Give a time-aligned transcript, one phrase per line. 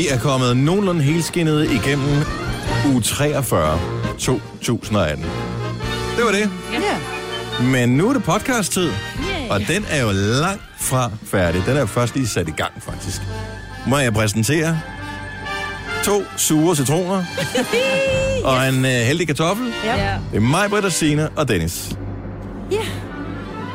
[0.00, 2.08] Vi er kommet nogenlunde helskinnet igennem
[2.92, 3.80] uge 43
[4.18, 5.24] 2018.
[6.16, 6.50] Det var det.
[6.72, 6.96] Ja.
[7.64, 9.50] Men nu er det podcast-tid, Yeah.
[9.50, 11.62] og den er jo langt fra færdig.
[11.66, 13.20] Den er først lige sat i gang, faktisk.
[13.86, 14.80] Må jeg præsentere
[16.04, 17.24] to sure citroner
[18.50, 19.72] og en uh, heldig kartoffel.
[19.84, 20.16] Ja.
[20.30, 21.96] Det er mig, Britt og Signe og Dennis.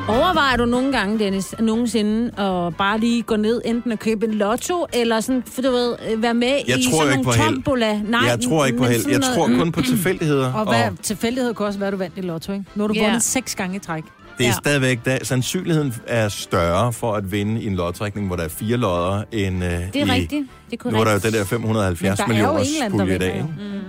[0.09, 4.25] Overvejer du nogle gange, Dennis, at nogensinde at bare lige gå ned, enten at købe
[4.25, 7.29] en lotto, eller sådan, for du ved, være med Jeg i tror sådan ikke på
[7.29, 7.55] nogle held.
[7.55, 8.01] tombola?
[8.01, 9.09] Nej, jeg tror ikke på held.
[9.09, 10.53] Jeg tror kun på tilfældigheder.
[10.53, 12.65] Og hvad tilfældighed kan også være, at du vandt i lotto, ikke?
[12.75, 13.03] Nu har du Ja.
[13.05, 14.03] vundet seks gange i træk.
[14.37, 14.53] Det er Ja.
[14.53, 18.77] stadigvæk, da, sandsynligheden er større for at vinde i en lodtrækning, hvor der er fire
[18.77, 20.47] lodder, end uh, Det er i, rigtigt.
[20.71, 23.15] Det er Nu er der jo den der 570 Men der er jo millioners pulje
[23.15, 23.33] i dag.
[23.35, 23.47] ikke?
[23.73, 23.79] Mm.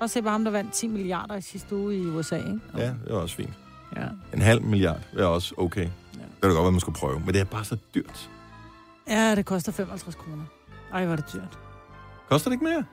[0.00, 2.48] Og se bare ham, der vandt 10 milliarder i sidste uge i USA, ikke?
[2.78, 3.50] Ja, det er også fint.
[3.96, 4.02] Ja.
[4.34, 5.80] En halv milliard er også okay.
[5.82, 5.90] Det
[6.42, 7.20] er godt, hvad man skulle prøve.
[7.24, 8.30] Men det er bare så dyrt.
[9.08, 10.42] Ja, det koster 55 kroner.
[10.94, 11.58] Ej, hvor er det dyrt.
[12.30, 12.84] Koster det ikke mere?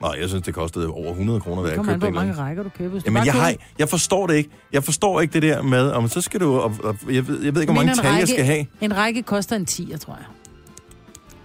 [0.00, 2.26] Nej, jeg synes, det kostede over 100 kroner, Det jeg kommer købte på, hvor en.
[2.28, 3.00] mange rækker du køber.
[3.04, 4.50] Jamen, jeg, køber- har, jeg forstår det ikke.
[4.72, 6.58] Jeg forstår ikke det der med, om så skal du...
[6.58, 8.66] Og, og, jeg, ved, jeg ved ikke, hvor mange tal jeg skal have.
[8.80, 10.24] En række koster en 10, tror jeg.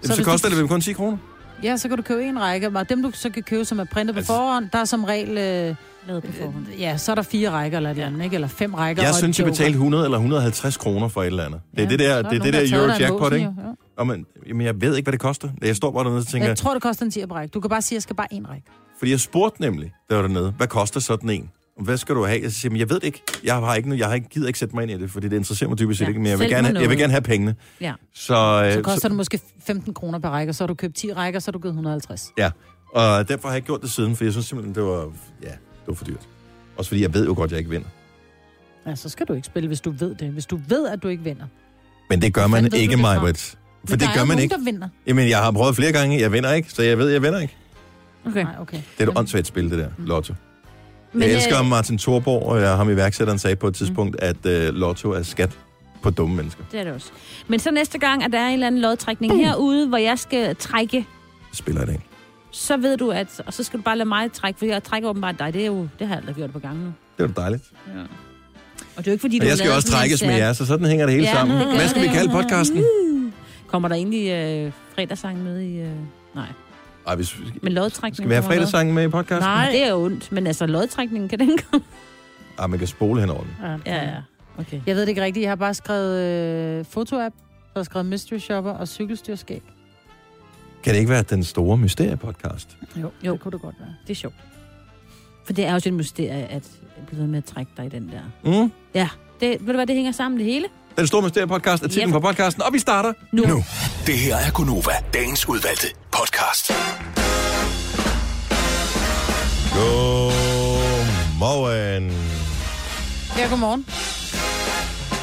[0.02, 1.18] Så, så hvis koster du- det vel kun 10 kroner?
[1.64, 2.68] Ja, så kan du købe en række.
[2.76, 5.04] Og dem, du så kan købe, som er printet på Altså- forhånd, der er som
[5.04, 5.38] regel...
[5.70, 5.76] Øh,
[6.08, 6.66] Lavet på forhånd.
[6.80, 8.34] ja, så er der fire rækker eller et eller andet, ikke?
[8.36, 11.62] Eller fem rækker Jeg synes, jeg betalte 100 eller 150 kroner for et eller andet.
[11.72, 13.46] Det er Ja, det der, så er det, er det der Eurojackpot, ikke?
[13.46, 13.52] Ja.
[13.98, 15.50] Og men, jamen, jeg ved ikke, hvad det koster.
[15.62, 17.54] Jeg står bare dernede og tænker, Jeg tror, det koster en 10 bræk.
[17.54, 18.66] Du kan bare sige, at jeg skal bare en række.
[18.98, 21.50] Fordi jeg spurgte nemlig, der var dernede, hvad koster sådan en?
[21.82, 22.40] Hvad skal du have?
[22.44, 23.22] Jeg siger, men jeg ved det ikke.
[23.44, 25.36] Jeg har ikke, jeg har ikke givet ikke sætte mig ind i det, fordi det
[25.38, 27.22] interesserer mig dybest set Ja, ikke, men jeg vil, gerne, mig jeg vil gerne have
[27.22, 27.56] pengene.
[27.82, 27.94] Ja.
[28.14, 30.96] Så, øh, Så koster det måske 15 kroner per række, og så har du købt
[30.96, 32.32] 10 rækker, så har du givet 150.
[32.38, 32.52] Ja,
[32.94, 35.12] og derfor har jeg ikke gjort det siden, for jeg synes simpelthen, det var,
[35.44, 35.50] ja,
[35.86, 36.28] det var for dyrt.
[36.78, 37.88] Også fordi jeg ved jo godt, at jeg ikke vinder.
[38.86, 40.28] Ja, så skal du ikke spille, hvis du ved det.
[40.30, 41.46] Hvis du ved, at du ikke vinder.
[42.10, 42.98] Men det gør man ikke?
[42.98, 43.40] Majbrit.
[43.40, 44.56] For Men det der gør er man nogen, ikke.
[44.56, 44.88] der vinder.
[45.08, 47.56] Jamen, jeg har prøvet flere gange, jeg vinder ikke, så jeg ved, jeg vinder ikke.
[48.26, 48.44] Okay.
[48.44, 48.78] Nej, okay.
[48.98, 50.34] Det er et åndssvagt spil, det der, Lotto.
[51.14, 54.36] Men, jeg elsker øh, Martin Thorborg, og jeg, ham iværksætteren sagde på et tidspunkt, at
[54.46, 55.58] uh, Lotto er skat
[56.02, 56.64] på dumme mennesker.
[56.72, 57.12] Det er det også.
[57.48, 60.56] Men så næste gang, at der er en eller anden lodtrækning herude, hvor jeg skal
[60.56, 61.06] trække,
[61.54, 62.06] spiller det ikke.
[62.54, 63.42] Så ved du, at...
[63.46, 65.54] Og så skal du bare lade mig trække, for jeg trækker åbenbart dig.
[65.54, 66.94] Det, er jo, det har jeg aldrig gjort på gangen nu.
[67.18, 67.64] Det er jo dejligt.
[67.88, 68.02] Ja.
[68.02, 70.54] Og det er jo ikke, fordi du Og jeg har skal også trækkes med jer,
[70.54, 71.58] så sådan hænger det hele Ja, sammen.
[71.68, 72.16] det Hvad skal vi det.
[72.16, 72.84] kalde podcasten?
[73.68, 75.78] Kommer der egentlig øh, fredagssang med i...
[75.80, 75.90] Øh...
[76.36, 76.46] Nej.
[77.08, 79.04] Ej, hvis, Men lodtrækning skal vi have kommer med.
[79.04, 79.50] i podcasten?
[79.50, 80.32] Nej, det er jo ondt.
[80.32, 81.86] Men altså, lodtrækningen, kan den komme?
[82.60, 83.52] Ej, man kan spole hen over den.
[83.86, 84.16] Ja, Ja, ja.
[84.58, 84.82] Okay.
[84.88, 85.42] Jeg ved det ikke rigtigt.
[85.44, 86.20] Jeg har bare skrevet
[86.80, 89.62] øh, fotoapp, så har jeg skrevet mystery shopper og cykelstyrskæg.
[90.84, 92.68] Kan det ikke være den store mysterie-podcast?
[93.02, 93.32] Jo, Jo.
[93.32, 93.90] det kunne det godt være.
[94.08, 94.36] Det er sjovt.
[95.46, 96.64] For det er også et mysterie, at
[96.98, 98.62] jeg bliver ved med at trække dig i den der.
[98.64, 98.72] Mm.
[98.94, 100.66] Ja, det, ved du hvad, det hænger sammen det hele.
[100.98, 102.14] Den store mysterie-podcast er titlen Yep.
[102.14, 103.44] på podcasten, og vi starter Nu.
[103.46, 103.64] nu.
[104.08, 106.72] Det her er Gunova, dagens udvalgte podcast.
[111.34, 112.12] Godmorgen.
[113.38, 113.86] Ja, godmorgen.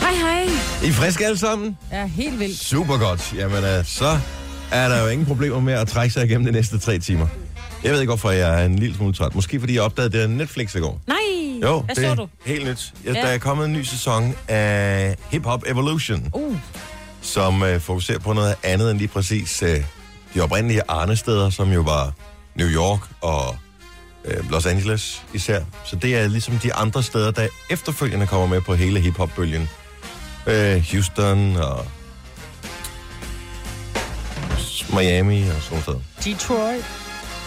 [0.01, 0.43] Hej, hej.
[0.85, 1.79] I er friske alle sammen?
[1.93, 2.59] Ja, helt vildt.
[2.59, 3.33] Super godt.
[3.37, 4.19] Jamen, øh, så
[4.73, 7.27] er der jo ingen problemer med at trække sig igennem de næste tre timer.
[7.85, 9.35] Jeg ved ikke, hvorfor jeg er en lille smule træt.
[9.35, 11.01] Måske fordi jeg opdagede det af Netflix i går.
[11.07, 11.17] Nej,
[11.63, 12.29] Jo, hvad det så du?
[12.47, 12.93] helt nyt.
[13.05, 13.21] Ja, Ja.
[13.21, 16.57] Der er kommet en ny sæson af Hip Hop Evolution, Uh,
[17.23, 19.77] som øh, fokuserer på noget andet end lige præcis øh,
[20.35, 22.13] de oprindelige arnesteder, som jo var
[22.55, 23.57] New York og
[24.25, 25.61] øh, Los Angeles især.
[25.85, 29.69] Så det er ligesom de andre steder, der efterfølgende kommer med på hele hip-hop-bølgen.
[30.47, 31.87] Øh, Houston og
[34.93, 36.03] Miami og sådan noget.
[36.25, 36.85] Detroit.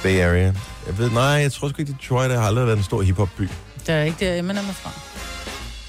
[0.03, 0.53] Bay Area.
[0.87, 3.49] Jeg ved, nej, jeg tror sgu ikke, Detroit har aldrig været en stor hip-hop-by.
[3.87, 4.89] Det er ikke der, Eminem er fra,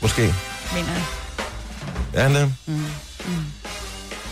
[0.03, 0.34] Måske.
[0.75, 1.04] mener jeg.
[2.15, 2.54] Er han det?
[2.66, 2.84] Mm.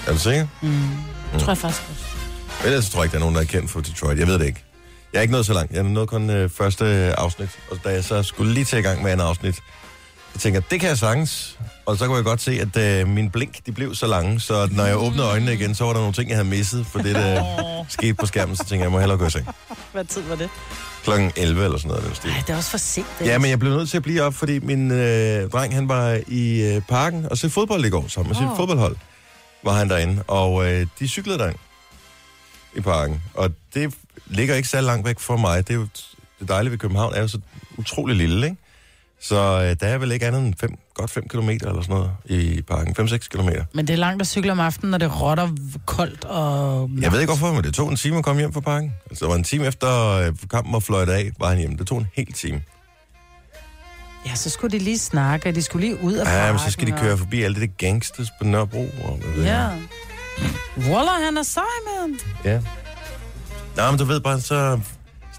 [0.07, 0.47] Er du sikker?
[0.63, 1.39] Mm.
[1.39, 2.05] tror jeg faktisk også.
[2.65, 4.19] Ellers tror jeg ikke, der er nogen, der er kendt for Detroit.
[4.19, 4.65] Jeg ved det ikke.
[5.13, 5.73] Jeg er ikke nået så langt.
[5.73, 6.85] Jeg er nået kun øh, første
[7.19, 7.49] afsnit.
[7.71, 9.61] Og da jeg så skulle lige til i gang med en afsnit,
[10.35, 11.59] jeg tænker, det kan jeg sagtens.
[11.87, 14.69] Og så kunne jeg godt se, at øh, min blink, de blev så lange, så
[14.73, 17.15] når jeg åbnede øjnene igen, så var der nogle ting, jeg havde misset for det,
[17.15, 17.45] der
[17.89, 18.57] skete på skærmen.
[18.57, 19.47] Så tænkte jeg, jeg må hellere gå i seng.
[19.93, 20.51] Hvad tid var det?
[21.05, 22.05] Klokken 11 eller sådan noget.
[22.05, 22.31] Den stil.
[22.31, 23.07] Ej, det er også for sent.
[23.19, 25.89] Det Ja, men jeg blev nødt til at blive op, fordi min øh, dreng, han
[25.89, 28.57] var i øh, parken og se fodbold i går sammen med sit Åh.
[28.57, 28.97] fodboldhold.
[29.65, 31.57] Var han derinde, og øh, de cyklede derind
[32.77, 33.23] i parken.
[33.35, 33.95] Og det
[34.27, 35.69] ligger ikke så langt væk fra mig.
[35.69, 35.89] Det er jo
[36.41, 37.39] det dejlige ved København er jo så
[37.77, 38.57] utrolig lille, ikke?
[39.23, 42.11] Så øh, der er vel ikke andet end fem, godt 5 km eller sådan noget
[42.25, 43.09] i parken.
[43.09, 43.49] 5-6 km.
[43.75, 45.49] Men det er langt at cykle om aftenen, når det rotter
[45.87, 46.91] koldt og...
[47.01, 48.93] Jeg ved ikke hvorfor, men det tog en time at komme hjem fra parken.
[49.11, 51.77] Altså, det var en time efter øh, kampen var fløjtet af, var han hjemme.
[51.77, 52.63] Det tog en hel time.
[54.27, 56.71] Ja, så skulle de lige snakke, de skulle lige ud af Ja, men parken, så
[56.71, 58.87] skal de køre forbi alle det der gangsters på Nørrebro.
[59.05, 59.21] Og.
[59.37, 59.69] Ja.
[60.79, 61.63] Waller, han er sej,
[62.01, 62.19] mand.
[62.45, 62.61] Ja.
[63.77, 64.81] Nej, men du ved bare, så sådan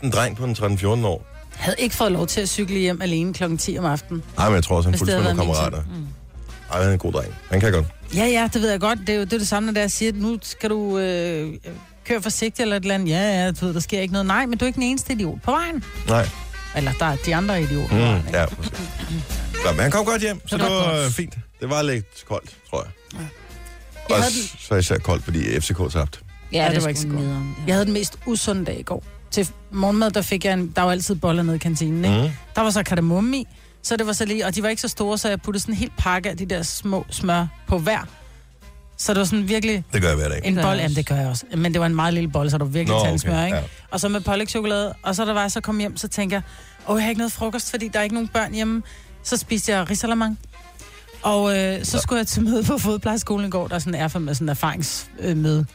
[0.02, 1.33] en dreng på en 13-14 år.
[1.64, 3.58] Jeg havde ikke fået lov til at cykle hjem alene kl.
[3.58, 4.24] 10 om aftenen.
[4.38, 5.78] Nej, men jeg tror også, han fulgte nogle kammerater.
[6.72, 7.36] Ej, han er en god dreng.
[7.52, 7.86] Han kan godt.
[8.16, 9.00] Ja, ja, det ved jeg godt.
[9.00, 11.54] Det er jo det, er det samme, når jeg siger, at nu skal du øh,
[12.06, 13.10] køre forsigtigt eller et eller andet.
[13.10, 14.26] Ja, ja, du ved, der sker ikke noget.
[14.26, 15.84] Nej, men du er ikke den eneste idiot på vejen.
[16.08, 16.30] Nej.
[16.76, 18.26] Eller der er de andre idioter Mm, vejen.
[18.34, 18.46] ja.
[19.66, 21.14] Nå, men han kom godt hjem, så Det det var godt.
[21.14, 21.34] fint.
[21.62, 22.92] Det var lidt koldt, tror jeg.
[24.10, 26.20] Jeg Også havde, den, så især koldt, fordi FCK tabte.
[26.52, 27.20] Ja, det det var ikke så godt.
[27.20, 27.56] nederen.
[27.68, 29.04] jeg havde den mest usunde dag i går.
[29.34, 32.18] Til morgenmad, der fik jeg en, der var altid boller nede i kantinen, ikke?
[32.28, 32.30] Mm.
[32.56, 33.48] Der var så kardemomme i,
[33.84, 35.74] så det var så lige, og de var ikke så store, så jeg puttede sådan
[35.74, 38.00] en helt pakke af de der små smør på hver.
[38.98, 40.38] Så det var sådan virkelig Det gør jeg hver dag.
[40.44, 40.96] en jeg jamen også.
[40.96, 41.46] det gør jeg også.
[41.58, 43.58] Men det var en meget lille bold, så der var virkelig Nå, okay, smør, ikke?
[43.58, 43.64] ja.
[43.92, 46.44] Og så med pålægtschokolade, og så da var jeg så kom hjem, så tænker jeg,
[46.88, 48.84] åh, jeg har ikke noget frokost, fordi der er ikke nogen børn hjemme.
[49.24, 50.40] Så spiste jeg risalamang.
[51.22, 54.02] Og øh, så skulle jeg til møde på fodplejeskolen i går, der er sådan en
[54.02, 55.66] erfaren med sådan en erfaringsmøde.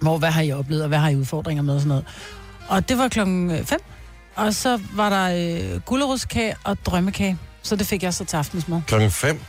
[0.00, 2.04] Hvor, hvad har I oplevet, og hvad har I udfordringer med og sådan noget.
[2.68, 3.78] Og det var klokken 5,
[4.36, 7.38] og så var der øh, gulerodskage og drømmekage.
[7.62, 8.80] Så det fik jeg så til aftensmad.
[8.86, 9.40] Klokken 5.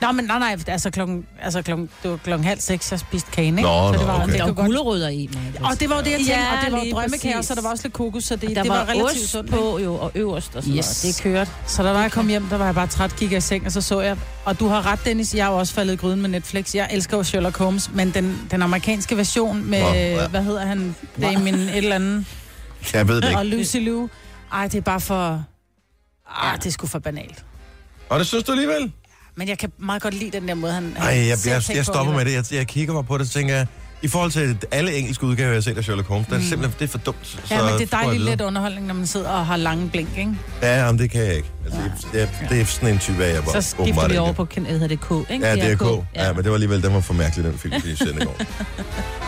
[0.00, 3.30] Nå, men nej, nej, altså klokken, altså klokken, det var klokken halv seks, jeg spiste
[3.30, 3.68] kagen, ikke?
[3.70, 4.32] Nå, så det nå, var, okay.
[4.32, 5.70] det var gulerødder i, Maja.
[5.70, 7.62] og det var jo det, jeg tænkte, Ja, og det var lige drømmekage, så der
[7.62, 9.50] var også lidt kokos, så det, der det var, var relativt ost sundt.
[9.50, 11.04] på jo, og øverst og sådan Yes.
[11.04, 11.16] noget.
[11.16, 11.50] Det kørte.
[11.66, 13.72] Så da jeg kom hjem, der var jeg bare træt, gik jeg i seng, og
[13.72, 16.20] så så jeg, og du har ret, Dennis, jeg har jo også faldet i gryden
[16.22, 16.74] med Netflix.
[16.74, 20.28] Jeg elsker jo Sherlock Holmes, men den, den amerikanske version med, Nå, ja.
[20.28, 22.26] hvad hedder han, Damien et eller andet,
[22.92, 23.56] Jeg ved det og ikke.
[23.56, 24.08] Lucy Liu.
[24.52, 25.44] Ej, det er bare for...
[26.42, 27.44] Ej, det er sgu for banalt.
[28.08, 28.92] Og det synes du alligevel?
[29.36, 30.82] Men jeg kan meget godt lide den der måde, han...
[30.82, 32.32] Nej, jeg, jeg, jeg stopper med det.
[32.32, 33.66] Jeg, jeg kigger mig på det, og tænker jeg,
[34.02, 36.34] i forhold til alle engelske udgaver, jeg har set af Sherlock Holmes, mm.
[36.36, 37.16] det er simpelthen det er for dumt.
[37.22, 40.08] Så Ja, men det er dejligt lidt underholdning, når man sidder og har lange blink,
[40.18, 40.32] ikke?
[40.62, 41.48] Ja, jamen, det kan jeg ikke.
[41.64, 41.80] Altså,
[42.14, 44.32] jeg, jeg, det er sådan en type af, jeg bare Så skifter vi over er.
[44.32, 45.46] på, kan- hedder det K, ikke?
[45.46, 45.82] Ja, det er K.
[46.14, 46.26] Ja.
[46.26, 48.36] Ja, men det var alligevel, den var for mærkelig, den film, vi sendte i går.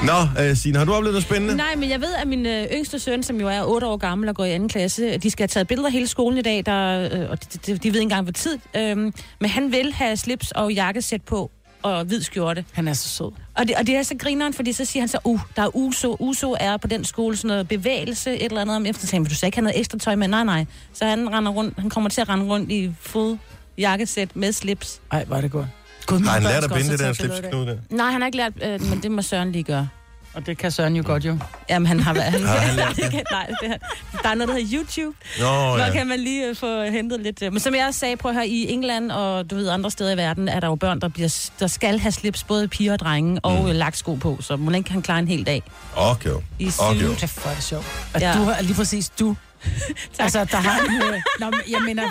[0.36, 1.56] Nå, øh, Signe, har du oplevet noget spændende?
[1.56, 4.28] Nej, men jeg ved, at min øh, yngste søn, som jo er 8 år gammel
[4.28, 7.08] og går i anden klasse, de skal have taget billeder hele skolen i dag, der,
[7.12, 8.58] øh, og de, de, de ved ikke engang, hvor tid.
[8.76, 9.12] Øh, men
[9.50, 11.50] han vil have slips og jakkesæt på
[11.82, 12.64] og hvid skjorte.
[12.72, 13.30] Han er så sød.
[13.60, 15.76] Og det, og det er så grineren, fordi så siger han så, uh, der er
[15.76, 16.16] USO.
[16.20, 19.24] USO er på den skole sådan noget bevægelse, et eller andet om eftertiden.
[19.24, 20.28] Vil du så ikke have noget ekstra tøj med?
[20.28, 20.64] Nej, nej.
[20.92, 23.38] Så han, render rundt, han kommer til at rende rundt i fuld
[23.78, 25.00] jakkesæt med slips.
[25.12, 25.66] Ej, hvor er det godt.
[26.06, 27.76] Gud, Har han lært at binde der slipsknude der?
[27.90, 29.88] Nej, han har ikke lært, øh, men det må Søren lige gøre.
[30.34, 31.38] Og det kan Søren jo godt jo.
[31.70, 32.32] Jamen, han har været...
[32.32, 33.12] Han, Har han lært det?
[33.30, 33.76] Nej, det er,
[34.22, 35.16] der er noget, der hedder YouTube.
[35.40, 35.92] Nå, Hvor ja.
[35.92, 37.42] kan man lige øh, få hentet lidt...
[37.42, 39.90] øh, Men som jeg også sagde, prøv at høre, i England og du ved andre
[39.90, 42.92] steder i verden, er der jo børn, der, bliver, der skal have slips, både piger
[42.92, 43.70] og drenge, og mm.
[43.70, 45.62] lagt sko på, så man ikke kan klare en hel dag
[45.96, 46.30] Okay.
[46.58, 47.00] i Okay.
[47.04, 47.86] hvor er det sjovt.
[48.14, 48.32] Og Ja.
[48.32, 49.36] du har lige præcis du.
[50.18, 51.02] altså, der har en...
[51.14, 52.02] Øh, nå, jeg mener...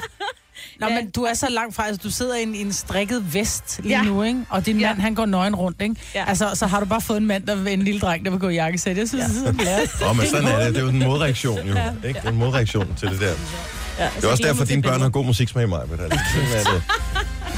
[0.81, 3.33] Nå, men du er så langt fra, altså du sidder i en, i en strikket
[3.33, 4.03] vest lige Ja.
[4.03, 4.39] nu, ikke?
[4.49, 4.87] Og din Ja.
[4.87, 5.95] mand, han går nøgen rundt, ikke?
[6.15, 6.23] Ja.
[6.27, 8.39] Altså, så har du bare fået en mand, der vil en lille dreng, der vil
[8.39, 8.97] gå i jakkesæt.
[8.97, 9.51] Jeg synes, ja.
[9.51, 10.67] det er så Åh, men sådan er det.
[10.67, 11.73] Det er jo en modreaktion, jo.
[11.75, 11.83] Ja.
[12.07, 12.19] Ikke?
[12.19, 13.33] Det er en modreaktion til det der.
[13.99, 15.83] Ja, Det er også derfor, at dine børn har god musiksmag, Maja.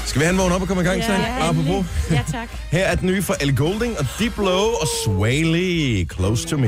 [0.06, 1.86] Skal vi have en vågen op og komme i gang, Ja, ja, Apropos.
[2.12, 2.50] Ja, tak.
[2.72, 6.10] Her er den nye fra El Golding og Deep Low og Swaley.
[6.16, 6.68] Close to me.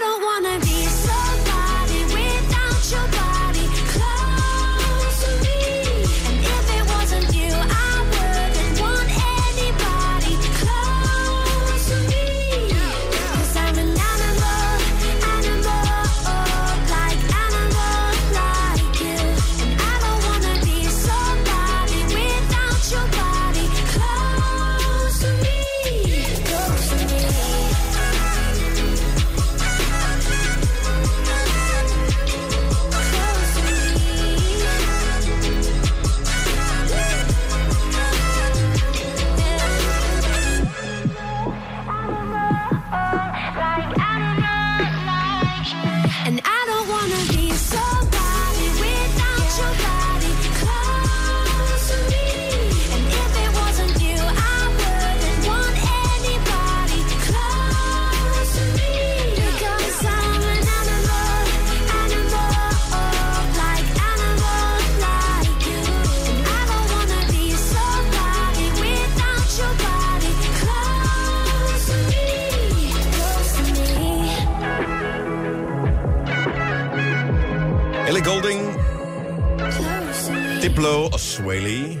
[81.31, 81.97] Og Swaley.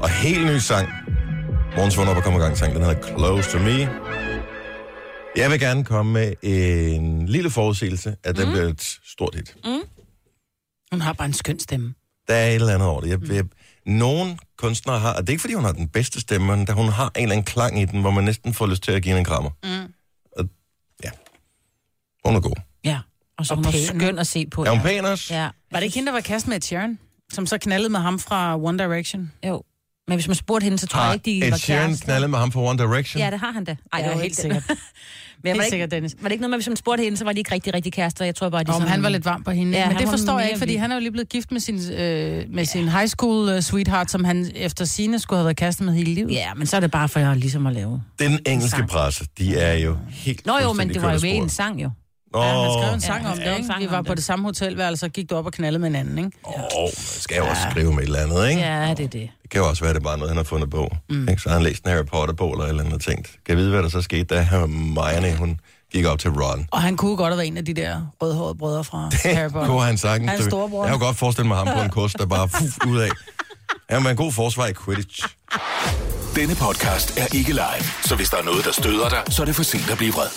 [0.00, 0.88] Og helt ny sang.
[1.76, 2.74] Morgens vågn op og komme i gang sang.
[2.74, 3.78] Den hedder Close to Me.
[5.36, 8.52] Jeg vil gerne komme med en lille forudsigelse, at den mm.
[8.52, 9.56] bliver et stort hit.
[10.92, 11.94] Hun har bare en skøn stemme.
[12.28, 13.10] Der er et eller andet over det.
[13.10, 13.44] Jeg, jeg,
[13.86, 16.72] nogle kunstnere har, og det er ikke fordi hun har den bedste stemme, men da
[16.72, 19.02] hun har en eller anden klang i den, hvor man næsten får lyst til at
[19.02, 19.50] give hende en krammer.
[19.64, 19.92] Mm.
[20.36, 20.48] Og,
[21.04, 21.10] ja.
[22.24, 22.56] Hun er god.
[22.84, 23.00] Ja.
[23.38, 24.64] Og så Og hun er skøn at se på.
[24.64, 25.34] Er hun pæn også?
[25.34, 25.48] Ja.
[25.70, 26.98] Var det ikke hende, der var kast med Ed Sheeran?
[27.32, 29.32] Som så knaldede med ham fra One Direction?
[29.46, 29.62] Jo.
[30.08, 32.04] Men hvis man spurgte hende, så tror jeg Har ikke, de Ed var Sheeran kærester.
[32.04, 33.20] knaldet med ham for One Direction?
[33.22, 33.76] Ja, det har han da.
[33.92, 34.62] Ej, Ja, det var helt ikke sikkert.
[35.44, 36.16] Men var Helt det, ikke, sikkert, Dennis.
[36.20, 37.92] var det ikke noget med, hvis man spurgte hende, så var de ikke rigtig, rigtig
[37.92, 38.24] kærester?
[38.24, 38.88] Jeg tror bare, de Om sådan...
[38.88, 39.72] han var lidt varm på hende.
[39.72, 41.52] Ja, Ja, men det var forstår jeg ikke, fordi han er jo lige blevet gift
[41.52, 45.44] med sin, øh, med sin high school uh, sweetheart, som han efter sine skulle have
[45.44, 46.30] været kærester med hele livet.
[46.32, 48.02] Ja, men så er det bare for at, ligesom at lave...
[48.18, 48.88] Den engelske Sang.
[48.88, 51.90] presse, de er jo helt Nå jo, men det var jo en sang jo.
[52.34, 53.66] Ja, han skrev en Ja, sang han om det, ikke?
[53.66, 54.06] sang Vi var det.
[54.06, 56.30] på det samme hotelværelse, og gik du op og knaldede med en anden, ikke?
[56.46, 58.60] Åh, man skal jo også skrive med et eller andet, ikke?
[58.62, 59.12] Ja, det er det.
[59.42, 60.90] Det kan jo også være, at det er bare noget, han har fundet på.
[61.08, 61.28] Mm.
[61.28, 61.42] Ikke?
[61.42, 63.56] Så har han læst en Harry Potter-bog eller et eller andet og tænkt, kan jeg
[63.56, 65.60] vide, hvad der så skete, da Hermione, hun
[65.92, 66.66] gik op til Ron.
[66.70, 69.66] Og han kunne godt have været en af de der rødhårede brødre fra Harry Potter.
[69.68, 70.30] Kunne han sagtens.
[70.30, 70.84] Hans storebror.
[70.84, 73.10] Jeg kunne godt forestille mig ham på en kost, der bare fuff ud af.
[73.90, 75.24] Han var en god forsvar i Quidditch.
[76.36, 79.46] Denne podcast er ikke live, så hvis der er noget, der støder dig, så er
[79.46, 80.28] det for sent at blive vred.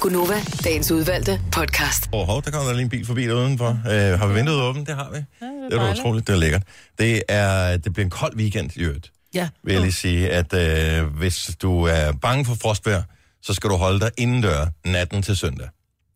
[0.00, 2.08] Gunova, dagens udvalgte podcast.
[2.12, 3.68] Åh, oh, der kommer der lige en bil forbi der udenfor.
[3.68, 4.88] Uh, har vi vinduet åbent?
[4.88, 5.16] Det har vi.
[5.40, 6.62] Ja, det, er da utroligt, det er lækkert.
[6.98, 9.12] Det, er, det bliver en kold weekend i øvrigt.
[9.34, 9.48] Ja.
[9.62, 13.02] vil jeg lige sige, at øh, hvis du er bange for frostvejr,
[13.42, 15.68] så skal du holde dig indendør natten til søndag.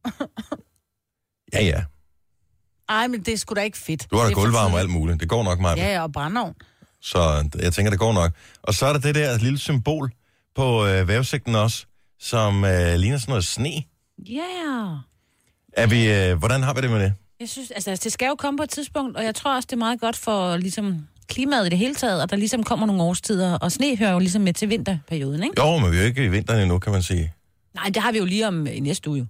[1.54, 1.82] Ja, ja.
[2.88, 4.10] Ej, men det er sgu da ikke fedt.
[4.10, 5.20] Du har da Det er gulvvarme og alt muligt.
[5.20, 5.78] Det går nok meget.
[5.78, 6.54] Ja, ja, og brændeovn.
[7.00, 8.32] Så jeg tænker, det går nok.
[8.62, 10.12] Og så er der det der lille symbol
[10.56, 11.86] på øh, vævesigten også,
[12.22, 13.82] som øh, ligner sådan noget sne.
[14.28, 14.32] Ja.
[14.32, 14.96] Yeah.
[15.72, 17.12] Er vi, øh, hvordan har vi det med det?
[17.40, 19.72] Jeg synes, altså, det skal jo komme på et tidspunkt, og jeg tror også, det
[19.72, 23.02] er meget godt for ligesom, klimaet i det hele taget, at der ligesom kommer nogle
[23.02, 25.54] årstider, og sne hører jo ligesom med til vinterperioden, ikke?
[25.62, 27.32] Jo, men vi er jo ikke i vinteren endnu, kan man sige.
[27.74, 29.28] Nej, det har vi jo lige om i næste uge.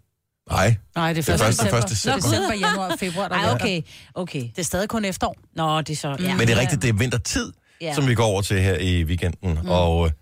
[0.50, 1.80] Nej, Nej, det Det er er først, først- december.
[1.80, 2.20] først december.
[2.28, 3.28] december, januar, februar.
[3.28, 3.80] Der Ej, er okay,
[4.14, 4.40] okay.
[4.42, 5.37] Det er stadig kun efterår.
[5.54, 6.16] Nå, det er så...
[6.20, 6.37] Ja.
[6.37, 7.94] men det er rigtigt, det er vintertid, ja.
[7.94, 9.58] som vi går over til her i weekenden.
[9.62, 9.68] Mm.
[9.70, 10.12] Og øh,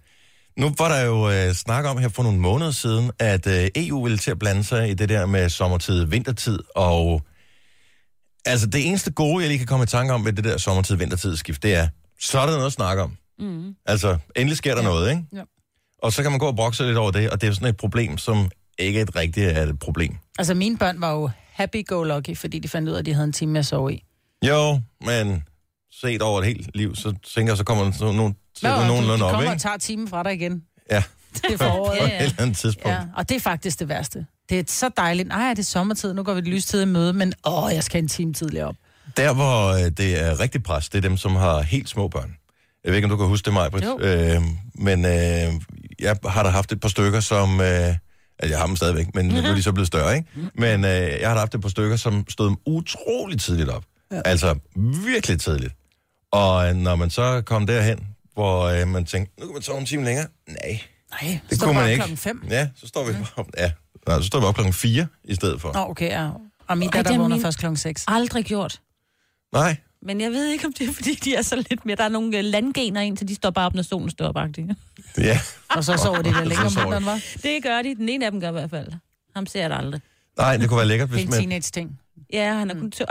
[0.61, 4.03] nu var der jo øh, snak om her for nogle måneder siden, at øh, EU
[4.03, 7.23] ville til at blande sig i det der med sommertid, vintertid, og
[8.45, 10.97] altså det eneste gode, jeg lige kan komme i tanke om ved det der sommertid,
[10.97, 11.89] vintertid skift, det er,
[12.21, 13.17] så er der noget at snakke om.
[13.39, 13.75] Mm.
[13.87, 14.89] Altså, endelig sker der ja.
[14.89, 15.25] noget, ikke?
[15.33, 15.43] Ja.
[15.99, 17.77] Og så kan man gå og brokse lidt over det, og det er sådan et
[17.77, 20.17] problem, som ikke et rigtigt er et problem.
[20.39, 23.33] Altså, mine børn var jo happy-go-lucky, fordi de fandt ud af, at de havde en
[23.33, 24.05] time at sove i.
[24.47, 25.45] Jo, men
[25.93, 29.19] set over et helt liv, så tænker jeg, så kommer sådan nogle til Nå, nogenlunde
[29.19, 29.53] de op, kommer ikke?
[29.53, 30.63] og tager timen fra dig igen.
[30.91, 31.03] Ja,
[31.35, 31.99] Det er foråret.
[32.01, 32.89] på et eller andet tidspunkt.
[32.89, 34.27] Ja, og det er faktisk det værste.
[34.49, 35.29] Det er så dejligt.
[35.29, 38.09] Nej, det er sommertid, nu går vi lystid i møde, men åh, jeg skal en
[38.09, 38.77] time tidligere op.
[39.17, 42.37] Der, hvor øh, det er rigtig pres, det er dem, som har helt små børn.
[42.85, 43.85] Jeg ved ikke, om du kan huske det, Majbrit.
[44.01, 44.43] Øh,
[44.75, 45.53] men øh,
[46.01, 47.61] jeg har da haft et par stykker, som...
[47.61, 47.97] Øh, altså,
[48.49, 49.43] jeg har dem stadigvæk, men mm-hmm.
[49.43, 50.29] nu er de så blevet større, ikke?
[50.55, 53.85] Men øh, jeg har haft et par stykker, som stod utrolig tidligt op.
[54.13, 54.21] Ja.
[54.25, 54.55] Altså,
[55.05, 55.75] virkelig tidligt.
[56.33, 59.79] Og øh, når man så kom derhen, hvor øh, man tænkte, nu kan man sove
[59.79, 60.27] en time længere.
[60.49, 60.81] Nej,
[61.23, 62.01] Nej, det står kunne bare man ikke.
[62.01, 62.43] klokken fem.
[62.51, 63.73] Ja, så står vi op, ja,
[64.07, 65.73] nej, så står vi op klokken 4 i stedet for.
[65.73, 66.31] Nå, okay, ja.
[66.69, 68.05] Og min datter det er vågner min- først klokken 6.
[68.09, 68.81] Aldrig gjort.
[69.53, 71.97] Nej, Men jeg ved ikke, om det er, fordi de er så lidt mere...
[71.97, 74.37] Der er nogle øh, landgener ind, til de står bare op, når solen står op.
[75.19, 75.41] ja.
[75.77, 77.21] Og så sover de der længere om Så vinteren, var.
[77.43, 77.95] Det gør de.
[77.95, 78.93] Den ene af dem gør i hvert fald.
[79.37, 80.01] Ham ser jeg da aldrig.
[80.39, 81.41] Nej, det kunne være lækkert, Det er hvis en man...
[81.41, 81.99] teenage-ting.
[82.33, 83.05] Ja, han er kun tør.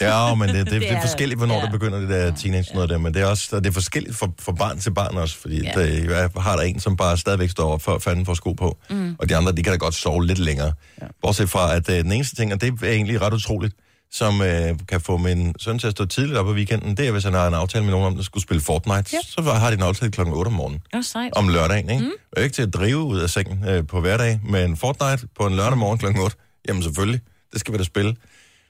[0.00, 1.62] Ja, men det, det, det, Det er forskelligt, hvornår ja.
[1.62, 4.28] det begynder, det der teenage noget der, men det er også det er forskelligt fra,
[4.38, 5.72] fra barn til barn også, fordi ja.
[5.74, 8.78] Der, jeg har der en, som bare stadigvæk står op for fanden for sko på,
[8.90, 9.16] mm.
[9.18, 10.72] og de andre, de kan da godt sove lidt længere.
[11.02, 11.06] Ja.
[11.22, 13.74] Bortset fra, at øh, den eneste ting, og det er egentlig ret utroligt,
[14.12, 17.12] som øh, kan få min søn til at stå tidligt op på weekenden, det er,
[17.12, 19.18] hvis han har en aftale med nogen om, at skulle spille Fortnite, ja.
[19.22, 21.32] så har de en aftale klokken 8 om morgenen, Det var sejt.
[21.36, 22.04] om lørdagen, ikke?
[22.04, 22.10] Mm.
[22.36, 25.56] Og ikke til at drive ud af sengen øh, på hverdag, men Fortnite på en
[25.56, 26.36] lørdag morgen klokken 8,
[26.68, 27.20] jamen selvfølgelig,
[27.52, 28.16] det skal vi da spille.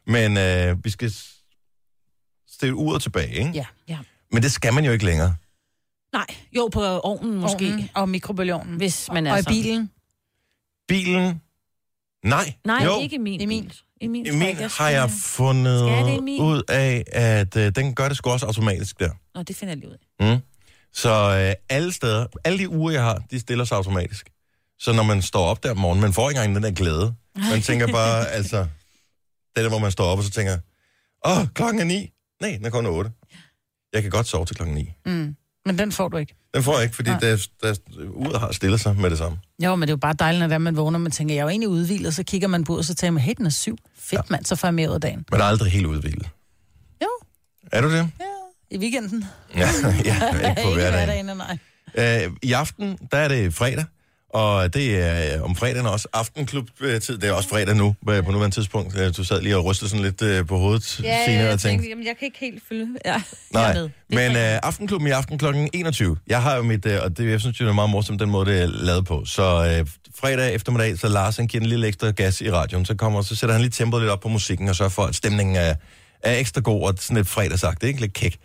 [0.07, 1.13] Men øh, vi skal
[2.49, 3.51] stille uret tilbage, ikke?
[3.55, 3.65] Ja.
[3.89, 3.99] Ja.
[4.33, 5.37] Men det skal man jo ikke længere.
[6.13, 7.67] Nej, jo, på ovnen måske.
[7.67, 8.77] Ovnen Og mikrobølgeovnen.
[8.77, 9.55] Hvis man er Og i sådan.
[9.63, 9.91] bilen.
[10.89, 11.41] Bilen?
[12.25, 12.55] Nej.
[12.65, 13.01] Nej, jo.
[13.01, 13.41] ikke min.
[13.41, 13.63] Emil.
[13.63, 13.73] bil.
[14.01, 16.41] Emil, Emil tror jeg har jeg fundet Emil?
[16.41, 19.11] ud af, at øh, den gør det sgu også automatisk der.
[19.35, 20.35] Nå, det finder jeg lige ud af.
[20.35, 20.41] Mm.
[20.93, 21.11] Så
[21.49, 24.31] øh, alle steder, alle de uger, jeg har, de stiller sig automatisk.
[24.79, 27.15] Så når man står op der om morgenen, man får ikke engang den der glæde.
[27.51, 28.67] Man tænker bare, altså,
[29.57, 30.59] det der, hvor man står op og så tænker,
[31.27, 32.13] åh, klokken er ni.
[32.41, 33.11] Nej, den er kun otte.
[33.93, 34.93] Jeg kan godt sove til klokken ni.
[35.07, 35.37] Mm.
[35.67, 36.35] Men den får du ikke.
[36.55, 37.75] Den får jeg ikke, fordi der, der,
[38.11, 39.39] uret har stillet sig med det samme.
[39.65, 41.41] Jo, men det er jo bare dejligt, når det er, man vågner, man tænker, jeg
[41.41, 43.47] er jo egentlig udvildet, så kigger man på ud, og så tænker man, hey, den
[43.47, 43.77] er syv.
[43.99, 44.23] Fedt, ja.
[44.31, 45.25] mand, så får jeg mere ud af dagen.
[45.31, 46.29] Men er aldrig helt udviklet.
[47.03, 47.09] Jo,
[47.73, 48.11] Er du det?
[48.71, 49.25] i weekenden.
[49.57, 49.61] Ja,
[50.05, 51.27] ja ikke på hverdagen.
[51.27, 51.59] hverdagen,
[51.95, 52.27] nej.
[52.27, 53.85] Øh, I aften, der er det fredag,
[54.31, 57.19] og det er øh, om fredagen også aftenklub-tid.
[57.19, 58.99] Det er også fredag nu, øh, på nuværende tidspunkt.
[58.99, 62.15] Øh, Du sad lige og rystede sådan lidt på hovedet, Signe, og tænkte, jamen, jeg
[62.19, 62.89] kan ikke helt følge.
[63.05, 63.91] Ja, jeg Nej, med.
[64.09, 65.45] Men øh, Aftenklubben i aften kl.
[65.73, 66.17] 21.
[66.27, 68.51] Jeg har jo mit, øh, og det, jeg synes, det er meget morsomt, den måde,
[68.53, 69.25] det er lavet på.
[69.25, 69.87] Så øh,
[70.21, 72.85] fredag eftermiddag, så Lars han giver en lille ekstra gas i radioen.
[72.85, 75.15] Så kommer, så sætter han lige tempoet lidt op på musikken, og sørger for, at
[75.15, 75.75] stemningen er,
[76.23, 78.01] er ekstra god, og sådan lidt fredagsagt, ikke?
[78.01, 78.37] Lidt kæk.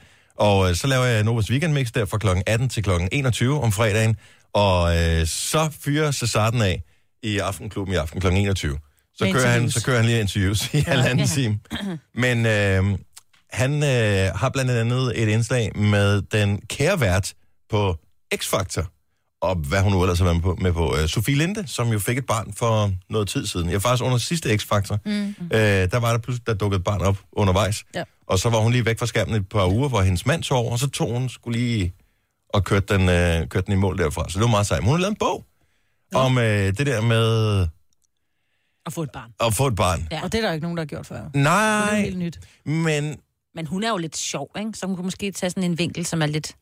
[0.41, 2.27] Og øh, så laver jeg Novas Weekend Mix der fra kl.
[2.47, 2.89] 18 til kl.
[3.11, 4.15] 21 om fredagen.
[4.53, 6.83] Og øh, så fyrer Cesarden af
[7.23, 8.27] i Aftenklubben i aften kl.
[8.27, 8.77] 21.
[9.15, 11.59] Så kører, han, så kører han lige interviews i halvanden time.
[12.15, 12.97] Men øh,
[13.51, 17.33] han øh, har blandt andet et indslag med den kære vært
[17.69, 17.95] på
[18.35, 19.00] X-Factor,
[19.41, 20.95] og hvad hun nu ellers har været med på, med på.
[20.97, 23.69] Øh, Sofie Linde, som jo fik et barn for noget tid siden.
[23.69, 25.35] Jeg faktisk under sidste X-Factor, mm.
[25.53, 25.59] øh,
[25.91, 27.83] der var der pludselig, der dukkede et barn op undervejs.
[27.95, 28.03] Ja.
[28.27, 30.71] Og så var hun lige væk fra skærmen et par uger, hvor hendes mand over,
[30.71, 31.93] og så tog hun skulle lige
[32.49, 34.29] og kørte den, øh, kørte den i mål derfra.
[34.29, 34.79] Så det var meget sejt.
[34.81, 35.45] Men Hun har lavet en bog
[36.13, 36.43] om øh,
[36.77, 37.67] det der med
[38.85, 39.31] At få et barn.
[39.39, 40.07] at få et barn.
[40.11, 40.23] Ja.
[40.23, 41.15] Og det er der jo ikke nogen, der har gjort før.
[41.17, 42.39] Det er Nej, helt nyt.
[42.65, 43.17] men
[43.55, 44.71] Men hun er jo lidt sjov, ikke?
[44.73, 46.55] Så hun kunne måske tage sådan en vinkel, som er lidt...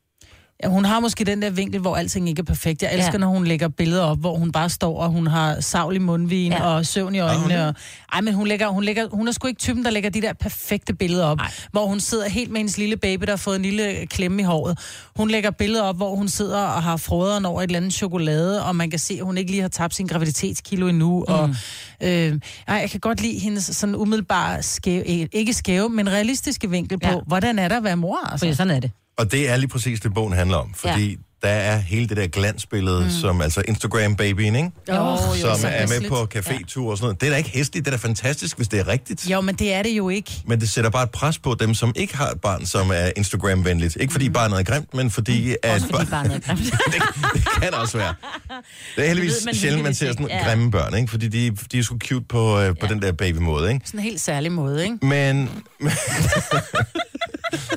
[0.63, 2.83] Ja, hun har måske den der vinkel, hvor alting ikke er perfekt.
[2.83, 3.17] Jeg elsker, Ja.
[3.17, 6.51] når hun lægger billeder op, hvor hun bare står, og hun har savl i mundvin
[6.51, 6.63] Ja.
[6.63, 7.67] og søvn i øjnene.
[7.67, 7.73] Og...
[8.13, 10.33] Ej, men hun, lægger, hun, lægger, hun er sgu ikke typen, der lægger de der
[10.33, 11.51] perfekte billeder op, Ej.
[11.71, 14.45] Hvor hun sidder helt med hendes lille baby, der har fået en lille klemme i
[14.45, 14.79] håret.
[15.15, 18.65] Hun lægger billeder op, hvor hun sidder og har froderen over et eller andet chokolade,
[18.65, 21.25] og man kan se, at hun ikke lige har tabt sin graviditetskilo endnu.
[21.27, 21.33] Mm.
[21.33, 21.49] Og,
[22.01, 26.99] øh, ej, jeg kan godt lide hendes sådan umiddelbare skæve, ikke skæve, men realistiske vinkel
[26.99, 27.13] på, Ja.
[27.13, 27.19] ja.
[27.27, 28.45] hvordan er der at være mor, altså.
[28.45, 28.91] Fordi sådan er det.
[29.19, 30.73] Og det er lige præcis det, bogen handler om.
[30.75, 31.15] Fordi ja.
[31.47, 33.09] der er hele det der glansbillede, mm.
[33.09, 34.71] som altså Instagram-babyen, ikke?
[34.89, 37.21] Jo, jo, som er med på cafétur og sådan noget.
[37.21, 39.29] Det er da ikke hæsligt, det er da fantastisk, hvis det er rigtigt.
[39.29, 40.31] Jo, men det er det jo ikke.
[40.45, 43.11] Men det sætter bare et pres på dem, som ikke har et barn, som er
[43.17, 43.97] Instagram-venligt.
[43.99, 45.51] Ikke fordi barnet er grimt, men fordi...
[45.51, 45.73] At Mm.
[45.73, 46.59] Også fordi barnet er grimt.
[46.93, 47.01] det,
[47.33, 48.13] det kan også være.
[48.95, 50.37] Det er heldigvis ved man sjældent, man ser sådan ja.
[50.37, 50.43] Ja.
[50.47, 51.07] grimme børn, ikke?
[51.11, 52.87] Fordi de, de er sgu cute på, øh, på Ja.
[52.87, 53.81] den der baby-måde, ikke?
[53.85, 55.05] Sådan en helt særlig måde, ikke?
[55.05, 55.49] Men...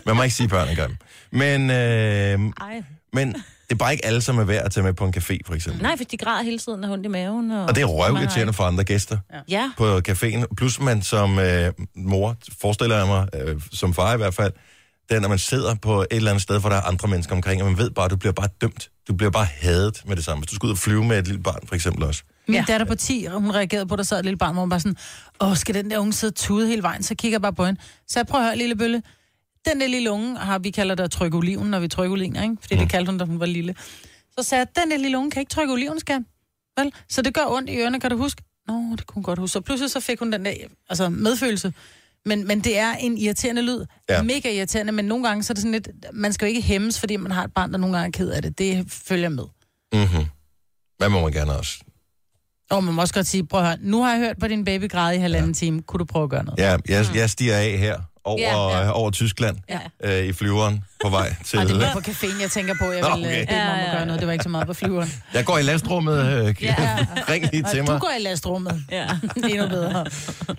[0.07, 0.97] man må ikke sige, at børn er grimme.
[1.33, 2.83] Men, øh, Ej.
[3.13, 5.39] men det er bare ikke alle, som er værd at tage med på en café,
[5.47, 5.83] for eksempel.
[5.83, 7.51] Nej, for de græder hele tiden og har ondt i maven.
[7.51, 9.71] Og, Og det er røvirriterende for andre gæster Ja.
[9.79, 10.45] på caféen.
[10.57, 14.53] Plus man som øh, mor, forestiller jeg mig, øh, som far i hvert fald,
[15.09, 17.35] det er, når man sidder på et eller andet sted, hvor der er andre mennesker
[17.35, 18.89] omkring, og man ved bare, at du bliver bare dømt.
[19.09, 20.41] Du bliver bare hadet med det samme.
[20.41, 22.23] Hvis du skal ud og flyve med et lille barn, for eksempel også.
[22.49, 22.65] Min Ja.
[22.69, 24.81] datter på 10, hun reagerede på, at der sad et lille barn, hvor hun bare
[24.81, 24.97] sådan,
[25.41, 27.03] åh, skal den der unge sidde tude hele vejen?
[27.03, 27.81] Så kigger jeg bare på hende.
[28.09, 29.03] Så jeg prøver at høre, lille bølle.
[29.69, 32.43] Den der lille unge, har vi kalder det at trykke oliven, når vi trykker oliner,
[32.43, 32.57] ikke?
[32.61, 32.81] Fordi mm.
[32.81, 33.75] det kaldte hun, da hun var lille.
[34.39, 36.25] Så sagde jeg, den der lille unge kan ikke trykke oliven, skal?
[36.79, 36.93] Vel?
[37.09, 38.43] Så det gør ondt i ørerne, kan du huske?
[38.69, 39.53] Nå, det kunne hun godt huske.
[39.53, 40.53] Så pludselig så fik hun den der
[40.89, 41.73] altså medfølelse.
[42.25, 43.85] Men, men det er en irriterende lyd.
[44.09, 44.23] Ja.
[44.23, 45.89] Mega irriterende, men nogle gange så er det sådan lidt...
[46.13, 48.31] Man skal jo ikke hæmmes, fordi man har et barn, der nogle gange er ked
[48.31, 48.59] af det.
[48.59, 49.45] Det følger med.
[49.93, 50.27] Mm-hmm.
[50.99, 51.81] Hvad må man gerne også?
[52.71, 54.65] Og man må også godt sige, prøv at høre, nu har jeg hørt på din
[54.65, 55.55] baby græde i halvanden ja.
[55.55, 55.83] time.
[55.83, 56.59] Kunne du prøve at gøre noget?
[56.59, 59.79] Ja, jeg, jeg stiger af her over, Ja, ja, over Tyskland Ja.
[60.21, 61.59] øh, i flyveren på vej til...
[61.59, 63.43] Ej, det var på caféen, jeg tænker på, jeg Nå, ville okay.
[63.43, 63.47] okay.
[63.47, 64.21] bede mig om Ja, at ja, gøre noget.
[64.21, 65.13] Det var ikke så meget på flyveren.
[65.35, 66.27] Jeg går i lastrummet.
[66.27, 66.77] Øh, Ja.
[67.29, 67.95] Ring lige til Og mig.
[67.95, 68.85] du går i lastrummet.
[68.91, 69.07] Ja.
[69.51, 70.07] Endnu bedre.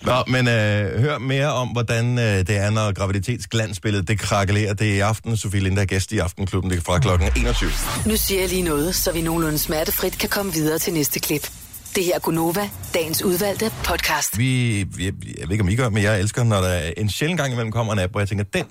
[0.02, 4.73] Nå, men øh, hør mere om, hvordan øh, det er, når graviditetsglansbilledet det krakelerer.
[4.73, 5.38] Det er i aften.
[5.38, 6.71] Sofie Linde er gæst i Aftenklubben.
[6.71, 7.69] Det er fra klokken 21.
[8.06, 11.49] Nu siger jeg lige noget, så vi nogenlunde smertefrit kan komme videre til næste klip.
[11.95, 14.38] Det her er Gunova, dagens udvalgte podcast.
[14.38, 15.13] Vi, jeg, jeg
[15.47, 17.93] ved ikke, om I gør, men jeg elsker, når der en sjældent gang imellem kommer
[17.93, 18.65] en app, hvor jeg tænker, den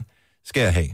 [0.45, 0.89] skal jeg have.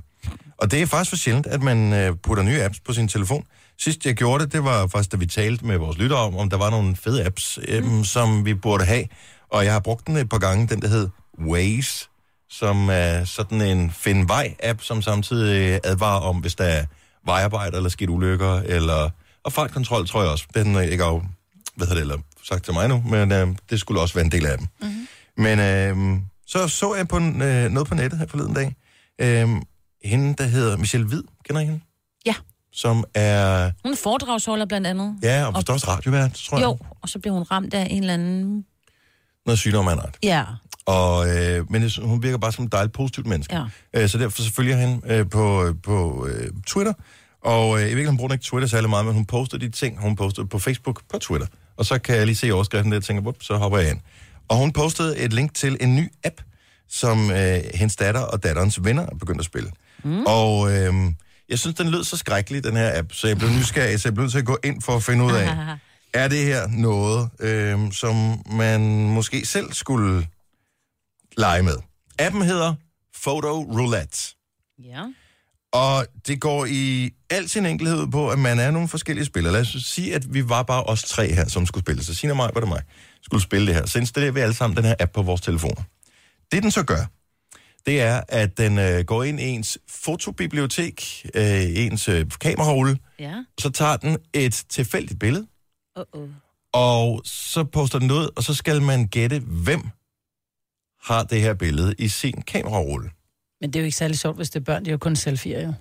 [0.59, 3.45] Og det er faktisk for sjældent, at man øh, putter nye apps på sin telefon.
[3.79, 6.51] Sidst jeg gjorde det, det var faktisk, da vi talte med vores lyttere om, om
[6.51, 8.05] der var nogle fede apps, øh, mm.
[8.05, 9.05] som vi burde have.
[9.49, 11.09] Og jeg har brugt den et par gange, den der hed
[11.47, 12.09] Waze,
[12.51, 16.85] som er sådan en find vej-app, som samtidig advarer om, hvis der er
[17.27, 19.11] vejarbejde eller skidt ulykker, eller
[19.45, 20.45] og fartkontrol, tror jeg også.
[20.55, 21.23] Den er ikke af,
[21.87, 24.47] hedder det, eller sagt til mig nu, men øh, det skulle også være en del
[24.47, 24.67] af dem.
[24.81, 25.09] Mm-hmm.
[25.37, 28.75] Men øh, så så jeg på, en, øh, noget på nettet her forleden dag.
[29.21, 29.49] Øh,
[30.05, 31.81] hende, der hedder Michelle Hvid, kender I hende?
[32.27, 32.35] Ja.
[32.73, 35.17] Som er, Hun er foredragsholder blandt andet.
[35.23, 36.64] ja, og forstår også radiovært, tror jeg.
[36.64, 38.64] Jo, og så bliver hun ramt af en eller anden...
[39.47, 40.17] Noget sygdom af en art.
[40.23, 40.45] Ja.
[40.87, 43.57] Og, øh, men hun virker bare som et dejligt positivt menneske.
[43.57, 43.64] Ja.
[44.03, 46.93] Øh, så derfor så følger jeg hende øh, på, på øh, Twitter.
[47.45, 49.59] Og øh, jeg ved ikke, om hun bruger ikke Twitter særlig meget, men hun poster
[49.59, 51.47] de ting, hun postede på Facebook på Twitter.
[51.79, 54.01] Og så kan jeg lige se overskriften der og tænker, Wup, så hopper jeg ind.
[54.49, 56.41] Og hun postede et link til en ny app,
[56.88, 59.71] som øh, hendes datter og datterens venner er begyndt at spille.
[60.05, 60.25] Mm.
[60.27, 60.95] Og øh,
[61.49, 64.14] Jeg synes, den lød så skrækkelig, den her app, så jeg blev nysgerrig, så jeg
[64.14, 65.57] blev nødt til at gå ind for at finde ud af,
[66.23, 70.27] er det her noget, øh, som man måske selv skulle
[71.37, 71.77] lege med.
[72.19, 72.75] Appen hedder
[73.23, 74.35] Photo Roulette.
[74.85, 75.03] Ja.
[75.73, 79.53] Og det går i al sin enkelhed på, at man er nogle forskellige spillere.
[79.53, 82.05] Lad os sige, at vi var bare os tre her, som skulle spille.
[82.05, 82.83] Så og mig, var det mig,
[83.23, 83.87] skulle spille det her.
[83.87, 85.83] Så installerer vi alle sammen den her app på vores telefoner.
[86.53, 87.05] Det den så gør,
[87.87, 93.35] det er, at den øh, går ind i ens fotobibliotek, øh, ens øh, kamerarulle, Ja.
[93.61, 95.47] så tager den et tilfældigt billede,
[95.99, 96.29] Uh-oh.
[96.73, 99.83] og så poster den ud, og så skal man gætte, hvem
[101.03, 103.11] har det her billede i sin kamerarulle.
[103.61, 104.83] Men det er jo ikke særlig sjovt, hvis det er børn.
[104.85, 105.73] Det er jo kun selfie'er, jo.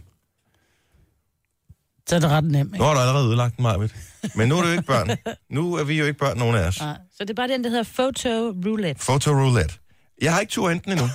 [2.10, 2.86] Så er det ret nemt, Nu ikke?
[2.86, 3.96] har du allerede den, Marvitt.
[4.36, 5.10] Men nu er det jo ikke børn.
[5.50, 6.80] Nu er vi jo ikke børn, nogen af os.
[6.80, 6.98] Nej.
[7.12, 8.30] Så det er bare den, der hedder Photo
[8.66, 9.06] Roulette.
[9.06, 9.76] Photo roulette.
[10.22, 11.08] Jeg har ikke tur enten endnu.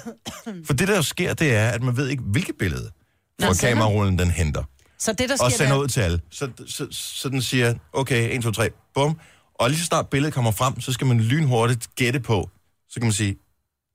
[0.66, 2.90] For det, der sker, det er, at man ved ikke, hvilket billede
[3.42, 3.74] fra sender.
[3.74, 4.62] kamerarullen den henter.
[4.98, 6.20] Så det, der Og sker, sender der, ud til alle.
[6.30, 9.18] Så, så, så den siger, okay, 1, 2, 3, bum.
[9.54, 12.50] Og lige så snart billedet kommer frem, så skal man lynhurtigt gætte på.
[12.88, 13.36] Så kan man sige,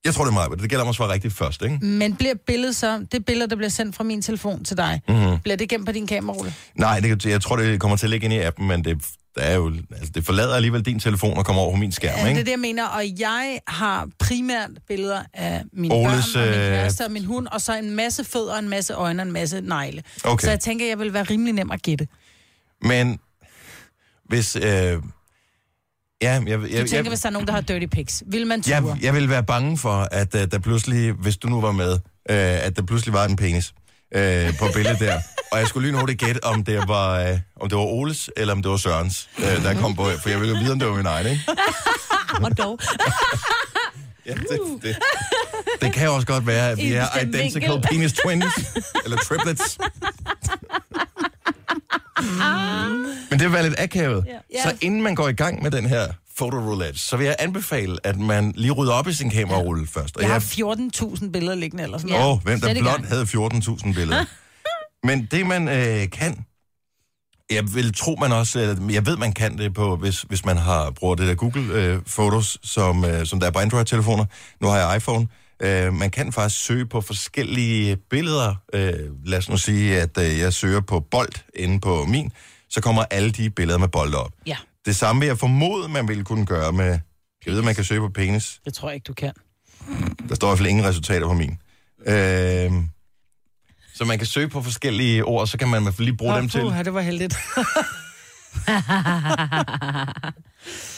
[0.05, 1.85] jeg tror, det er mig, det gælder om at svare rigtigt først, ikke?
[1.85, 5.17] men bliver billedet så, det billede, der bliver sendt fra min telefon til dig, Mhm.
[5.17, 5.39] mm-hmm.
[5.39, 6.53] bliver det gemt på din kamerarulle?
[6.75, 9.05] Nej, det, jeg tror, det kommer til at ligge ind i appen, men det,
[9.35, 12.15] der er jo, altså, det forlader alligevel din telefon og kommer over på min skærm,
[12.17, 12.39] Ja, det ikke?
[12.39, 12.85] er det, jeg mener.
[12.87, 17.25] Og jeg har primært billeder af mine Oles, børn, og min øh, kæreste og min
[17.25, 20.03] hund, og så en masse fødder, en masse øjne og en masse negle.
[20.23, 20.45] Okay.
[20.45, 22.07] Så jeg tænker, jeg vil være rimelig nem at gætte.
[22.81, 23.19] Men
[24.25, 24.55] hvis...
[24.55, 24.97] Øh,
[26.21, 28.23] ja, jeg, jeg, Du jeg, tænker, hvis der er nogen, der har dirty pics.
[28.27, 28.75] Vil man ture?
[28.75, 31.91] jeg, jeg vil være bange for, at uh, der pludselig, hvis du nu var med,
[31.93, 31.97] uh,
[32.65, 33.73] at der pludselig var en penis
[34.15, 34.21] uh,
[34.59, 35.19] på billedet der.
[35.51, 38.53] Og jeg skulle lige hurtigt gætte, om det var, uh, om det var Oles, eller
[38.53, 40.05] om det var Sørens, uh, der kom på.
[40.21, 41.41] For jeg ville jo vide, om det var min egen, ikke?
[42.45, 42.79] Og dog.
[44.27, 44.97] Ja, det, det,
[45.81, 47.89] det kan også godt være, at vi er identical vinkel.
[47.89, 48.45] penis twins,
[49.05, 49.77] eller triplets.
[53.29, 54.25] Men det vil være lidt akavet.
[54.53, 54.63] Ja.
[54.63, 58.19] Så inden man går i gang med den her fotoroulette, så vil jeg anbefale, at
[58.19, 60.15] man lige rydder op i sin kamerarulle først.
[60.17, 62.19] Og Jeg jeg, har 14.000 billeder liggende eller sådan Ja.
[62.19, 62.33] noget.
[62.33, 63.07] åh, hvem der sæt i blot gang.
[63.07, 64.25] havde 14.000 billeder.
[65.07, 66.45] Men det man øh, kan,
[67.51, 70.57] jeg vil tro man også, eller jeg ved man kan det på, hvis, hvis man
[70.57, 74.25] har brugt det der Google øh, Photos, som, øh, som der er på Android-telefoner.
[74.61, 75.27] Nu har jeg iPhone.
[75.59, 78.55] Øh, man kan faktisk søge på forskellige billeder.
[78.73, 78.93] Øh,
[79.25, 82.31] lad os nu sige, at øh, jeg søger på bold inde på min,
[82.69, 84.31] så kommer alle de billeder med bold op.
[84.45, 84.57] Ja.
[84.85, 86.99] Det samme vil jeg formode, man ville kunne gøre med...
[87.45, 88.59] Jeg ved, man kan søge på penis.
[88.65, 89.33] Det tror jeg ikke, du kan.
[90.29, 91.57] Der står i hvert fald ingen resultater på min.
[92.05, 92.71] Øh,
[93.95, 96.35] så man kan søge på forskellige ord, så kan man i hvert fald lige bruge
[96.35, 96.61] dem til.
[96.61, 97.37] Puh, det var heldigt.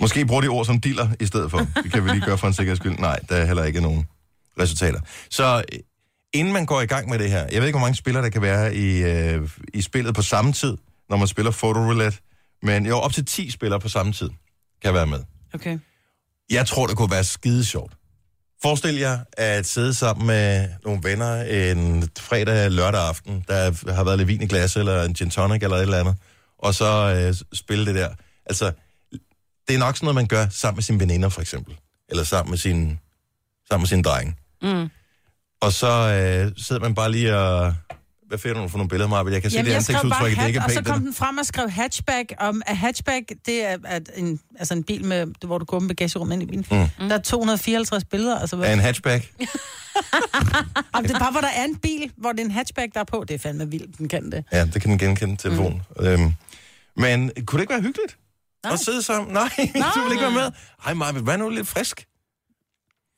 [0.00, 1.58] Måske bruge de ord som diller i stedet for.
[1.82, 2.98] Det kan vi lige gøre for en sikkerheds skyld.
[2.98, 4.06] Nej, der er heller ikke nogen
[4.60, 5.00] resultater.
[5.30, 5.78] Så øh,
[6.32, 8.30] inden man går i gang med det her, jeg ved ikke, hvor mange spillere der
[8.30, 10.76] kan være i, øh, i spillet på samme tid,
[11.08, 12.18] når man spiller Photo Roulette,
[12.62, 14.30] men jo, op til 10 spillere på samme tid
[14.82, 15.18] kan være med.
[15.54, 15.78] Okay.
[16.50, 17.92] Jeg tror, det kunne være skide sjovt.
[18.62, 24.18] Forestil jer at sidde sammen med nogle venner en fredag, lørdag aften, der har været
[24.18, 26.16] lidt vin i glas, eller en gin tonic, eller et eller andet,
[26.58, 28.08] og så øh, spille det der.
[28.46, 28.72] Altså,
[29.70, 31.76] det er nok sådan noget, man gør sammen med sine veninder, for eksempel.
[32.08, 32.98] Eller sammen med sin,
[33.68, 34.36] sammen med sin dreng.
[34.62, 34.88] Mm.
[35.60, 37.74] Og så øh, sidder man bare lige og...
[38.28, 39.32] Hvad finder du for nogle billeder, Marvind?
[39.32, 40.86] Jeg kan se Jamen, det skrev bare ansigtsudtryk, det ikke er hat, og så pænt.
[40.86, 42.32] kom det den frem og skrev hatchback.
[42.38, 45.88] Om, at hatchback, det er at en, altså en bil, med, hvor du går med
[45.88, 46.66] bagagerummet ind i bilen.
[46.70, 47.08] Mm.
[47.08, 48.38] Der er 254 billeder.
[48.38, 49.32] Altså, hvad, Er en hatchback?
[50.94, 53.00] Om det er bare, hvor der er en bil, hvor det er en hatchback, der
[53.00, 53.24] er på.
[53.28, 54.44] Det er fandme vildt, den kan det.
[54.52, 55.82] Ja, det kan den genkende telefonen.
[56.00, 56.06] Mm.
[56.06, 56.32] Øhm,
[56.96, 58.16] men kunne det ikke være hyggeligt?
[58.64, 58.72] Nej.
[58.72, 59.32] At sidde sammen?
[59.32, 59.88] Nej, Nej.
[59.94, 60.50] du vil ikke være med.
[60.84, 62.06] Hej Marvind, vær nu lidt frisk.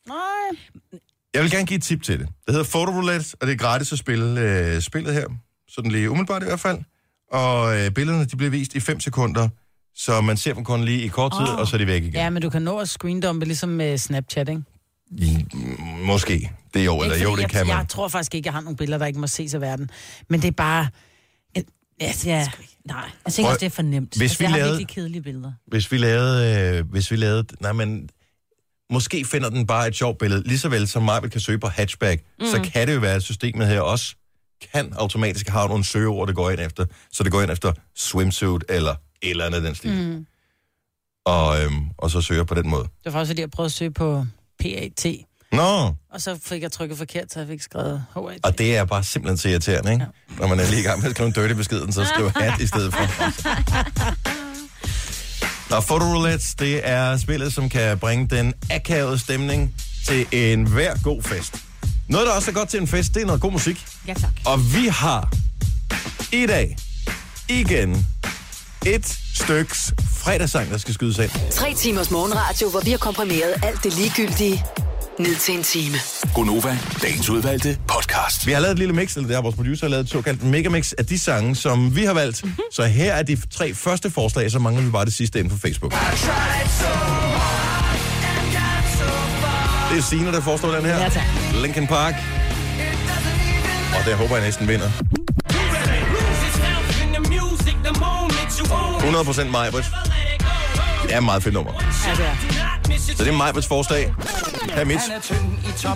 [0.09, 0.19] Nej.
[1.35, 2.29] Jeg vil gerne give et tip til det.
[2.47, 5.27] Det hedder Photo Roulette, og det er gratis at spille øh, spillet her.
[5.69, 6.79] Sådan lige umiddelbart i hvert fald.
[7.33, 9.49] Og øh, billederne de bliver vist i 5 sekunder,
[9.95, 11.59] så man ser dem kun lige i kort tid, oh.
[11.59, 12.15] Og så er de væk igen.
[12.15, 14.63] Ja, men du kan nå at screendumpe ligesom med Snapchat, ikke?
[15.19, 15.47] I,
[16.05, 16.51] måske.
[16.75, 17.77] Det er jo, eller Ikke jo, det jeg, kan man.
[17.77, 19.91] Jeg tror faktisk ikke, jeg har nogle billeder, der ikke må ses af verden.
[20.29, 20.89] Men det er bare...
[22.01, 22.51] Ja, Ja,
[22.85, 23.11] nej.
[23.25, 24.17] Jeg tænker også, det er for nemt.
[24.17, 25.53] Hvis altså, vi jeg har lavede- virkelig kedelige billeder.
[25.67, 26.77] Hvis vi lavede...
[26.79, 27.45] Øh, hvis vi lavede...
[27.61, 28.09] Nej, men...
[28.91, 30.43] Måske finder den bare et sjovt billede.
[30.49, 32.47] Lige så vel som mig kan søge på hatchback, mm.
[32.47, 34.15] så kan det jo være, at systemet her også
[34.73, 36.87] kan automatisk have nogle søgeord, der går ind efter.
[37.13, 39.93] Så det går ind efter swimsuit eller eller andet den stil.
[39.93, 40.27] Mm.
[41.25, 42.83] Og, øhm, og så søger på den måde.
[42.83, 44.27] Det var faktisk, fordi jeg prøvede at søge på
[44.59, 45.07] PAT.
[45.53, 48.41] Nå, Og så fik jeg trykket forkert, så jeg fik skrevet HAT.
[48.45, 50.05] og det er bare simpelthen så irriterende, ikke?
[50.05, 50.11] Ja.
[50.43, 52.61] Når man er lige i gang med at skrive en dirty besked, så skriv hat
[52.61, 53.05] i stedet for.
[55.71, 59.75] Nå, Photo Roulette, det er spillet, som kan bringe den akavede stemning
[60.07, 61.57] til en hver god fest.
[62.09, 63.87] Noget, der også er godt til en fest, det er noget god musik.
[64.09, 64.31] Ja, tak.
[64.47, 65.33] Og vi har
[66.33, 66.77] I dag,
[67.49, 68.07] igen,
[68.87, 71.31] et styks fredagssang, der skal skydes ind.
[71.51, 74.65] Tre timers morgenradio, hvor vi har komprimeret alt det ligegyldige
[75.19, 75.97] ned til en time.
[76.35, 78.47] Gonova, dagens udvalgte podcast.
[78.47, 80.93] Vi har lavet et lille mix, eller det har vores producer lavet et såkaldt megamix
[80.93, 82.45] af de sange, som vi har valgt.
[82.45, 82.59] Mm-hmm.
[82.73, 85.57] Så her er de tre første forslag, så mangler vi bare det sidste ind på
[85.57, 85.93] Facebook.
[85.93, 85.99] Det
[89.99, 90.99] er Signe, der foreslår den her.
[90.99, 91.25] Ja, tak.
[91.63, 92.15] Linkin Park.
[93.99, 94.91] Og der håber jeg næsten vinder.
[99.03, 99.85] 100% Majbrit.
[101.03, 101.73] Det er et meget fedt nummer.
[102.07, 102.62] Ja, det er.
[102.99, 104.15] Så det er Majbrits forslag.
[104.75, 104.99] Her mit.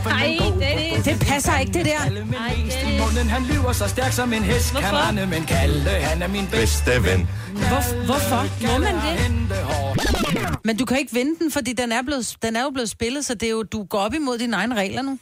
[0.07, 1.05] Nej, det er det.
[1.05, 2.09] Det passer ikke, det der.
[2.25, 5.09] Nej, det er Munden, han lyver så stærk som en hest, kan Hvorfor?
[5.09, 7.29] rende, men Kalle, han er min bedste ven.
[7.55, 8.67] Hvor, hvorfor?
[8.73, 10.61] Må man det?
[10.65, 13.27] Men du kan ikke vinde den, fordi den er, blevet, den er jo blevet spillet,
[13.27, 15.19] så det er jo, du går op imod dine egne regler nu.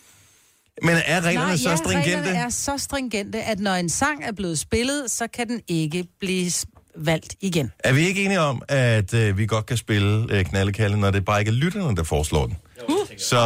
[0.83, 2.19] Men er reglerne Nej, så ja, stringente?
[2.19, 6.05] reglerne er så stringente, at når en sang er blevet spillet, så kan den ikke
[6.21, 6.51] blive
[6.97, 7.73] valgt igen.
[7.79, 11.25] Er vi ikke enige om, at øh, vi godt kan spille øh, knaldekalde, når det
[11.25, 12.57] bare ikke er lytterne, der foreslår den?
[13.19, 13.37] Så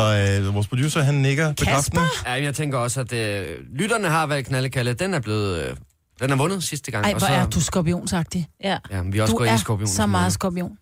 [0.46, 2.02] øh, vores producer, han nikker bekræftende.
[2.26, 3.46] Ja, jeg tænker også, at øh,
[3.78, 4.92] lytterne har været knaldekalle.
[4.92, 5.62] Den er blevet...
[5.68, 5.76] Øh,
[6.20, 7.04] den er vundet sidste gang.
[7.04, 8.48] Ej, og hvor så, er du skorpionsagtig.
[8.64, 8.78] Ja.
[8.90, 9.88] Ja, men vi er også Du gået ind i er skorpion.
[9.88, 10.78] så meget skorpion.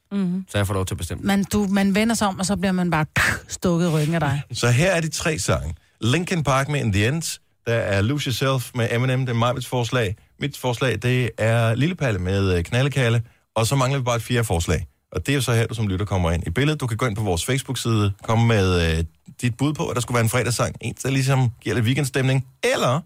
[0.49, 1.25] Så jeg får lov til at bestemme.
[1.25, 3.07] Man, du, man vender sig om, og så bliver man bare
[3.49, 4.43] stukket ryggen af dig.
[4.53, 5.75] Så her er de tre sange.
[6.01, 7.39] Linkin Park med In The End.
[7.67, 10.17] Der er Lose Yourself med Eminem, det er Majbets forslag.
[10.41, 13.23] Mit forslag, det er Lillepalle med øh, knallekalle,
[13.55, 14.87] Og så mangler vi bare et fjerde forslag.
[15.13, 16.81] Og det er jo så her, du som lytter kommer ind i billedet.
[16.81, 19.05] Du kan gå ind på vores Facebook-side, komme med øh,
[19.41, 20.77] dit bud på, at der skulle være en fredagssang.
[20.81, 22.47] En, der ligesom giver lidt weekendstemning.
[22.75, 23.01] Eller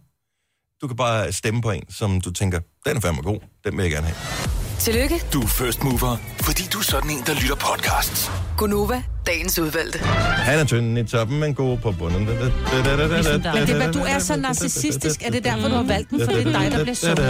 [0.82, 3.40] du kan bare stemme på en, som du tænker, den er fandme god.
[3.64, 4.59] Den vil jeg gerne have.
[4.80, 8.30] Tillykke, Du er first mover, fordi du er sådan en, der lytter podcasts.
[8.56, 9.98] Gunova, dagens udvalgte.
[9.98, 12.26] Han er tynd i toppen, men god på bunden.
[12.26, 13.52] Ligesom dig.
[13.54, 16.20] Men det er, hvad, du er så narcissistisk, er det derfor, du har valgt den?
[16.24, 17.16] For det er dig, der bliver sunget.
[17.16, 17.26] Det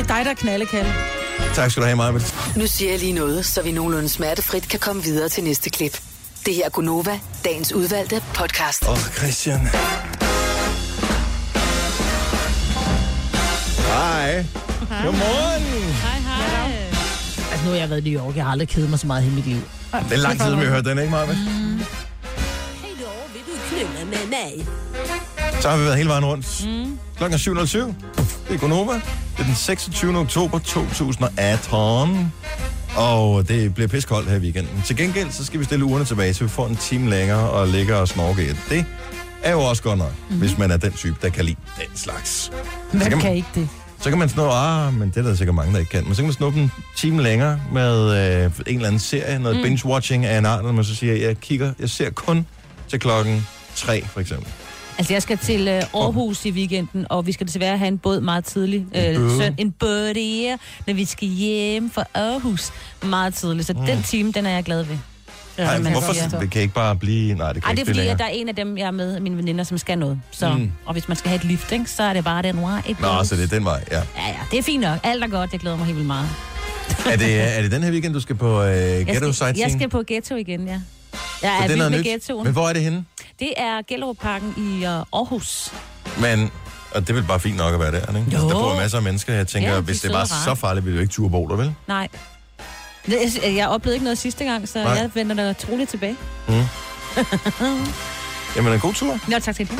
[0.00, 0.92] er dig, der er knaldekalle.
[1.54, 2.12] Tak skal du have, Maja.
[2.56, 6.00] Nu siger jeg lige noget, så vi nogenlunde smertefrit kan komme videre til næste klip.
[6.46, 8.82] Det her er Gunova, dagens udvalgte podcast.
[8.82, 9.68] Åh, oh, Christian.
[13.86, 14.44] Hej.
[14.88, 15.62] Godmorgen.
[15.62, 16.72] Hej, hej.
[17.52, 18.36] Altså, nu har jeg været i New York.
[18.36, 19.56] Jeg har aldrig kedet mig så meget i hele mit liv.
[19.56, 21.24] Det er lang tid, vi har hørt den, ikke, Maja?
[21.26, 21.34] Hej
[23.00, 24.66] då, vil du knulle med mig?
[25.62, 26.64] Så har vi været hele vejen rundt.
[26.66, 26.98] Mm.
[27.16, 27.78] Klokken er 7.07.
[28.48, 28.92] Det er Gonova.
[28.92, 29.00] Det
[29.38, 30.18] er den 26.
[30.18, 32.32] oktober 2018.
[32.96, 34.82] Og det bliver piskoldt her i weekenden.
[34.86, 37.68] Til gengæld, så skal vi stille ugerne tilbage, så vi får en time længere og
[37.68, 38.84] ligger og snorke i det.
[39.42, 40.36] Er jo også godt nok, mm.
[40.38, 42.50] hvis man er den type, der kan lide den slags.
[42.90, 43.68] Hvem kan kan, man- ikke det?
[44.04, 46.04] Så kan man snuppe, ah, men det er der sikkert mange, der ikke kan.
[46.04, 49.56] Men så kan man snuppe en time længere med øh, en eller anden serie, noget
[49.56, 49.62] mm.
[49.62, 52.46] binge-watching af en art, når man så siger, jeg kigger, jeg ser kun
[52.88, 54.48] til klokken 3, for eksempel.
[54.98, 58.20] Altså, jeg skal til øh, Aarhus i weekenden, og vi skal desværre have en båd
[58.20, 58.84] meget tidligt.
[58.96, 63.66] Øh, søn, en båd når vi skal hjem fra Aarhus meget tidligt.
[63.66, 63.86] Så mm.
[63.86, 64.98] den time, den er jeg glad ved.
[65.58, 66.12] Ej, man hvorfor?
[66.12, 66.28] siger.
[66.40, 67.34] Det kan ikke bare blive...
[67.34, 68.86] Nej, det kan Ej, det er ikke fordi, at der er en af dem, jeg
[68.86, 70.20] er med, mine veninder, som skal noget.
[70.30, 70.72] Så, Mm.
[70.86, 72.82] Og hvis man skal have et lift, ikke, så er det bare den vej.
[73.00, 73.28] Nå, goes.
[73.28, 73.96] så det er den vej, ja.
[73.96, 74.98] Ja, ja, det er fint nok.
[75.02, 75.52] Alt er godt.
[75.52, 76.28] Jeg glæder mig helt vildt meget.
[77.12, 79.58] Er det, er det den her weekend, du skal på øh, Jeg Ghetto skal, Sightseeing?
[79.58, 80.80] jeg skal på Ghetto igen, ja.
[81.42, 82.06] Jeg er det er med nyt.
[82.06, 82.44] ghettoen.
[82.44, 83.04] Men hvor er det henne?
[83.40, 85.72] Det er Gellerupparken i uh, Aarhus.
[86.20, 86.50] Men,
[86.94, 88.08] og det vel bare fint nok at være der, ikke?
[88.18, 88.48] Altså, Jo.
[88.48, 89.34] der bor masser af mennesker.
[89.34, 91.48] Jeg tænker, Ja, ja, de hvis det var så farligt, ville du ikke turde bo
[91.48, 91.74] der, vel?
[91.88, 92.08] Nej.
[93.08, 94.92] Jeg, jeg oplevede ikke noget sidste gang, så Nej.
[94.92, 96.16] Jeg vender da troligt tilbage.
[98.56, 99.18] Jamen, en god tur.
[99.28, 99.78] Nå, tak til det.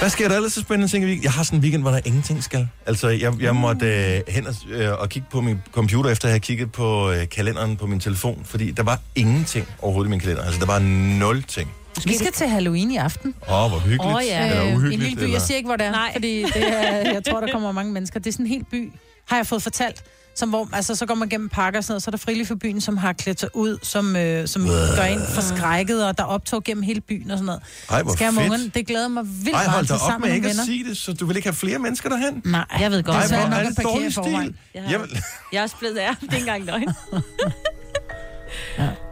[0.00, 1.22] Hvad sker der ellers så spændende ting?
[1.22, 2.68] Jeg har sådan en weekend, hvor der ingenting skal.
[2.86, 6.32] Altså, jeg, jeg måtte øh, hen og, øh, og kigge på min computer, efter at
[6.32, 10.20] have kigget på øh, kalenderen på min telefon, fordi der var ingenting overhovedet i min
[10.20, 10.42] kalender.
[10.44, 10.78] Altså, der var
[11.18, 11.70] nul ting.
[12.04, 13.34] Vi skal til Halloween i aften.
[13.48, 14.16] Åh, oh, hvor hyggeligt.
[14.16, 14.46] Åh, ja.
[14.46, 15.02] Eller Øh, en uhyggeligt.
[15.02, 15.20] lille by.
[15.22, 15.32] eller...
[15.34, 16.12] Jeg siger ikke, hvor det er, Nej.
[16.12, 18.20] fordi det er, jeg tror, der kommer mange mennesker.
[18.20, 18.92] Det er sådan en hel by,
[19.28, 20.02] har jeg fået fortalt.
[20.36, 22.46] Som hvor, altså, så går man gennem parker og sådan noget, så er der frilig
[22.46, 24.62] for byen, som har klædt sig ud, som, øh, som
[24.96, 27.62] gør en forskrækket, og der er optog gennem hele byen og sådan noget.
[27.90, 28.38] Ej, hvor Skal fedt.
[28.44, 28.68] ungerne?
[28.74, 30.62] Det glæder mig vildt Ej, hold meget da til op sammen med med ikke venner.
[30.62, 32.42] at sige det, så du vil ikke have flere mennesker derhen?
[32.44, 33.16] Nej, Jeg ved godt.
[33.16, 34.54] Ej, Det er hvor er det dårlig stil.
[34.74, 34.82] Ja.
[34.90, 35.22] Jeg vil...
[35.52, 36.10] Jeg er også blevet af.
[36.20, 36.88] Det er ikke engang løgn.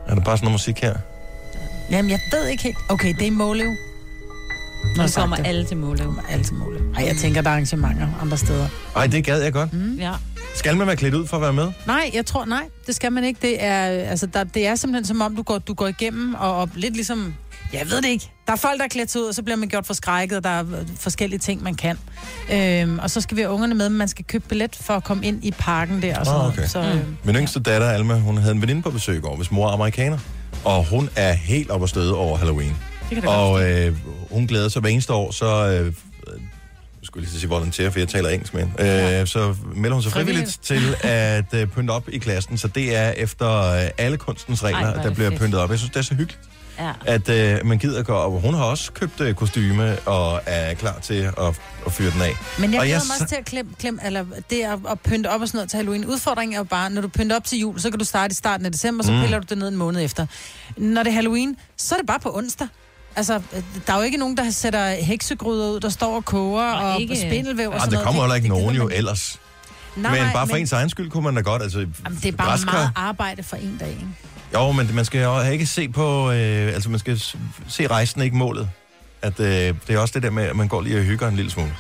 [0.07, 0.95] Er der bare sådan noget musik her?
[1.93, 2.77] Jamen, jeg ved ikke helt.
[2.89, 3.31] Okay, det er.
[4.97, 5.47] Nå, Nu kommer det.
[5.47, 6.15] alle til Måløv.
[6.31, 6.81] Alle til Målev.
[6.97, 8.69] Ej, jeg tænker, der er arrangementer andre steder.
[8.97, 9.73] Ej, det gad jeg godt.
[9.73, 9.97] Mm.
[9.99, 10.13] Ja.
[10.55, 11.73] Skal man være klædt ud for at være med?
[11.87, 13.39] Nej, jeg tror, nej, det skal man ikke.
[13.43, 16.57] Det er, altså, der, det er simpelthen som om, du går, du går igennem, og,
[16.57, 17.35] og lidt ligesom,
[17.73, 18.31] jeg ved det ikke.
[18.47, 20.51] Der er folk, der er klædt ud, og så bliver man gjort forskrækket, og der
[20.51, 20.65] er
[20.99, 21.99] forskellige ting, man kan.
[22.53, 25.05] Øhm, og så skal vi have ungerne med, men man skal købe billet for at
[25.05, 26.19] komme ind i parken der.
[26.19, 26.59] Og sådan Ah, noget.
[26.59, 26.69] okay.
[26.69, 29.51] Så, øhm, Min yngste datter, Alma, hun havde en veninde på besøg i går, hvis
[29.51, 30.19] mor er amerikaner.
[30.65, 32.77] Og hun er helt op og støde over Halloween.
[33.27, 33.97] Og øh,
[34.31, 35.93] hun glæder sig hver eneste år, så øh,
[37.03, 39.21] skulle lige sige volunteer, for jeg taler engelsk med hende.
[39.21, 42.97] Øh, så melder hun sig frivilligt til at øh, pynte op i klassen, så det
[42.97, 45.41] er efter øh, alle kunstens regler, Ej, er der bliver fedt.
[45.41, 45.71] pyntet op.
[45.71, 46.41] Jeg synes, det er så hyggeligt,
[46.79, 46.93] Ja.
[47.07, 48.43] at øh, man gider gå op.
[48.43, 52.37] Hun har også købt øh, kostyme og er klar til at, at fyre den af.
[52.59, 55.41] Men jeg glæder mig også til at klemme, klemme eller det at, at pynte op
[55.41, 56.05] og sådan noget til Halloween.
[56.05, 58.35] Udfordringen er jo bare, når du pynter op til jul, så kan du starte i
[58.35, 59.21] starten af december, så Mm.
[59.21, 60.27] piller du det ned en måned efter.
[60.77, 62.69] Når det er Halloween, så er det bare på onsdag.
[63.17, 63.41] Altså,
[63.87, 67.01] der er jo ikke nogen, der sætter heksegryder ud, der står og koger og, og
[67.01, 68.07] ikke- spindelvæv og Ah, sådan der noget.
[68.07, 69.41] kommer heller ikke det nogen jo man ellers.
[69.97, 71.63] Nej, men bare for men- ens egen skyld kunne man da godt.
[71.63, 74.07] Altså, Jamen, det er bare græskar- meget arbejde for en dag, ikke?
[74.55, 76.31] Jo, men man skal jo ikke se på...
[76.31, 77.21] Øh, altså, man skal
[77.69, 78.71] se rejsen, ikke målet.
[79.23, 81.37] At, øh, det er også det der med, at man går lige og hygger en
[81.37, 81.75] lille smule.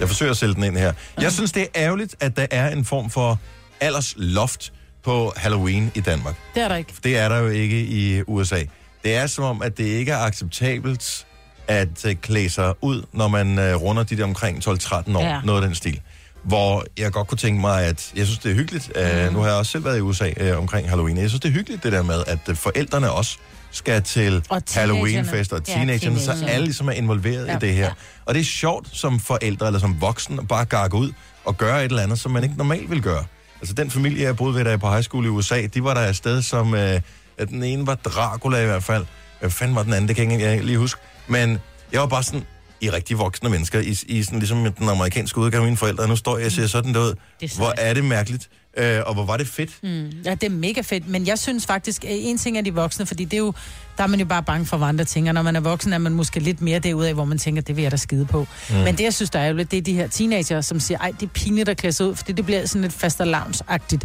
[0.00, 0.92] Jeg forsøger at sælge den ind her.
[1.20, 3.38] Jeg synes, det er ærgerligt, at der er en form for
[3.80, 4.72] aldersloft
[5.04, 6.34] på Halloween i Danmark.
[6.54, 6.94] Det er der ikke.
[7.04, 8.62] Det er der jo ikke i USA.
[9.04, 11.26] Det er som om, at det ikke er acceptabelt
[11.68, 15.22] at øh, klæde sig ud, når man øh, runder de der omkring 12-13 år.
[15.22, 15.40] Ja.
[15.44, 16.00] Noget af den stil.
[16.42, 18.90] Hvor jeg godt kunne tænke mig, at jeg synes, det er hyggeligt.
[18.96, 19.26] Mm.
[19.26, 21.16] Uh, nu har jeg også selv været i USA uh, omkring Halloween.
[21.18, 23.38] Jeg synes, det er hyggeligt det der med, at uh, forældrene også
[23.70, 24.98] skal til Og teenagerne.
[24.98, 26.50] Halloweenfest, og Ja, teenagerne, så teenagerne.
[26.52, 27.50] alle ligesom er involveret ja.
[27.50, 27.56] Ja.
[27.56, 27.92] i det her.
[28.26, 31.12] Og det er sjovt som forældre eller som voksen at bare garke ud
[31.44, 33.24] og gøre et eller andet, som man ikke normalt vil gøre.
[33.60, 35.94] Altså den familie, jeg boede ved, da jeg på high school i USA, de var
[35.94, 37.00] der afsted som, øh,
[37.38, 39.06] at den ene var Dracula i hvert fald.
[39.40, 41.00] Hvad fanden var den anden, det kan jeg ikke lige huske.
[41.26, 41.58] Men
[41.92, 42.46] jeg var bare sådan,
[42.80, 46.08] I rigtig voksne mennesker, I, I sådan ligesom den amerikanske udgave af mine forældre, og
[46.08, 47.14] nu står jeg og ser sådan der ud.
[47.40, 47.78] Det er Hvor sejt.
[47.78, 49.70] er det mærkeligt, øh, og hvor var det fedt.
[49.82, 50.10] Mm.
[50.24, 53.06] Ja, det er mega fedt, men jeg synes faktisk, at en ting er de voksne,
[53.06, 53.52] fordi det er jo,
[53.96, 55.98] der er man jo bare bange for andre ting, og når man er voksen, er
[55.98, 58.46] man måske lidt mere derudaf, hvor man tænker, det vil jeg da skide på.
[58.70, 58.76] Mm.
[58.76, 60.98] Men det, jeg synes, der er jo lidt, det er de her teenager, som siger,
[60.98, 63.20] ej, det er pinligt at klæde sig ud, fordi det bliver sådan lidt fast
[63.68, 64.04] agtigt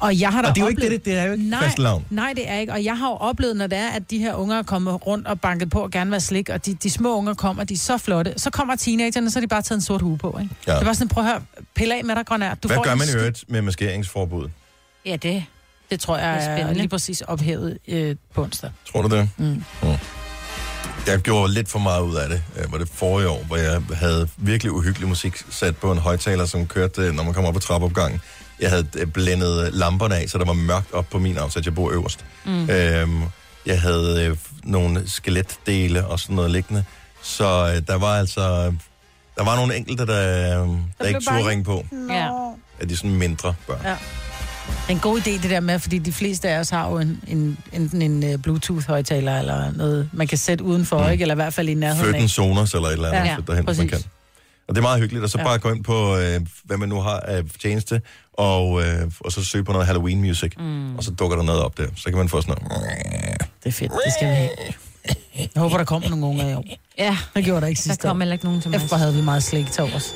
[0.00, 0.92] Og jeg har da Og det er jo ikke oplevet...
[0.92, 2.04] det, det, det er jo ikke nej, fastelavn.
[2.10, 2.72] Nej, det er ikke.
[2.72, 5.26] Og jeg har jo oplevet, når det er, at de her unger er kommet rundt
[5.26, 7.78] og banket på og gerne vil slik, og de, de små unger kommer, de er
[7.78, 8.34] så flotte.
[8.36, 10.38] Så kommer teenagerne, så har de bare taget en sort hue på.
[10.42, 10.54] Ikke?
[10.66, 10.78] Ja.
[10.78, 11.42] Det var sådan, prøv at høre,
[11.74, 12.54] pille af med dig, grønær.
[12.54, 14.48] Du Hvad får gør man i øvrigt med maskeringsforbud?
[15.06, 15.44] Ja, det.
[15.90, 18.70] Det tror jeg Det er er, lige præcis ophævet øh, på onsdag.
[18.92, 19.28] Tror du det?
[19.36, 19.44] Mm.
[19.82, 19.88] Mm.
[21.06, 22.42] Jeg gjorde lidt for meget ud af det.
[22.56, 26.46] Øh, Var det forrige år, hvor jeg havde virkelig uhyggelig musik sat på en højtaler,
[26.46, 28.20] som kørte, øh, når man kommer op på trappeopgangen.
[28.60, 31.64] Jeg havde øh, blændet lamperne af, så der var mørkt op på min afsat.
[31.64, 32.24] Jeg bor øverst.
[32.44, 32.70] Mm.
[32.70, 33.22] Øhm,
[33.66, 36.84] jeg havde øh, nogle skeletdele og sådan noget liggende.
[37.22, 38.72] Så øh, der var altså...
[39.36, 41.86] Der var nogle enkelte, der, øh, der, ikke turde ringe på.
[42.10, 42.28] Ja.
[42.80, 43.80] Af de sådan mindre børn.
[43.84, 43.96] Ja.
[44.88, 47.58] En god idé, det der med, fordi de fleste af os har jo en, en,
[47.72, 51.10] enten en uh, Bluetooth-højtaler eller noget, man kan sætte udenfor, mm.
[51.10, 51.22] ikke?
[51.22, 52.30] Eller i hvert fald i nærheden Født en af.
[52.30, 53.98] Sonos eller et eller andet, Ja, ja, derhen, hvis man kan.
[54.68, 55.44] Og det er meget hyggeligt, og så ja.
[55.44, 58.00] bare gå ind på, øh, hvad man nu har af tjeneste,
[58.36, 60.96] og, øh, og så søge på noget Halloween music, mm.
[60.96, 61.86] og så dukker der noget op der.
[61.96, 62.82] Så kan man få sådan noget...
[63.64, 64.50] Det er fedt, det skal vi have.
[65.38, 66.64] Jeg håber, der kommer nogle unger i år.
[66.98, 68.10] Ja, Det gjorde der ikke der sidste år.
[68.10, 68.80] kom heller ikke nogen til mig.
[68.80, 70.14] Derfor havde vi meget slik til os.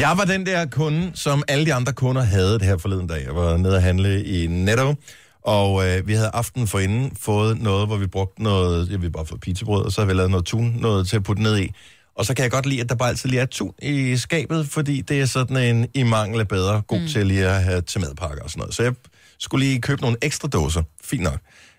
[0.00, 3.24] Jeg var den der kunde, som alle de andre kunder havde det her forleden dag.
[3.24, 4.94] Jeg var nede at handle i Netto,
[5.42, 9.26] og øh, vi havde aften forinden fået noget, hvor vi brugte noget, jeg vil bare
[9.26, 11.70] få pizzabrød, og så har vi lavet noget tun, noget til at putte ned i.
[12.16, 14.68] Og så kan jeg godt lide, at der bare altid lige er tun i skabet,
[14.68, 17.06] fordi det er sådan en i mangel af bedre, god mm.
[17.06, 18.74] til lige at have til madpakker og sådan noget.
[18.74, 18.94] Så jeg
[19.38, 20.82] skulle lige købe nogle ekstra dåser.
[21.04, 21.38] Fint nok.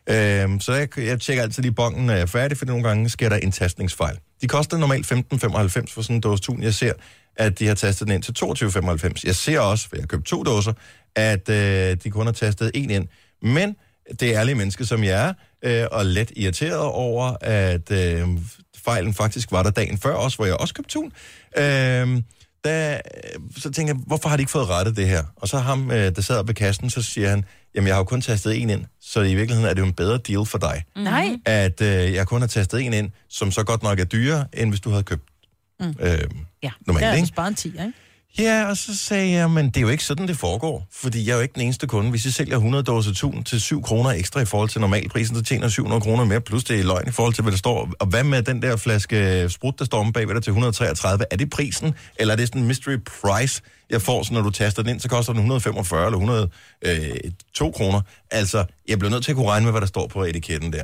[0.10, 3.10] Øhm, så jeg, jeg tjekker altid lige bongen, når jeg er færdig, for nogle gange
[3.10, 4.18] sker der indtastningsfejl.
[4.42, 6.64] De koster normalt 15,95 for sådan en dåse tun.
[6.64, 6.94] Jeg ser,
[7.36, 8.36] at de har tastet den ind til
[9.16, 9.22] 22,95.
[9.26, 10.74] Jeg ser også, for jeg har købt to dåser,
[11.16, 13.08] at øh, de kun har tastet en ind.
[13.42, 13.76] Men
[14.20, 15.34] det er ærlige mennesker, som jeg er,
[15.64, 18.28] øh, og let irriteret over, at øh,
[18.88, 21.12] fejlen faktisk var der dagen før også, hvor jeg også købte tun.
[21.58, 22.22] Øh,
[22.64, 22.98] der,
[23.58, 25.24] så tænker jeg, hvorfor har de ikke fået rettet det her?
[25.36, 28.04] Og så ham, øh, der sad ved kassen, så siger han, jamen jeg har jo
[28.04, 30.84] kun tastet en ind, så i virkeligheden er det jo en bedre deal for dig,
[30.96, 31.02] Mm.
[31.02, 31.38] Nej.
[31.46, 34.70] at øh, jeg kun har tastet en ind, som så godt nok er dyrere, end
[34.70, 35.24] hvis du havde købt
[35.80, 35.96] Mm.
[36.00, 36.20] øh,
[36.64, 37.34] Ja, normalt, det er ikke?
[37.36, 37.94] bare en 10, ikke?
[38.40, 40.88] Ja, og så sagde jeg, men det er jo ikke sådan, det foregår.
[40.94, 42.10] Fordi jeg er jo ikke den eneste kunde.
[42.10, 45.44] Hvis I sælger 100 dåser tun til 7 kroner ekstra i forhold til normalprisen, så
[45.44, 47.90] tjener 700 kroner mere, plus det er løgn i forhold til, hvad der står.
[48.00, 51.26] Og hvad med den der flaske sprut, der står om bagved dig til 133?
[51.32, 54.50] Er det prisen, eller er det sådan en mystery price, jeg får, så når du
[54.50, 58.02] taster den ind, så koster den 145 eller 102 kroner.
[58.32, 60.84] Altså, jeg bliver nødt til at kunne regne med, hvad der står på etiketten der.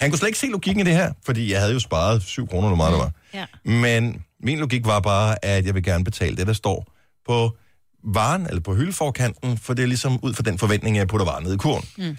[0.00, 2.48] Han kunne slet ikke se logikken i det her, fordi jeg havde jo sparet 7
[2.48, 3.12] kroner, hvor meget det var.
[3.34, 3.70] Ja.
[3.70, 6.92] Men min logik var bare, at jeg vil gerne betale det, der står
[7.26, 7.56] på
[8.04, 11.44] varen, eller på hyldeforkanten, for det er ligesom ud fra den forventning, jeg putter varen
[11.44, 11.84] ned i kurven.
[11.98, 12.16] Mm.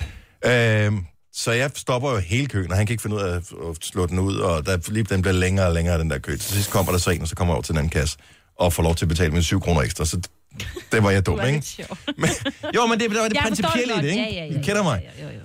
[0.50, 3.44] Øhm, så jeg stopper jo hele køen, og han kan ikke finde ud af at
[3.82, 6.32] slå den ud, og der, lige den bliver længere og længere, den der kø.
[6.32, 8.18] Til sidst kommer der så en, og så kommer jeg over til den anden kasse,
[8.60, 10.22] og får lov til at betale med 7 kroner ekstra, så
[10.92, 11.64] det var jeg dum, ikke?
[12.18, 12.30] Men,
[12.76, 14.24] jo, men det, det var det Jeg principielle i det, ikke?
[14.24, 15.02] Ja, ja, ja, I kender mig.
[15.04, 15.44] Ja, ja, ja, ja.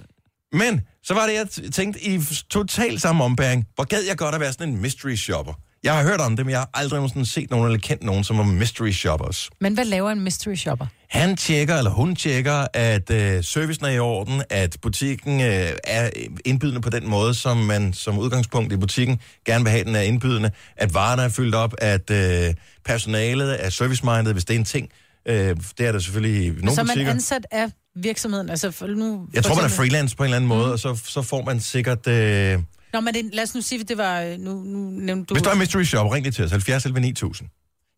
[0.52, 2.20] Men så var det, jeg tænkte i
[2.50, 5.52] total samme ombæring, hvor gad jeg godt at være sådan en mystery shopper.
[5.84, 8.24] Jeg har hørt om det, men jeg har aldrig nogensinde set nogen eller kendt nogen,
[8.24, 9.50] som var mystery shoppers.
[9.60, 10.86] Men hvad laver en mystery shopper?
[11.08, 16.10] Han tjekker, eller hun tjekker, at øh, servicen er i orden, at butikken øh, er
[16.44, 20.00] indbydende på den måde, som man som udgangspunkt i butikken gerne vil have, den er
[20.00, 22.54] indbydende, at varerne er fyldt op, at øh,
[22.84, 24.88] personalet er service-minded, hvis det er en ting.
[25.28, 27.12] Øh, det er der selvfølgelig i nogle så er man butikker.
[27.12, 27.66] ansat af
[27.96, 28.50] virksomheden?
[28.50, 31.22] Altså, nu, Jeg tror, man er freelance på en eller anden måde, og så, så
[31.22, 32.06] får man sikkert...
[32.06, 32.58] Øh,
[32.92, 34.20] Nå, men det, lad os nu sige, at det var...
[34.22, 35.34] øh, Nu, nu nævnte du...
[35.34, 37.48] hvis du er mystery shopper, ring lige til os, 70 11 9000.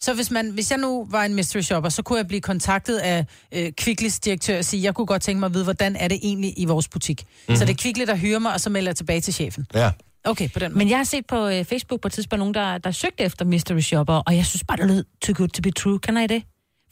[0.03, 2.99] Så hvis, man, hvis jeg nu var en mystery shopper, så kunne jeg blive kontaktet
[2.99, 6.09] af øh, Kvicklis direktør og sige, jeg kunne godt tænke mig at vide, hvordan er
[6.09, 7.23] det egentlig i vores butik.
[7.23, 7.57] Mm-hmm.
[7.57, 9.67] Så det er Kvickly, der hyrer mig, og så melder jeg tilbage til chefen.
[9.75, 9.91] Ja.
[10.25, 10.79] Okay, på den måde.
[10.79, 13.45] Men jeg har set på øh, Facebook på et tidspunkt nogen, der, der søgte efter
[13.45, 15.99] mystery shopper, og jeg synes bare, det lød too good to be true.
[15.99, 16.43] Kan I det?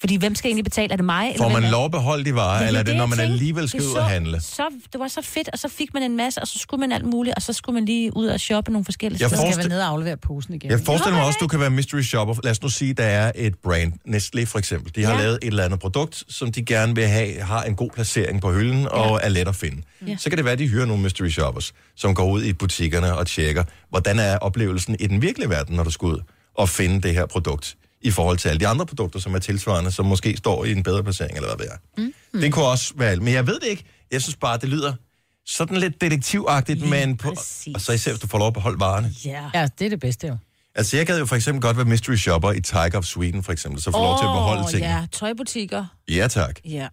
[0.00, 0.92] Fordi hvem skal egentlig betale?
[0.92, 1.34] Er det mig?
[1.38, 3.18] Får eller man lov at beholde de varer, Det eller er var det, når man
[3.18, 3.32] tænkte.
[3.32, 4.40] alligevel skal Det ud og handle?
[4.40, 6.92] Så, det var så fedt, og så fik man en masse, og så skulle man
[6.92, 9.40] alt muligt, og så skulle man lige ud og shoppe nogle forskellige Jeg Så steder.
[9.42, 10.70] skal jeg forestil- være nede og aflevere posen igen.
[10.70, 12.34] Jeg forestiller mig også, at du kan være mystery shopper.
[12.44, 14.94] Lad os nu sige, der er et brand, Nestlé for eksempel.
[14.96, 15.20] De har Ja.
[15.20, 18.52] lavet et eller andet produkt, som de gerne vil have, har en god placering på
[18.52, 19.82] hylden og er let at finde.
[20.06, 20.16] Ja.
[20.16, 23.14] Så kan det være, at de hyrer nogle mystery shoppers, som går ud i butikkerne
[23.16, 26.20] og tjekker, hvordan er oplevelsen i den virkelige verden, når du skal ud
[26.54, 29.90] og finde det her produkt, i forhold til alle de andre produkter, som er tilsvarende,
[29.90, 32.02] som måske står i en bedre placering, eller hvad det er.
[32.32, 32.40] Mm.
[32.40, 33.84] Det kunne også være, men jeg ved det ikke.
[34.12, 34.92] Jeg synes bare, det lyder
[35.46, 37.74] sådan lidt detektivagtigt, men på, præcis.
[37.74, 39.12] og så især, hvis du får lov at beholde varerne.
[39.24, 39.44] Ja.
[39.54, 40.36] Ja, det er det bedste jo.
[40.74, 43.52] Altså, jeg gad jo for eksempel godt være mystery shopper i Tiger of Sweden, for
[43.52, 44.94] eksempel, så få lov til at beholde Åh, tingene.
[44.94, 45.84] Ja, tøjbutikker.
[46.08, 46.60] Ja, tak.
[46.64, 46.88] Ja.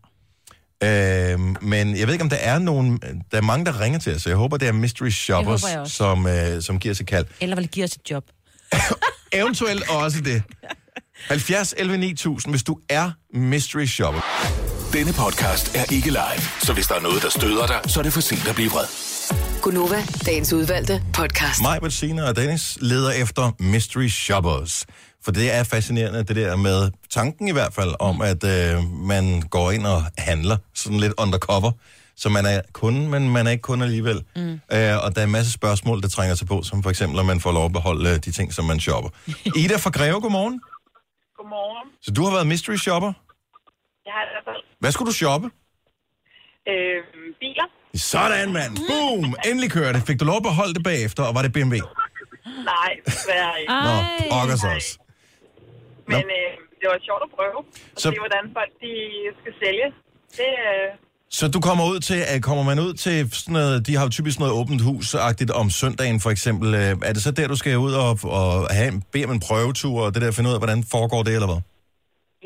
[0.84, 3.00] Øhm, men jeg ved ikke, om der er nogen...
[3.32, 5.80] Der er mange, der ringer til os, så jeg håber, det er mystery shoppers, jeg
[5.80, 5.96] også.
[5.96, 7.26] som, øh, som giver sig kald.
[7.42, 8.24] Eller vil give os et job.
[9.34, 10.44] Eventuelt også det.
[11.28, 14.22] 70 11 9000, hvis du er mystery shopper.
[14.94, 18.04] Denne podcast er ikke live, så hvis der er noget, der støder dig, så er
[18.04, 18.86] det for sent at blive vred.
[19.62, 21.62] Gunova, dagens udvalgte podcast.
[21.62, 24.86] Mig, Bettina og Dennis leder efter mystery shoppers.
[25.24, 29.42] For det er fascinerende, det der med tanken i hvert fald, om at øh, man
[29.42, 31.72] går ind og handler sådan lidt undercover.
[32.18, 34.22] Så man er kunde, men man er ikke kunde alligevel.
[34.36, 34.52] Mm.
[34.52, 37.26] Øh, og der er en masse spørgsmål, der trænger sig på, som for eksempel, om
[37.26, 39.10] man får lov at beholde øh, de ting, som man shopper.
[39.62, 40.62] Ida fra Greve, godmorgen.
[41.38, 41.88] Godmorgen.
[42.06, 43.12] Så du har været mystery shopper.
[44.06, 45.48] Jeg har i hvert fald Hvad skulle du shoppe?
[46.72, 47.00] øh,
[47.42, 47.68] biler.
[48.12, 48.74] Sådan, mand.
[48.90, 49.26] Boom!
[49.50, 50.02] Endelig kører det.
[50.10, 51.76] Fik du lov at beholde det bagefter, og var det BMW?
[52.74, 53.74] Nej, desværre ikke.
[53.88, 54.30] Nå, Ej.
[54.34, 54.88] pokkers os.
[56.12, 57.58] Men øh, det var sjovt at prøve.
[57.58, 58.08] Og Så- så...
[58.12, 58.94] se, hvordan folk de
[59.42, 59.88] skal sælge.
[60.40, 60.90] Det, øh,
[61.30, 64.10] Så du kommer ud til, at kommer man ud til sådan noget, de har jo
[64.18, 66.68] typisk noget åbent hus-agtigt om søndagen for eksempel.
[66.82, 68.48] Øh, Er det så der, du skal ud og, og
[68.78, 71.34] have, en- bede om en prøvetur, og det der finde ud af, hvordan foregår det,
[71.38, 71.62] eller hvad?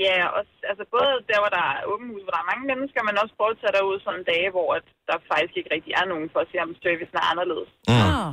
[0.08, 3.02] ja, også, altså både der, hvor der er åben hus, hvor der er mange mennesker,
[3.08, 6.06] men også prøve at tage derud sådan dage, hvor at der faktisk ikke rigtig er
[6.12, 7.72] nogen for at se, om servicen er anderledes.
[7.90, 8.04] Mm.
[8.08, 8.30] Ah.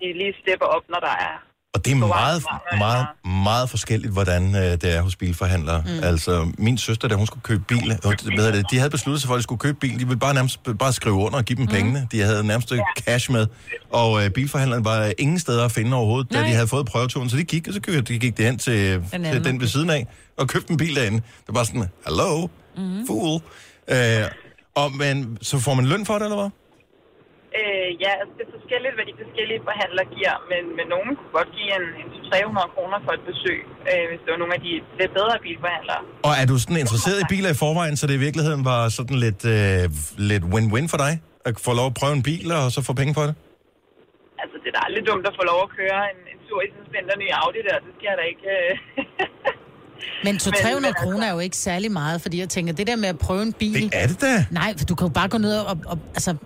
[0.00, 1.34] De lige stepper op, når der er...
[1.74, 2.42] Og det er meget,
[2.78, 3.06] meget,
[3.44, 5.84] meget forskelligt, hvordan øh, det er hos bilforhandlere.
[5.86, 6.02] Mm.
[6.02, 9.28] Altså, min søster, da hun skulle købe bil, øh, hvad det, de havde besluttet sig
[9.28, 9.98] for, at de skulle købe bil.
[9.98, 11.70] De ville bare nærmest bare skrive under og give dem mm.
[11.70, 12.08] pengene.
[12.12, 12.82] De havde nærmest ja.
[12.98, 13.46] cash med.
[13.90, 16.48] Og øh, bilforhandleren var ingen steder at finde overhovedet, da Nej.
[16.48, 17.30] de havde fået prøveturen.
[17.30, 19.68] Så de gik, og så gik de, gik de hen til, Den til den ved
[19.68, 20.06] siden af,
[20.36, 21.16] og købte en bil derinde.
[21.46, 22.46] Det var sådan, hello,
[22.76, 23.06] mm.
[23.06, 23.40] fool.
[23.88, 24.24] Øh,
[24.74, 26.50] og, men, så får man løn for det, eller hvad?
[27.58, 31.32] Øh, ja, altså det er forskelligt, hvad de forskellige forhandlere giver, men, men nogen kunne
[31.38, 34.62] godt give en, en 300 kroner for et besøg, øh, hvis det var nogle af
[34.66, 36.00] de lidt bedre bilforhandlere.
[36.28, 39.18] Og er du sådan interesseret i biler i forvejen, så det i virkeligheden var sådan
[39.26, 39.82] lidt, øh,
[40.30, 41.12] lidt win-win for dig?
[41.48, 43.34] At få lov at prøve en bil, og så få penge for det?
[44.42, 46.66] Altså, det er da aldrig dumt at få lov at køre en, en tur i
[46.70, 47.76] sådan en spændende ny Audi der.
[47.86, 48.46] Det skal jeg da ikke...
[48.56, 48.72] Øh.
[50.24, 52.86] Men Men- 200-300 men altså- kroner er jo ikke særlig meget, fordi jeg tænker, det
[52.86, 53.82] der med at prøve en bil...
[53.82, 54.34] Det er det da.
[54.50, 55.76] Nej, for du kan jo bare gå ned og...
[55.86, 56.36] og altså,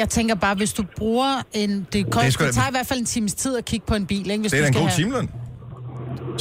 [0.00, 1.32] jeg tænker bare, hvis du bruger
[1.62, 1.70] en...
[1.70, 3.86] Det, Det koster, sgu da- det tager i hvert fald en times tid at kigge
[3.90, 4.42] på en bil, ikke?
[4.44, 5.00] Hvis Det er du en skal god have...
[5.02, 5.26] timeløn.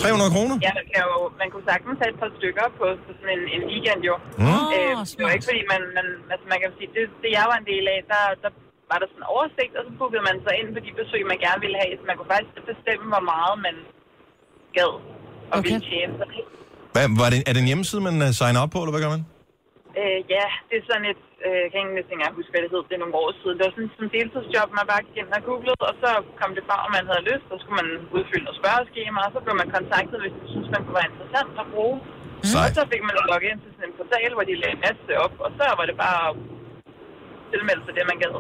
[0.04, 0.56] 300 kroner?
[0.68, 3.62] Ja, man, kan jo, man kunne sagtens tage et par stykker på, sådan en, en
[3.72, 4.16] weekend jo.
[4.42, 4.66] Mm.
[4.78, 7.58] Øh, det var ikke fordi, man, man, altså man kan sige, det, det jeg var
[7.64, 8.52] en del af, der, der
[8.92, 11.40] var der sådan en oversigt, og så bookede man sig ind på de besøg, man
[11.48, 11.94] gerne ville have.
[12.00, 13.76] Så man kunne faktisk bestemme, hvor meget man
[14.78, 15.64] gad og Okay.
[15.68, 16.12] ville tjene.
[16.20, 16.26] Så,
[16.96, 19.14] Hvad, var det, er det en hjemmeside, man uh, signer op på, eller hvad gør
[19.16, 19.24] man?
[20.02, 22.84] øh, ja, det er sådan et, øh, jeg kan ikke engang huske, hvad det hed,
[22.90, 23.56] det er nogle år siden.
[23.58, 26.10] Det var sådan et deltidsjob, man bare gik ind og googlede, og så
[26.40, 29.40] kom det frem, om man havde lyst, så skulle man udfylde noget spørgeskema, og så
[29.46, 31.98] blev man kontaktet, hvis man synes, man kunne være interessant at bruge.
[32.44, 32.74] Og Sejt.
[32.78, 35.34] så fik man logge ind til sådan en portal, hvor de lagde en masse op,
[35.46, 36.24] og så var det bare
[37.52, 38.34] tilmelde sig det, man gad.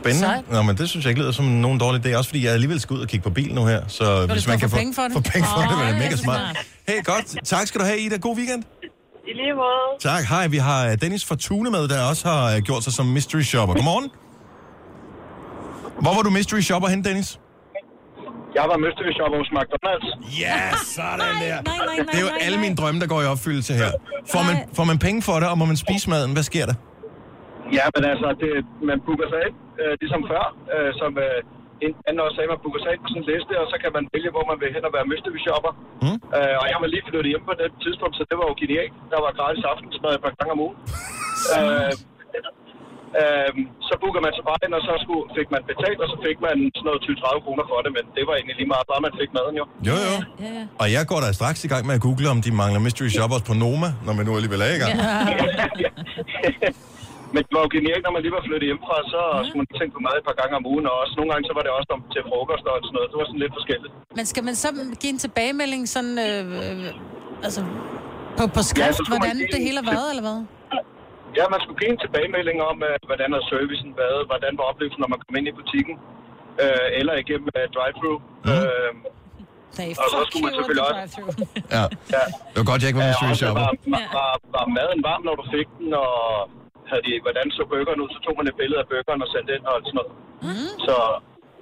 [0.00, 0.26] Spændende.
[0.26, 0.44] Sejt.
[0.54, 2.08] Nå, men det synes jeg ikke lyder som nogen dårlig idé.
[2.20, 3.80] Også fordi jeg alligevel skal ud og kigge på bil nu her.
[3.98, 5.12] Så hvis du man kan få penge for det?
[5.18, 6.40] få penge for det, vil det det er mega smart.
[6.40, 6.56] smart.
[6.88, 7.26] Hey, godt.
[7.54, 8.16] Tak skal du have, Ida.
[8.26, 8.62] God weekend.
[9.32, 9.84] I lige måde.
[10.10, 10.22] Tak.
[10.34, 13.06] Hej, vi har øh, Dennis fra Tune med, der også har øh, gjort sig som
[13.16, 13.74] mystery shopper.
[13.78, 14.08] Godmorgen.
[16.04, 17.28] Hvor var du mystery shopper hen, Dennis?
[18.58, 20.08] Jeg var mystery shopper hos McDonald's.
[20.44, 20.62] Ja,
[20.98, 21.56] sådan der.
[21.70, 22.64] Nej, nej, nej, Det er jo nej, alle nej.
[22.66, 23.90] mine drømme, der går i opfyldelse her.
[24.32, 26.30] Får man, får man penge for det, og må man spise maden?
[26.36, 26.76] Hvad sker der?
[27.78, 28.50] Ja, men altså, det,
[28.90, 31.38] man booker sig ind, øh, ligesom før, øh, som øh,
[31.84, 34.04] en anden sagde, man booker sig ind på sådan en liste, og så kan man
[34.14, 35.72] vælge, hvor man vil hen og være mystery shopper.
[36.04, 36.18] Mm.
[36.36, 38.94] Øh, og jeg var lige flyttet hjem på det tidspunkt, så det var jo genialt.
[39.12, 40.76] Der var gratis aftensmad et par gange om ugen.
[41.54, 41.92] øh,
[43.20, 43.50] øh,
[43.88, 46.38] så booker man sig bare ind, og så skulle, fik man betalt, og så fik
[46.46, 49.14] man sådan noget 20-30 kroner for det, men det var egentlig lige meget, bare man
[49.20, 49.64] fik maden jo.
[49.88, 50.16] Jo, jo.
[50.82, 53.44] Og jeg går da straks i gang med at google, om de mangler mystery shoppers
[53.48, 54.94] på Noma, når man nu alligevel er i gang.
[57.34, 59.92] Men det var jo genialt, når man lige var flyttet hjemmefra, så skulle man tænke
[59.96, 61.90] på mad et par gange om ugen, og også nogle gange så var det også
[61.96, 63.08] om til frokost og sådan noget.
[63.12, 63.92] Det var sådan lidt forskelligt.
[64.18, 64.68] Men skal man så
[65.02, 67.60] give en tilbagemelding sådan, øh, øh, altså,
[68.38, 70.38] på, på Ja, skrift, man hvordan det hele har været, eller hvad?
[71.38, 75.00] Ja, man skulle give en tilbagemelding om, øh, hvordan har servicen været, hvordan var oplevelsen,
[75.04, 75.94] når man kom ind i butikken,
[76.62, 78.12] øh, eller igennem uh, drive-thru.
[78.48, 78.64] Mhm.
[78.64, 78.92] Øh,
[80.02, 81.20] Og så skulle man selvfølgelig også-.
[81.76, 81.84] Ja.
[82.16, 82.24] ja.
[82.52, 85.22] Det var godt, jeg ikke var Ja, mystery og var, var, var, var maden varm,
[85.28, 86.10] når du fik den, og
[86.92, 89.50] havde de, hvordan så burgeren ud, så tog man et billede af burgeren og sendte
[89.56, 90.12] ind og sådan noget.
[90.46, 90.70] Mm.
[90.86, 90.96] Så,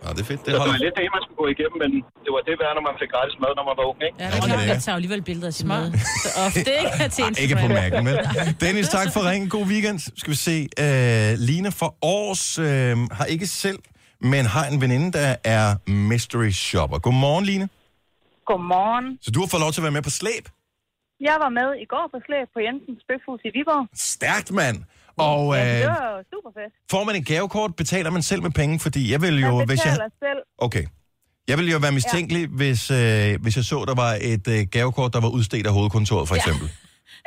[0.05, 0.41] Ja, det er fedt.
[0.41, 1.91] så Det det var lidt det, man skulle gå igennem, men
[2.25, 4.17] det var det værd, når man fik gratis mad, når man var ung, ikke?
[4.23, 4.69] Ja, Og det er jeg, klart.
[4.75, 5.85] jeg tager alligevel billeder af sin mad.
[6.25, 6.95] Så ofte, ikke?
[7.17, 8.17] Til Ej, ikke på mærken, vel?
[8.65, 9.47] Dennis, tak for ringen.
[9.57, 9.99] God weekend.
[10.21, 10.57] Skal vi se.
[10.85, 12.67] Uh, Line for års uh,
[13.19, 13.79] har ikke selv,
[14.33, 15.65] men har en veninde, der er
[16.11, 16.99] mystery shopper.
[17.07, 17.67] Godmorgen, Line.
[18.51, 19.07] Godmorgen.
[19.25, 20.45] Så du har fået lov til at være med på slæb.
[21.29, 23.83] Jeg var med i går på slæb på Jensens Bøfhus i Viborg.
[24.15, 24.77] Stærkt, mand.
[25.29, 26.73] Og Ja, det var super fedt.
[26.93, 28.75] får man et gavekort, betaler man selv med penge?
[28.87, 29.53] Fordi jeg vil jo...
[29.59, 29.95] Jeg Hvis jeg,
[30.27, 30.41] selv.
[30.67, 30.85] okay.
[31.51, 32.57] Jeg ville jo være mistænkelig, ja.
[32.61, 36.27] hvis, øh, hvis jeg så, der var et øh, gavekort, der var udstedt af hovedkontoret,
[36.31, 36.67] for eksempel.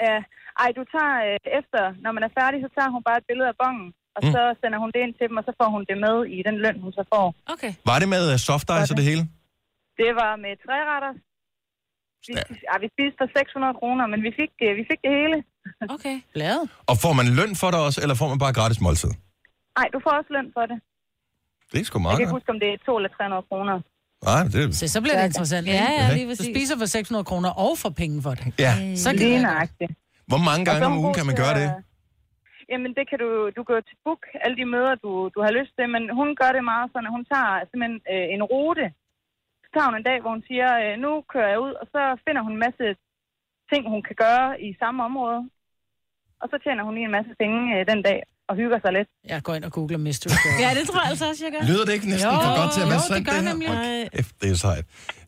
[0.08, 0.18] Ja.
[0.64, 3.48] Ej, du tager øh, efter, når man er færdig, så tager hun bare et billede
[3.54, 3.88] af bongen,
[4.18, 4.32] og Mm.
[4.36, 6.56] så sender hun det ind til dem, og så får hun det med i den
[6.64, 7.26] løn, hun så får.
[7.54, 7.72] Okay.
[7.90, 9.24] Var det med øh, soft ice og det hele?
[10.02, 11.14] Det var med tre retter.
[12.28, 12.34] Vi,
[12.70, 15.38] ja, vi spiste for 600 kroner, men vi fik, øh, vi fik det hele.
[15.96, 16.16] Okay.
[16.36, 16.66] Bladet.
[16.92, 19.12] Og får man løn for det også, eller får man bare gratis måltid?
[19.80, 20.78] Nej, du får også løn for det.
[21.72, 23.76] Det er sgu Jeg meget kan ikke huske, om det er 2 eller 300 kroner.
[24.30, 24.68] Nej, det er...
[24.80, 25.66] Så, så bliver det interessant.
[25.80, 26.48] Ja, ja, lige Du præcis.
[26.56, 28.46] spiser for 600 kroner og får penge for det.
[28.66, 28.74] Ja.
[29.04, 29.92] Så kan Lige det nøjagtigt.
[30.32, 31.68] Hvor mange gange så om hun ugen kan man gøre det?
[32.72, 35.74] Jamen, det kan du, du gå til book, alle de møder, du, du har lyst
[35.78, 38.86] til, men hun gør det meget sådan, at hun tager simpelthen øh, en rute.
[39.64, 42.02] Så tager hun en dag, hvor hun siger, øh, nu kører jeg ud, og så
[42.26, 42.86] finder hun en masse
[43.74, 45.40] ting, hun kan gøre i samme område.
[46.42, 48.20] Og så tjener hun lige en masse penge øh, den dag
[48.50, 49.10] og hygger sig lidt.
[49.34, 50.62] Jeg går ind og googler mystery shopper.
[50.66, 51.62] Ja, det tror jeg altså også, jeg gør.
[51.72, 53.46] Lyder det ikke næsten Jo, for godt til at være jo, det sandt, gør det,
[53.52, 53.68] nemlig.
[53.70, 53.76] her?
[53.76, 54.86] Hold kæft, det er sejt.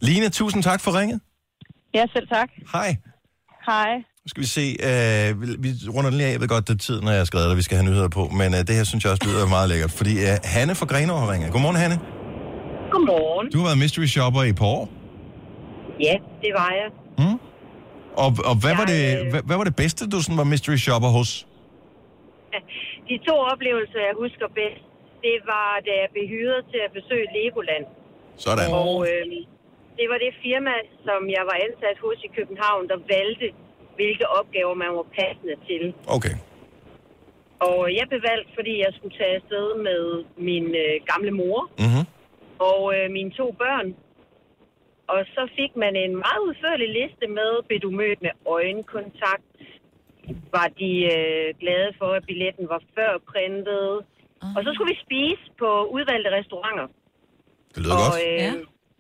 [0.08, 1.20] Line, tusind tak for ringet.
[1.98, 2.50] Ja, selv tak.
[2.76, 2.90] Hej.
[3.72, 3.92] Hej.
[4.24, 4.66] Nu skal vi se.
[4.90, 6.34] Øh, vi- vi runder den lige af.
[6.36, 8.10] Jeg ved godt, det er tid, når jeg har skrevet det, vi skal have nyheder
[8.20, 8.24] på.
[8.40, 9.92] Men øh, det her synes jeg også lyder meget lækkert.
[10.00, 11.52] Fordi øh, Hanne fra Grenaa har ringet.
[11.54, 11.98] Godmorgen, Hanne.
[12.94, 13.46] Godmorgen.
[13.54, 14.84] Du har været mystery shopper i et par år.
[16.08, 16.88] Ja, det var jeg.
[17.22, 17.38] Mm?
[18.24, 20.48] Og, og hvad, var Jeg, det, øh, hvad, hvad var det bedste, du sådan var
[20.54, 21.30] mystery shopper hos?
[23.10, 24.84] De to oplevelser, jeg husker bedst,
[25.28, 27.86] det var, da jeg blev hyret til at besøge Legoland.
[28.46, 28.68] Sådan.
[28.82, 29.24] Og øh,
[30.00, 30.74] det var det firma,
[31.08, 33.48] som jeg var ansat hos i København, der valgte,
[33.98, 35.84] hvilke opgaver man var passende til.
[36.18, 36.36] Okay.
[37.70, 40.02] Og jeg blev valgt, fordi jeg skulle tage afsted med
[40.50, 42.06] min øh, gamle mor Mm-hmm.
[42.70, 43.88] og øh, mine to børn.
[45.08, 49.46] Og så fik man en meget udførlig liste med, blev du mødt med øjenkontakt?
[50.58, 53.90] Var de øh, glade for, at billetten var før printet?
[54.56, 56.88] Og så skulle vi spise på udvalgte restauranter.
[57.74, 58.22] Det lyder og, godt.
[58.28, 58.52] Øh, Ja.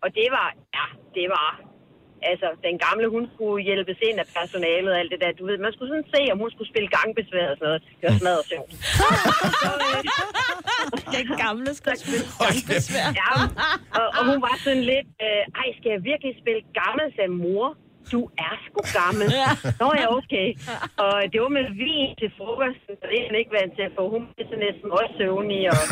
[0.03, 0.47] og det var,
[0.77, 0.85] ja,
[1.17, 1.49] det var,
[2.31, 5.57] altså, den gamle, hun skulle hjælpes ind af personalet og alt det der, du ved,
[5.57, 7.81] man skulle sådan se, om hun skulle spille gangbesvær og sådan noget.
[7.99, 8.71] Det var smadret sjovt.
[11.15, 13.07] Den gamle skal spille gangbesvær.
[13.21, 13.29] Ja,
[13.99, 17.67] og, og hun var sådan lidt, øh, ej, skal jeg virkelig spille gammel, sagde mor?
[18.13, 19.29] Du er sgu gammel.
[19.81, 20.47] Nå ja, okay.
[21.05, 23.93] Og det var med vin til frokosten, så det er han ikke vant til at
[23.97, 24.03] få.
[24.15, 25.79] Hun blev sådan lidt småsøvnig, og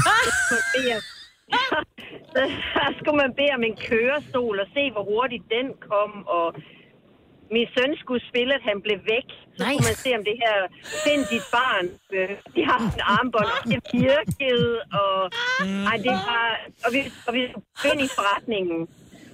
[2.33, 6.47] så, skulle man bede om en kørestol og se, hvor hurtigt den kom, og
[7.55, 9.27] min søn skulle spille, at han blev væk.
[9.55, 9.73] Så Nej.
[9.73, 10.55] skulle man se, om det her
[11.05, 11.85] find dit barn.
[12.55, 14.71] De har en armbånd, og det virkede,
[15.01, 15.17] og,
[15.91, 16.45] ej, det var,
[16.85, 17.41] og, vi, og vi
[17.75, 18.81] skulle ind i forretningen.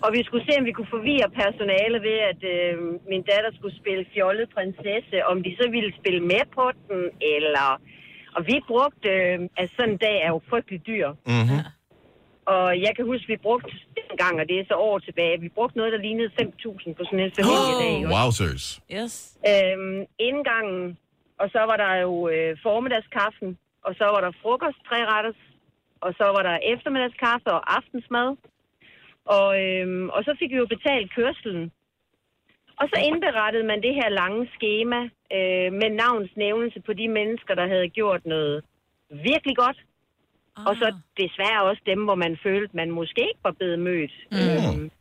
[0.03, 2.74] Og vi skulle se, om vi kunne forvirre personale ved, at øh,
[3.12, 7.01] min datter skulle spille fjollet prinsesse, om de så ville spille med på den,
[7.36, 7.68] eller...
[8.36, 9.10] Og vi brugte...
[9.10, 11.07] Øh, altså sådan en dag er jo frygtelig dyr.
[11.10, 11.62] Mm-hmm.
[12.53, 13.71] Og jeg kan huske, vi brugte
[14.09, 17.19] dengang, og det er så år tilbage, vi brugte noget, der lignede 5.000 på sådan
[17.25, 17.91] en familiedag.
[17.91, 17.95] Oh.
[17.95, 18.09] ikke?
[18.15, 18.65] Wow, seriøs.
[18.97, 19.13] Yes.
[19.51, 20.97] Øhm, indgangen,
[21.41, 23.49] og så var der jo øh, formiddagskaffen,
[23.87, 25.41] og så var der frokost, tre retters,
[26.05, 28.29] og så var der eftermiddagskaffe og aftensmad.
[29.37, 31.71] Og, øhm, og så fik vi jo betalt kørselen.
[32.81, 35.01] Og så indberettede man det her lange schema
[35.37, 38.63] øh, med navnsnævnelse på de mennesker, der havde gjort noget
[39.09, 39.79] virkelig godt.
[40.57, 40.65] Ah.
[40.67, 40.87] Og så
[41.17, 44.13] desværre også dem, hvor man følte, man måske ikke var blevet mødt.
[44.31, 44.37] Mm.
[44.37, 44.91] Øhm,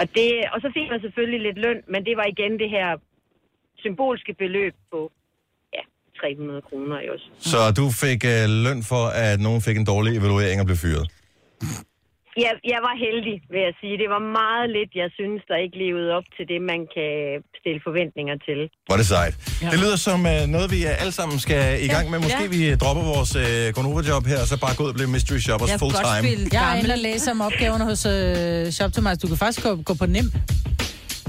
[0.00, 2.88] og, det, og så fik man selvfølgelig lidt løn, men det var igen det her
[3.84, 5.12] symbolske beløb på
[5.74, 5.82] ja,
[6.20, 7.26] 300 kroner i også.
[7.38, 11.06] Så du fik øh, løn for, at nogen fik en dårlig evaluering og blev fyret?
[12.44, 13.94] Jeg, jeg var heldig, vil jeg sige.
[14.02, 17.12] Det var meget lidt, jeg synes, der ikke levede op til det, man kan
[17.60, 18.58] stille forventninger til.
[18.86, 19.34] Hvor er det sejt.
[19.62, 19.70] Ja.
[19.72, 22.18] Det lyder som uh, noget, vi uh, alle sammen skal i gang med.
[22.26, 22.54] Måske ja.
[22.56, 23.44] vi dropper vores uh,
[23.76, 26.24] Gonova-job her, og så bare gå ud og blive mystery shoppers full time.
[26.56, 29.18] Jeg er inde og læse om opgaverne hos øh, Shop to Mars.
[29.22, 30.28] Du kan faktisk gå, gå på nem.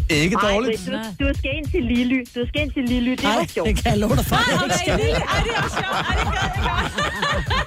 [0.09, 0.81] Ikke Ej, dårligt.
[0.87, 2.19] Du, du skal ind til Lily.
[2.35, 3.11] Du skal ind til Lily.
[3.11, 3.67] Det var sjovt.
[3.67, 4.35] det kan jeg love dig for.
[4.35, 5.15] Ej, okay, lille.
[5.15, 5.95] Ej, det er også sjovt.
[6.09, 7.58] Ej, det gad jeg godt.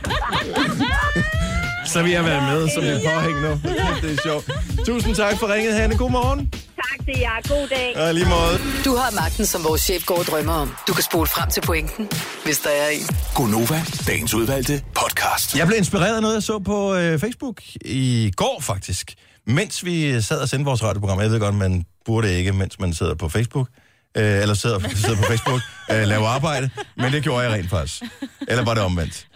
[1.93, 3.61] Så vi har været med som en påhæng nu.
[4.03, 4.51] Det er sjovt.
[4.86, 5.97] Tusind tak for ringet, Hanne.
[5.97, 6.51] God morgen.
[6.76, 7.49] Tak til jer.
[7.49, 7.97] God dag.
[7.97, 8.59] Og lige måde.
[8.84, 10.74] Du har magten, som vores chef går og drømmer om.
[10.88, 12.09] Du kan spole frem til pointen,
[12.45, 13.07] hvis der er en.
[13.34, 15.57] Gonova, dagens udvalgte podcast.
[15.59, 19.14] Jeg blev inspireret af noget, jeg så på øh, Facebook i går faktisk.
[19.47, 21.20] Mens vi sad og sendte vores radioprogram.
[21.20, 23.68] Jeg ved godt, man burde ikke, mens man sidder på Facebook.
[24.16, 26.70] Øh, eller sidder, sidder på Facebook, øh, lave arbejde.
[26.97, 28.03] Men det gjorde jeg rent faktisk.
[28.49, 29.26] Eller var det omvendt?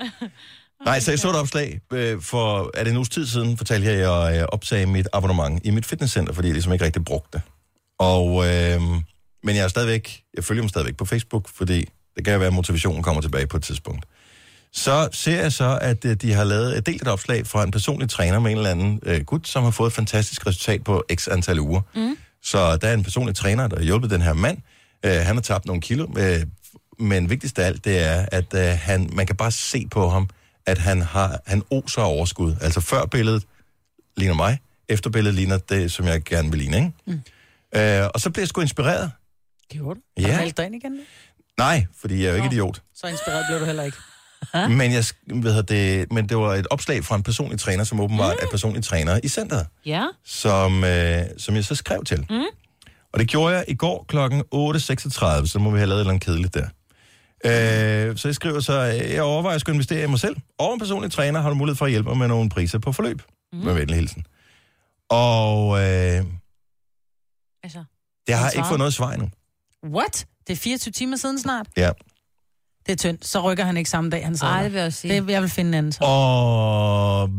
[0.84, 3.86] Nej, så jeg så et opslag øh, for, er det en uges tid siden, fortalte
[3.86, 7.04] jeg, at jeg øh, opsagde mit abonnement i mit fitnesscenter, fordi jeg ligesom ikke rigtig
[7.04, 7.40] brugte det.
[7.98, 8.80] Og, øh,
[9.42, 12.54] men jeg er stadigvæk, jeg følger dem stadigvæk på Facebook, fordi det kan være, at
[12.54, 14.06] motivationen kommer tilbage på et tidspunkt.
[14.72, 17.70] Så ser jeg så, at øh, de har lavet et delt et opslag fra en
[17.70, 21.04] personlig træner med en eller anden øh, gut, som har fået et fantastisk resultat på
[21.14, 21.80] x antal uger.
[21.94, 22.16] Mm.
[22.42, 24.58] Så der er en personlig træner, der har hjulpet den her mand.
[25.04, 26.42] Øh, han har tabt nogle kilo, øh,
[26.98, 30.28] men vigtigst af alt, det er, at øh, han, man kan bare se på ham,
[30.66, 32.54] at han har han oser overskud.
[32.60, 33.42] Altså før billedet
[34.16, 34.58] ligner mig,
[34.88, 36.92] efter billedet ligner det, som jeg gerne vil ligne, ikke?
[37.06, 37.80] Mm.
[37.80, 39.10] Øh, og så bliver jeg sgu inspireret.
[39.68, 40.22] Gjorde du?
[40.22, 40.26] Ja.
[40.28, 41.00] Har du meldt dig ind igen?
[41.58, 42.82] Nej, fordi jeg er jo ikke idiot.
[42.94, 43.96] Så inspireret blev du heller ikke.
[44.78, 45.04] Men, jeg,
[45.42, 48.84] hedder det, men det var et opslag fra en personlig træner, som åbenbart er personlig
[48.84, 50.06] træner i centret, Ja.
[50.24, 52.26] som, øh, som jeg så skrev til.
[52.30, 52.42] Mm.
[53.12, 54.16] Og det gjorde jeg i går kl.
[54.16, 56.68] 8.36, så må vi have lavet et eller andet kedeligt der.
[57.44, 60.36] Øh, så jeg skriver så, øh, jeg overvejer at skulle investere i mig selv.
[60.58, 62.92] Og en personlig træner har du mulighed for at hjælpe mig med nogle priser på
[62.92, 63.22] forløb.
[63.52, 63.58] Mm.
[63.58, 64.24] Med venlig hilsen.
[65.10, 66.24] Og øh,
[67.64, 67.84] Altså.
[68.28, 69.30] jeg har Han ikke fået noget svar endnu.
[69.86, 70.26] What?
[70.46, 71.66] Det er 24 timer siden snart?
[71.76, 71.90] Ja.
[72.86, 73.26] Det er tyndt.
[73.26, 75.20] Så rykker han ikke samme dag, han sidder Ej, det vil jeg også sige.
[75.20, 75.92] Det, jeg vil finde en anden.
[75.92, 76.04] Så.
[76.04, 77.30] Og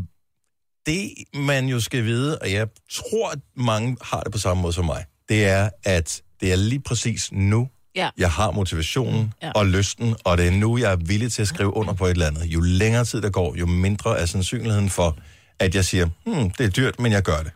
[0.86, 4.74] det, man jo skal vide, og jeg tror, at mange har det på samme måde
[4.74, 8.10] som mig, det er, at det er lige præcis nu, Ja.
[8.18, 9.52] jeg har motivationen Ja.
[9.56, 12.12] og lysten, og det er nu, jeg er villig til at skrive under på et
[12.12, 12.44] eller andet.
[12.46, 15.18] Jo længere tid der går, jo mindre er sandsynligheden for,
[15.60, 17.52] at jeg siger, hmm, det er dyrt, men jeg gør det.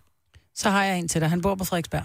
[0.56, 1.30] så har jeg en til dig.
[1.30, 2.04] Han bor på Frederiksberg.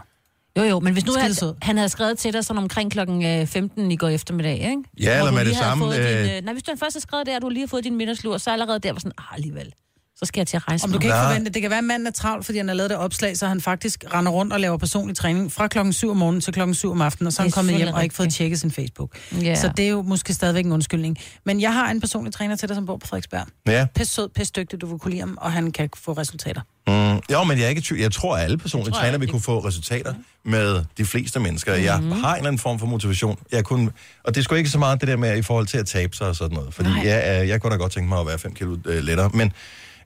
[0.59, 3.91] Jo, jo, men hvis nu at han havde skrevet til dig sådan omkring klokken 15
[3.91, 4.77] i går eftermiddag, ikke?
[5.01, 7.27] Ja, Hvor eller med det samme, øh, Din, øh, nej, hvis du først har skrevet
[7.27, 9.72] der, at du lige har fået din middagslur, så allerede der var sådan, ah, alligevel.
[10.19, 11.29] Så skal jeg til at rejse Om du kan ikke Nej.
[11.29, 13.47] forvente, det kan være, at manden er travlt, fordi han har lavet det opslag, så
[13.47, 16.75] han faktisk render rundt og laver personlig træning fra klokken 7 om morgenen til klokken
[16.75, 19.19] 7 om aftenen, og så er han kommet hjem og ikke fået tjekket sin Facebook.
[19.43, 19.55] Ja.
[19.55, 21.19] Så det er jo måske stadigvæk en undskyldning.
[21.45, 23.47] Men jeg har en personlig træner til dig, som bor på Frederiksberg.
[23.67, 23.87] Ja.
[23.95, 26.61] Pisse sød, pisse dygtig, du vil kunne lide ham, og han kan få resultater.
[26.89, 28.01] Mm, jo, men jeg er ikke tvivl.
[28.01, 30.14] Jeg tror, at alle personlige tror træner jeg vil kunne få resultater
[30.45, 31.75] med de fleste mennesker.
[31.75, 32.12] Jeg Mhm.
[32.12, 33.39] har en eller anden form for motivation.
[33.53, 33.91] Jeg kunne,
[34.25, 36.17] og det er sgu ikke så meget det der med i forhold til at tabe
[36.17, 36.75] sig og sådan noget.
[36.75, 39.31] Fordi jeg, er- jeg kunne da godt tænke mig at være 5 kilo øh, lettere.
[39.35, 39.53] Men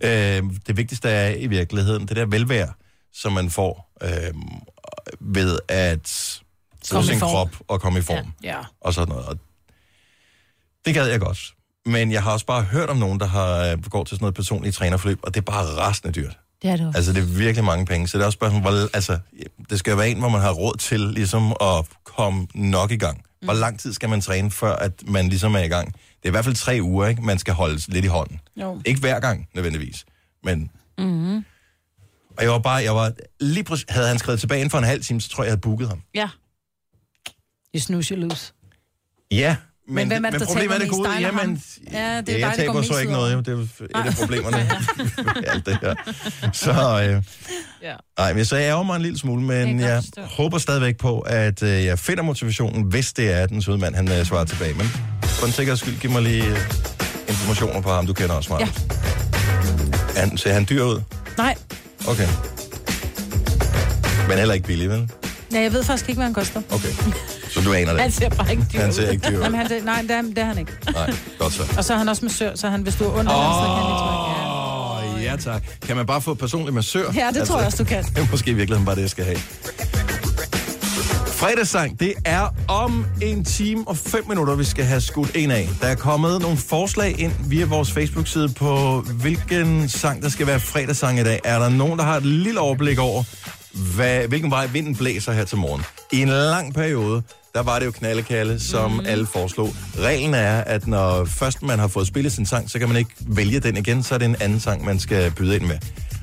[0.01, 2.73] øh, det vigtigste er i virkeligheden det der velvære,
[3.13, 4.35] som man får øh,
[5.21, 6.41] ved at
[6.91, 7.31] bruge sin form.
[7.31, 8.33] krop og komme i form.
[8.43, 8.57] Ja.
[8.81, 9.27] Og sådan noget.
[9.27, 9.39] Og
[10.87, 11.55] det gad jeg godt.
[11.87, 14.35] Men jeg har også bare hørt om nogen, der har øh, går til sådan noget
[14.35, 16.39] personligt trænerforløb, og det er bare rasende dyrt.
[16.63, 16.99] Det er det også.
[16.99, 18.09] Altså, det er virkelig mange penge.
[18.09, 19.19] Så det er også spørgsmål, hvor, altså,
[19.71, 23.23] det skal være en, hvor man har råd til ligesom at komme nok i gang.
[23.43, 25.95] Hvor lang tid skal man træne, før at man ligesom er i gang?
[26.23, 27.23] Det er i hvert fald tre uger, ikke?
[27.23, 28.41] Man skal holde lidt i hånden.
[28.57, 28.81] Jo.
[28.85, 30.05] Ikke hver gang, nødvendigvis.
[30.43, 31.45] Men, Mm-hmm.
[32.37, 34.85] og jeg var bare, jeg var lige præcis, havde han skrevet tilbage inden for en
[34.85, 36.03] halv time, så tror jeg, jeg havde booket ham.
[36.15, 36.29] Ja.
[37.75, 38.53] You lose.
[39.31, 39.57] Ja,
[39.91, 41.11] men, Men hvem er det, men problemet er, det gode.
[41.21, 41.63] Jamen?
[41.93, 43.47] Ja, det er jeg der går taber så ikke noget.
[43.47, 44.71] Det er et af problemerne.
[45.35, 45.95] med alt det her.
[46.53, 46.71] Så,
[47.11, 47.23] øh,
[47.83, 47.95] Ja.
[48.19, 50.23] nej, men så jeg ærger mig en lille smule, men jeg jeg forstå.
[50.23, 53.95] håber stadigvæk på, at øh, jeg finder motivationen, hvis det er, at den søde mand,
[53.95, 54.75] han øh, svarer tilbage.
[54.75, 54.87] Men
[55.23, 56.57] for en sikkerheds skyld, giv mig lige øh,
[57.29, 58.61] informationer på ham, du kender også, Mark.
[58.61, 60.21] Ja.
[60.21, 61.01] Han, ser han dyr ud?
[61.39, 61.55] Nej,
[62.09, 62.27] Okay.
[64.29, 65.11] Men heller ikke billig, vel?
[65.53, 66.63] ja, jeg ved faktisk ikke, hvad han koster.
[66.71, 66.89] Okay.
[67.51, 68.01] Så du aner det.
[68.01, 69.43] Han ser bare ikke dyr Han ser ikke dyr ud.
[69.43, 70.73] Jamen, han, nej, det er, det er han ikke.
[70.93, 71.63] Nej, godt så.
[71.79, 73.55] Og så er han også med sør, så han, hvis du er under oh.
[73.55, 74.41] så kan han lige trykke.
[75.15, 75.17] Ja.
[75.17, 75.63] Åh, ja tak.
[75.87, 77.07] Kan man bare få personlig massør?
[77.07, 78.05] Altså, Ja, det tror jeg også, du kan.
[78.05, 79.39] Det er måske i virkeligheden bare det, jeg skal have.
[81.27, 85.69] Fredagssang, det er om en time og fem minutter, vi skal have skudt en af.
[85.81, 90.61] Der er kommet nogle forslag ind via vores Facebook-side på, hvilken sang, der skal være
[90.61, 91.41] fredagssang i dag.
[91.45, 93.25] Er der nogen, der har et lille overblik over,
[93.95, 95.83] hvad, hvilken vej vinden blæser her til morgen?
[96.13, 97.23] I en lang periode,
[97.55, 99.01] der var det jo knaldekalde, som mm.
[99.07, 99.75] alle foreslog.
[99.99, 103.11] Reglen er, at når først man har fået spillet sin sang, så kan man ikke
[103.21, 105.79] vælge den igen, så er det en anden sang, man skal byde ind med.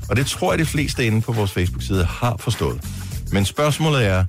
[0.09, 2.82] Og det tror jeg, de fleste inde på vores Facebook-side har forstået.
[3.32, 4.25] Men spørgsmålet er,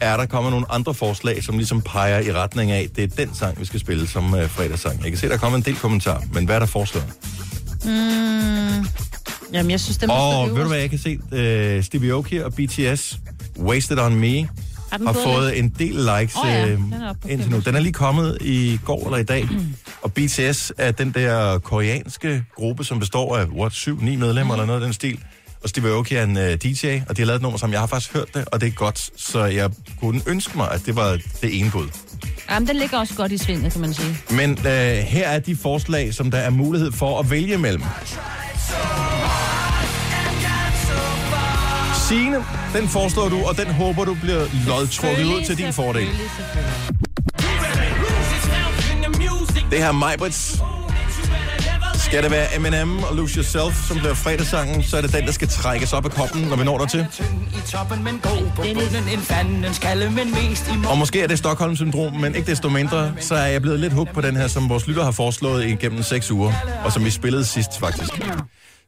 [0.00, 3.34] er der kommet nogle andre forslag, som ligesom peger i retning af, det er den
[3.34, 5.02] sang, vi skal spille som uh, fredagssang.
[5.02, 7.06] Jeg kan se, der er kommet en del kommentarer, men hvad er der foreslået?
[7.84, 8.86] Mm.
[9.52, 11.18] Jamen, jeg synes, det må Og ved du, hvad jeg kan se?
[11.78, 13.18] Uh, Stevie Aoki og BTS,
[13.58, 14.48] Wasted On Me,
[14.90, 17.58] Har fået en del likes Åh ja, øh, den er indtil nu.
[17.58, 19.48] Den er lige kommet i går eller i dag.
[20.02, 24.66] Og BTS er den der koreanske gruppe, som består af, what, syv, ni medlemmer eller
[24.66, 25.18] noget af den stil.
[25.62, 27.80] Og Steve Aoki er en uh, DJ, og de har lavet et nummer, som jeg
[27.80, 29.10] har faktisk hørt det, og det er godt.
[29.16, 29.70] Så jeg
[30.00, 31.88] kunne ønske mig, at det var det ene bud.
[32.50, 34.18] Jamen, den ligger også godt i svinget, kan man sige.
[34.30, 37.82] Men uh, her er de forslag, som der er mulighed for at vælge mellem.
[42.08, 42.36] Signe,
[42.72, 46.08] den foreslår du, og den håber du bliver lodtrukket ud til din fordel.
[49.70, 50.62] Det her er Majbrits.
[51.94, 55.32] Skal det være Eminem og Lose Yourself, som bliver fredagssangen, så er det den, der
[55.32, 56.78] skal trækkes op af koppen, når vi når
[60.34, 63.80] mest i Og måske er det Stockholm-syndrom, men ikke desto mindre, så er jeg blevet
[63.80, 66.52] lidt hooked på den her, som vores lytter har foreslået igennem seks uger,
[66.84, 68.12] og som vi spillede sidst faktisk.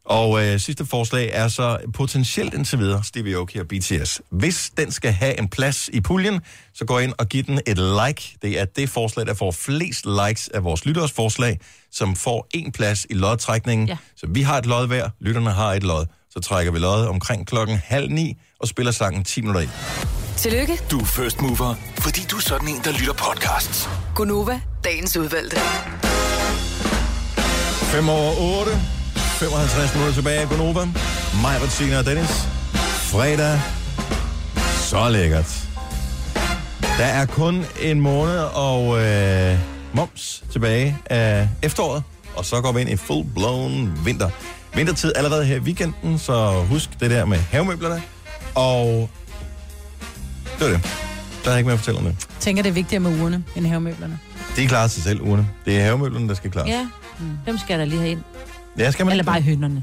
[0.09, 4.21] Og øh, sidste forslag er så potentielt indtil videre Stevie Aoki og BTS.
[4.31, 6.41] Hvis den skal have en plads i puljen,
[6.75, 8.37] så gå ind og giv den et like.
[8.43, 11.59] Det er det forslag, der får flest likes af vores lytters forslag,
[11.93, 13.89] som får en plads i lodtrækningen.
[13.89, 13.97] Ja.
[14.17, 16.07] Så vi har et lod hver, lytterne har et lod.
[16.31, 19.69] Så trækker vi lod omkring klokken halv ni og spiller sangen 10 minutter i.
[20.37, 23.89] Tillykke, Du er first mover, fordi du er sådan en, der lytter podcasts.
[24.15, 25.57] Gunova, dagens udvalgte.
[27.93, 28.98] 5 over 8.
[29.39, 30.85] 55 minutter tilbage af Gonova.
[31.43, 32.49] Mig, Bettina og Dennis.
[33.13, 33.61] Fredag.
[34.91, 35.69] Så lækkert.
[36.83, 39.59] Der er kun en måned og øh,
[39.93, 42.03] moms tilbage af efteråret.
[42.37, 44.31] Og så går vi ind i full-blown vinter.
[44.75, 48.03] Vintertid allerede her i weekenden, så husk det der med havemøblerne.
[48.55, 49.11] Og
[50.59, 50.81] det var det.
[51.45, 52.13] Der er ikke mere at fortælle om det.
[52.29, 54.19] Jeg tænker, det er vigtigere med ugerne end havemøblerne.
[54.57, 55.49] De klarer sig selv, ugerne.
[55.65, 56.89] Det er havemøblerne, der skal klare Ja,
[57.47, 58.23] dem skal der lige have ind.
[58.79, 59.83] Ja, skal man Eller ikke bare hønderne.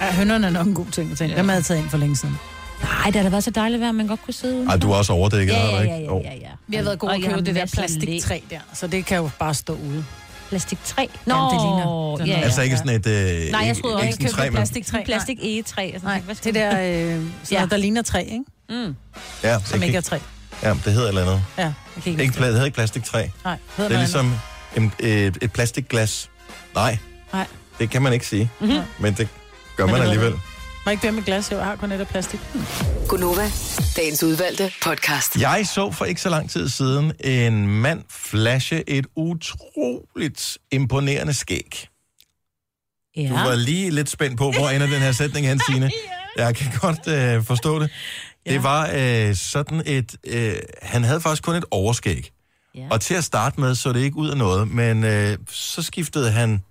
[0.00, 1.36] Ja, hønderne er nok en god ting at tænke.
[1.36, 2.38] Dem havde jeg taget ind for længe siden.
[2.82, 4.70] Nej, det har da været så dejligt vejr, man godt kunne sidde udenfor.
[4.72, 5.94] Ej, du er også overdækket, Ja, ja, ikke?
[5.94, 6.20] ja, Jo.
[6.24, 6.48] ja, ja.
[6.66, 9.30] Vi har været gode Og at købe det der plastiktræ der, så det kan jo
[9.38, 10.04] bare stå ude.
[10.48, 11.06] Plastiktræ?
[11.26, 12.44] Nå, Nå, det ligner ja, ja.
[12.44, 13.06] Altså ikke sådan et...
[13.06, 13.12] Øh,
[13.50, 15.02] Nej, jeg ikke- troede ikke træ, men- plastiktræ.
[15.04, 15.90] Plastik egetræ.
[15.92, 17.66] Altså, Nej, det der, øh, sådan Ja.
[17.70, 18.44] der ligner træ, ikke?
[18.86, 18.96] Mm.
[19.44, 20.18] Ja, Som ikke er træ.
[20.62, 21.42] Ja, det hedder et eller andet.
[21.58, 23.26] Ja, jeg kan ikke Ikke, det hedder ikke plastiktræ.
[23.44, 24.34] Nej, Det er ligesom
[24.76, 26.30] en, et, et plastikglas.
[26.74, 26.98] Nej,
[27.32, 27.46] Nej.
[27.80, 28.50] Det kan man ikke sige.
[28.60, 28.70] Mhm.
[28.98, 29.28] Men det
[29.76, 30.34] gør Men man alligevel.
[30.86, 32.40] Må ikke være med glas, jeg har kun et af plastik.
[33.08, 33.50] Gunova,
[33.96, 35.36] dagens udvalgte podcast.
[35.36, 41.88] Jeg så for ikke så lang tid siden en mand flashe et utroligt imponerende skæg.
[43.16, 43.28] Ja.
[43.28, 45.90] Du var lige lidt spændt på, hvor ender den her sætning hen, Signe.
[46.36, 47.90] Jeg kan godt øh, forstå det.
[48.46, 50.16] Det var øh, sådan et...
[50.26, 52.30] Øh, han havde faktisk kun et overskæg.
[52.74, 52.86] Ja.
[52.90, 56.30] Og til at starte med, så det ikke ud af noget, men øh, så skiftede
[56.30, 56.62] han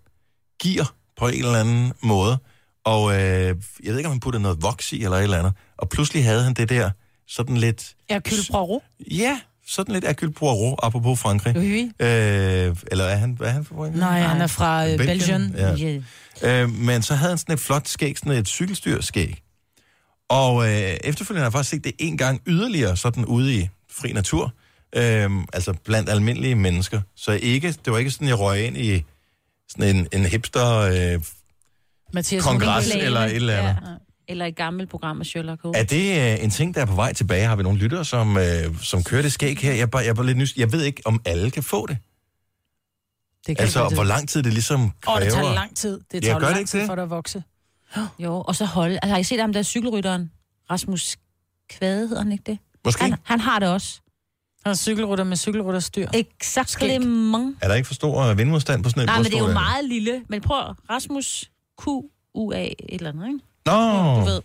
[0.63, 2.37] gear på en eller anden måde.
[2.85, 5.53] Og øh, jeg ved ikke, om han puttede noget voks i eller et eller andet.
[5.77, 6.89] Og pludselig havde han det der
[7.27, 7.95] sådan lidt...
[8.09, 8.81] Hercule Poirot.
[9.11, 11.57] Ja, sådan lidt Hercule Poirot, apropos Frankrig.
[11.57, 12.05] Oui, oui.
[12.05, 13.99] Øh, eller er han, hvad er han for Frankrig?
[13.99, 15.55] Nej, han er fra øh, Belgien.
[15.57, 15.75] Ja.
[16.41, 16.61] Ja.
[16.61, 19.41] Øh, men så havde han sådan et flot skæg, sådan et cykelstyrskæg.
[20.29, 24.11] Og øh, efterfølgende har jeg faktisk set det en gang yderligere, sådan ude i fri
[24.11, 24.53] natur.
[24.95, 27.01] Øh, altså blandt almindelige mennesker.
[27.15, 29.03] Så ikke, det var ikke sådan, jeg røg ind i
[29.69, 31.21] sådan en, en hipster øh,
[32.13, 33.03] Mathias kongres Reklame.
[33.03, 33.81] eller et eller andet.
[33.89, 33.95] Ja.
[34.27, 35.79] Eller et gammelt program med Sherlock Holmes.
[35.79, 37.45] Er det øh, en ting, der er på vej tilbage?
[37.47, 38.43] Har vi nogle lyttere, som, øh,
[38.81, 39.71] som kører det skæg her?
[39.73, 41.85] Jeg er, bare, jeg er bare lidt nys- Jeg ved ikke, om alle kan få
[41.87, 41.97] det.
[43.47, 45.19] Det kan Altså, ikke hvor lang tid det ligesom Åh, kræver.
[45.19, 45.99] det tager lang tid.
[46.11, 46.87] Det Ja, tager gør det lang ikke tid det?
[46.87, 47.43] for dig at vokse.
[48.19, 48.95] Jo, og så holde.
[48.95, 50.31] Altså, har I set ham der cykelrytteren?
[50.71, 51.17] Rasmus
[51.69, 52.59] Kvade hedder han ikke det?
[52.85, 53.01] Måske.
[53.03, 54.01] Han, han har det også.
[54.65, 56.07] Han er cykelrytter med cykelrytterstyr.
[56.13, 56.69] Exakt.
[56.69, 56.95] Skæg.
[56.95, 59.43] Er der ikke for stor øh, vindmodstand på sådan et Nej, men det er jo
[59.45, 59.53] bryststål?
[59.63, 60.21] meget lille.
[60.29, 61.51] Men prøv, Rasmus
[61.81, 63.39] Q-U-A et eller andet, ikke?
[63.65, 64.41] Nå, Du ved.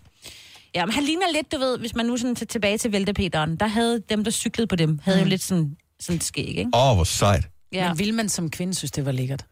[0.75, 3.57] Ja, men han ligner lidt, du ved, hvis man nu sådan til, tilbage til Væltepeteren,
[3.57, 6.71] der havde dem, der cyklede på dem, havde jo lidt sådan, sådan et skæg, ikke?
[6.75, 7.49] åh, oh, hvor sejt.
[7.73, 7.89] Ja.
[7.89, 9.45] Men vil man som kvinde synes, det var lækkert?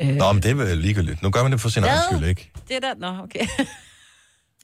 [0.00, 1.22] Øh, Nå, men det er vel ligegyldigt.
[1.22, 2.50] Nu gør man det for sin egen skyld, ikke?
[2.68, 2.94] Det er der...
[2.94, 3.46] Nå, okay.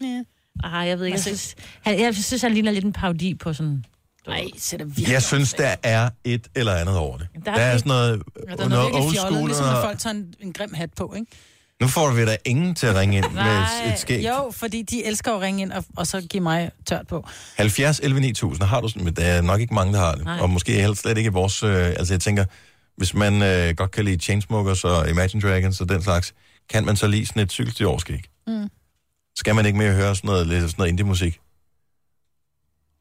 [0.01, 0.22] ja.
[0.64, 1.16] Ah, jeg ved ikke.
[1.16, 3.84] Jeg synes, han, jeg synes, han ligner lidt en parodi på sådan...
[4.27, 7.29] Nej, så er det virkelig Jeg synes, der er et eller andet over det.
[7.35, 9.33] Der Der er er lidt- sådan noget, Ja, der er noget noget old virkelig fjollet,
[9.37, 9.49] school.
[9.49, 11.27] ligesom når folk tager en, en grim hat på, ikke?
[11.81, 13.43] Nu får vi da ingen til at ringe ind med
[13.87, 14.24] et, et skæg.
[14.27, 17.29] Jo, fordi de elsker at ringe ind og, og så give mig tørt på.
[17.57, 20.24] 70 11 9000 har du sådan, men der er nok ikke mange, der har det.
[20.24, 20.41] Nej.
[20.41, 21.62] Og måske helst slet ikke i vores...
[21.62, 22.45] Øh, altså jeg tænker,
[22.97, 26.35] hvis man øh, godt kan lide Chainsmokers og Imagine Dragons og den slags,
[26.70, 28.20] kan man så lide sådan et cykelstyrårskæg?
[28.47, 28.68] Mm.
[29.37, 31.39] Skal man ikke mere høre sådan noget, lidt sådan noget indie-musik?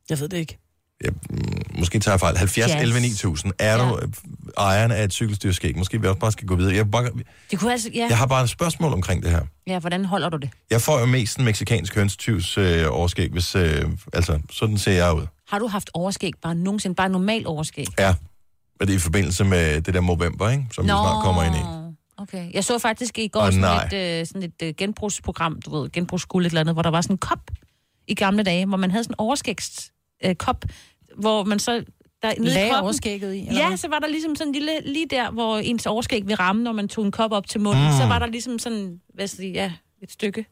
[0.09, 0.57] Jeg ved det ikke.
[1.03, 2.37] Ja, mm, måske tager jeg fejl.
[2.37, 2.81] 70 Jazz.
[2.81, 3.53] 11 9000.
[3.59, 3.89] Er ja.
[3.89, 4.07] du øh,
[4.57, 5.77] ejeren af et cykelstyrskæg?
[5.77, 6.75] Måske vi også bare skal gå videre.
[6.75, 7.09] Jeg, bare,
[7.51, 7.89] Det kunne altså...
[7.93, 8.07] Ja.
[8.09, 9.41] jeg har bare et spørgsmål omkring det her.
[9.67, 10.49] ja, hvordan holder du det?
[10.69, 13.55] Jeg får jo mest en meksikansk hønstyvs øh, overskæg, hvis...
[13.55, 15.27] Øh, altså, sådan ser jeg ud.
[15.47, 16.95] Har du haft overskæg bare nogensinde?
[16.95, 17.85] Bare normal overskæg?
[17.99, 18.15] Ja.
[18.79, 20.65] Og det er i forbindelse med det der Movember, ikke?
[20.71, 21.59] Som vi snart kommer ind i.
[22.17, 22.51] Okay.
[22.53, 23.89] Jeg så faktisk i går Åh, sådan, nej.
[23.91, 27.01] et, øh, sådan et øh, genbrugsprogram, du ved, genbrugsskuld et eller andet, hvor der var
[27.01, 27.39] sådan en kop
[28.07, 29.94] i gamle dage, hvor man havde sådan en overskægskop,
[30.25, 30.65] øh, kop,
[31.17, 31.83] hvor man så...
[32.21, 33.77] Der, nede Lagde koppen- overskægget i, eller Ja, hvad?
[33.77, 36.71] så var der ligesom sådan en lille, lige der, hvor ens overskæg vil ramme, når
[36.71, 37.91] man tog en kop op til munden, Mm.
[37.97, 39.71] så var der ligesom sådan, hvad skal jeg sige, ja,
[40.03, 40.45] et stykke.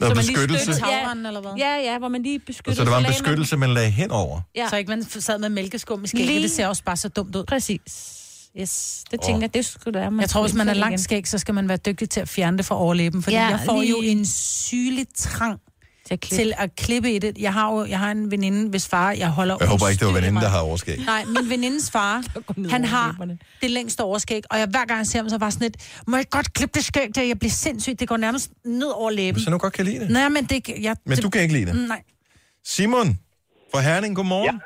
[0.00, 0.64] Noget man lige beskyttelse.
[0.64, 1.50] støttede- Tagrenden, eller hvad?
[1.58, 2.76] Ja, ja, hvor man lige Og beskyttede.
[2.76, 4.40] så der var en så man- beskyttelse, man lagde henover.
[4.56, 4.68] Ja.
[4.68, 7.36] Så ikke man sad med mælkeskum i skægget, Lige- det ser også bare så dumt
[7.36, 7.44] ud.
[7.44, 8.14] Præcis.
[8.60, 10.10] Yes, det tænker jeg, det skulle være.
[10.10, 12.28] man Jeg tror, hvis man er langt skæg, så skal man være dygtig til at
[12.28, 15.60] fjerne det fra overlæben, fordi Ja, ja, jeg får lige- jo en sygelig trang
[16.08, 17.38] til at, til at klippe i det.
[17.38, 20.06] Jeg har jo jeg har en veninde, hvis far, jeg holder Jeg håber ikke, det
[20.06, 20.98] var veninden, der har overskæg.
[20.98, 22.22] Nej, min venindes far,
[22.74, 23.26] han har
[23.62, 26.16] det længste overskæg, og jeg, hver gang jeg ser ham, så var sådan lidt, må
[26.16, 27.22] jeg godt klippe det skæg der?
[27.22, 29.40] Jeg bliver sindssyg, det går nærmest ned over læben.
[29.44, 30.10] Jeg nu godt kan lide det.
[30.10, 30.68] Nej, men det...
[30.68, 31.74] Jeg, Men det, du kan ikke lide det?
[31.74, 32.02] Mm, Nej.
[32.64, 33.18] Simon
[33.72, 34.46] fra Herning, godmorgen.
[34.46, 34.58] Ja.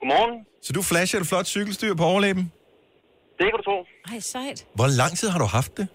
[0.00, 0.46] Godmorgen.
[0.62, 2.52] Så du flasher et flot cykelstyr på overlæben.
[3.38, 3.78] Det kan du tro.
[4.12, 4.66] Ej, sejt.
[4.74, 5.86] Hvor lang tid har du haft det?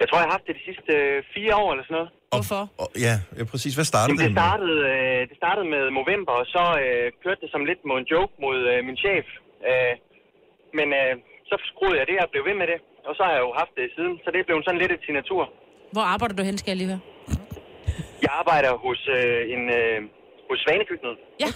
[0.00, 2.10] Jeg tror, jeg har haft det de sidste øh, fire år eller sådan noget.
[2.34, 2.62] Hvorfor?
[2.82, 3.72] Og, ja, ja, præcis.
[3.78, 4.40] Hvad startede Jamen, det, med?
[4.42, 8.08] startede, øh, det startede med Movember, og så øh, kørte det som lidt mod en
[8.14, 9.26] joke mod øh, min chef.
[9.68, 9.92] Øh,
[10.78, 11.12] men øh,
[11.50, 12.78] så skruede jeg det og blev ved med det.
[13.08, 15.42] Og så har jeg jo haft det siden, så det blev sådan lidt et signatur.
[15.94, 17.02] Hvor arbejder du hen, skal jeg lige høre?
[18.24, 19.98] Jeg arbejder hos øh, en øh,
[20.48, 21.16] hos Svanekøkkenet.
[21.44, 21.50] Ja.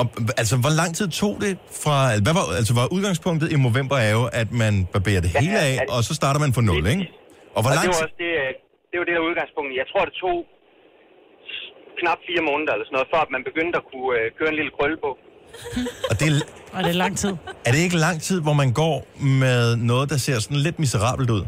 [0.00, 0.04] Og,
[0.40, 1.96] altså, hvor lang tid tog det fra...
[2.24, 5.74] Hvad var, altså, var udgangspunktet i november er jo, at man barberer det hele af,
[5.94, 7.04] og så starter man på nul, ikke?
[7.56, 8.06] Og hvor og lang det var tid...
[8.08, 8.50] også det, øh,
[8.94, 9.70] det var det der udgangspunkt.
[9.82, 10.36] Jeg tror, det tog
[12.00, 14.58] knap fire måneder eller sådan noget, før at man begyndte at kunne øh, køre en
[14.60, 15.10] lille krølle på.
[16.10, 16.34] Og det, er,
[16.76, 17.32] Og det er lang tid.
[17.66, 18.96] er det ikke lang tid, hvor man går
[19.44, 21.42] med noget, der ser sådan lidt miserabelt ud?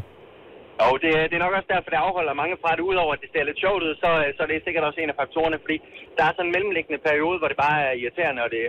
[0.86, 2.82] Og det, er- det er nok også derfor, det afholder mange fra det.
[2.90, 5.10] Udover at det ser lidt sjovt ud, så, øh, så er det sikkert også en
[5.14, 5.76] af faktorerne, fordi
[6.16, 8.62] der er sådan en mellemliggende periode, hvor det bare er irriterende, og det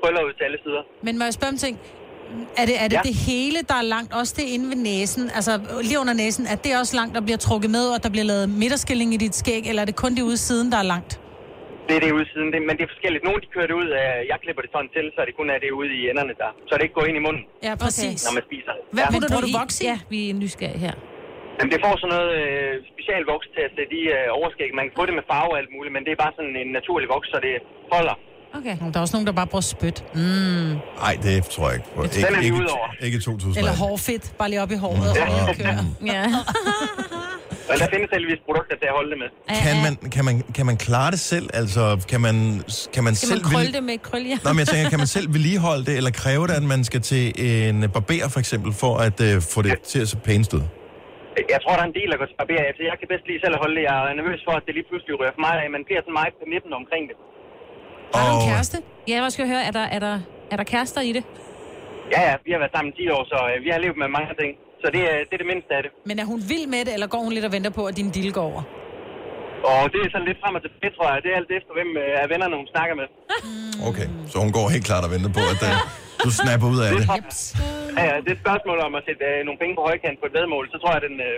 [0.00, 0.82] krøller ud til alle sider.
[1.06, 1.74] Men må jeg spørge om ting?
[2.60, 3.02] Er det, er det Ja.
[3.10, 4.10] det hele, der er langt?
[4.20, 5.24] Også det inde ved næsen?
[5.38, 5.52] Altså
[5.88, 8.46] lige under næsen, er det også langt, der bliver trukket med, og der bliver lavet
[8.62, 9.62] midterskilling i dit skæg?
[9.70, 11.12] Eller er det kun det ude siden, der er langt?
[11.88, 13.22] Det er det ude siden, det, men det er forskelligt.
[13.28, 15.58] Nogle de kører det ud, øh, jeg klipper det sådan til, så det kun er
[15.64, 16.50] det ude i enderne der.
[16.68, 18.18] Så det ikke går ind i munden, Ja, præcis.
[18.26, 18.72] når man spiser.
[18.96, 19.08] Hvad ja.
[19.12, 19.84] putter Bruger du du voks i?
[19.90, 20.94] Ja, vi er nysgerrige her.
[21.56, 24.70] Jamen, det får sådan noget øh, specialvoks til at sætte i øh, overskæg.
[24.80, 26.70] Man kan få det med farve og alt muligt, men det er bare sådan en
[26.78, 27.54] naturlig voks, så det
[27.94, 28.16] holder.
[28.58, 28.76] Okay.
[28.92, 30.04] Der er også nogen, der bare bruger spyt.
[30.14, 30.20] Mm.
[30.20, 31.88] Nej, det tror jeg ikke.
[31.96, 32.88] Den Ikke, er vi ikke, ude over.
[33.06, 33.56] ikke i 2000.
[33.60, 35.12] Eller hårfedt, bare lige op i håret.
[35.16, 35.24] Ja.
[35.48, 35.84] Og lige køre.
[36.14, 36.24] Ja.
[37.70, 39.28] Og der findes heldigvis produkter til at holde det med.
[39.66, 41.46] Kan man, kan, man, kan man klare det selv?
[41.60, 41.82] Altså,
[42.12, 42.36] kan man,
[42.94, 43.42] kan man Skal selv...
[43.44, 44.38] man krølle vil- det med krøl, ja?
[44.44, 47.00] Nå, men jeg tænker, kan man selv vedligeholde det, eller kræve det, at man skal
[47.10, 50.64] til en barber for eksempel, for at øh, få det til at se pænest ud?
[51.54, 52.62] Jeg tror, der er en del, der går til barber.
[52.70, 53.84] Altså, jeg kan bedst lige selv at holde det.
[53.90, 55.68] Jeg er nervøs for, at det lige pludselig rører for mig af.
[55.76, 57.16] Man bliver sådan meget på nippen omkring det.
[58.14, 58.76] Har du en kæreste?
[59.10, 60.14] Ja, jeg skal høre, er der, er, der,
[60.52, 61.24] er der kærester i det?
[62.14, 64.08] Ja, ja, vi har været sammen i 10 år, så øh, vi har levet med
[64.18, 64.50] mange ting.
[64.82, 65.90] Så det, er- det er det mindste af det.
[66.10, 68.08] Men er hun vild med det, eller går hun lidt og venter på, at din
[68.16, 68.62] deal går over?
[69.72, 71.18] Og det er sådan lidt frem og tilbage, tror jeg.
[71.24, 73.06] Det er alt efter, hvem øh, af vennerne, hun snakker med.
[73.90, 75.74] Okay, så hun går helt klart og venter på, at øh,
[76.24, 77.02] du snapper ud af det.
[77.98, 80.26] Ja, ja, det er et spørgsmål om at sætte øh, nogle penge på højkant på
[80.30, 80.64] et vedmål.
[80.72, 81.16] Så tror jeg, den...
[81.28, 81.36] Øh,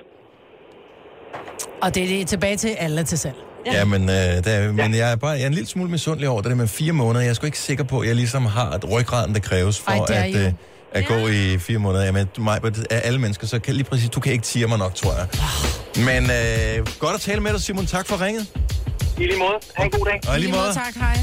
[1.84, 3.38] Og det er det tilbage til alle til salg.
[3.66, 6.28] Ja, men, øh, der, er- men jeg, er bare, jeg er en lille smule misundelig
[6.28, 7.20] over det der med fire måneder.
[7.24, 9.90] Jeg er sgu ikke sikker på, at jeg ligesom har et ryggraden, der kræves for
[9.90, 10.52] Ej, det at, øh,
[10.92, 12.04] at gå i fire måneder.
[12.04, 12.60] Jamen, mig,
[12.90, 15.26] af alle mennesker, så kan lige præcis, du kan ikke tire mig nok, tror jeg.
[16.04, 17.86] Men øh, godt at tale med dig, Simon.
[17.86, 18.46] Tak for ringet.
[19.18, 19.52] I lige måde.
[19.74, 20.20] Ha' en god dag.
[20.30, 20.72] Og i lige måde.
[20.74, 21.16] Tak, hej.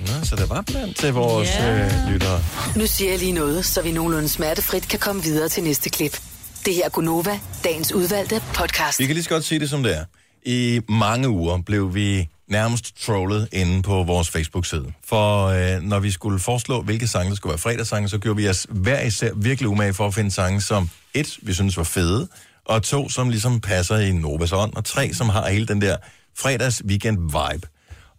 [0.00, 1.84] Nå, så der var blandt til vores Ja.
[1.84, 2.42] øh, lyttere.
[2.76, 6.20] Nu siger jeg lige noget, så vi nogenlunde smertefrit kan komme videre til næste klip.
[6.66, 8.98] Det her er Gunova, dagens udvalgte podcast.
[8.98, 10.04] Vi kan lige så godt sige det, som det er.
[10.46, 14.92] I mange uger blev vi nærmest trollet inde på vores Facebook-side.
[15.04, 18.48] For øh, når vi skulle foreslå, hvilke sange der skulle være fredagssange, så gjorde vi
[18.48, 22.28] os hver især virkelig umage for at finde sange, som et, vi synes var fede,
[22.64, 25.96] og to, som ligesom passer i Novas ånd, og tre, som har hele den der
[26.38, 27.66] fredags weekend vibe.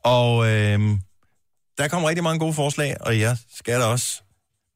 [0.04, 0.80] Og øh,
[1.78, 4.22] der kom rigtig mange gode forslag, og jeg skal da også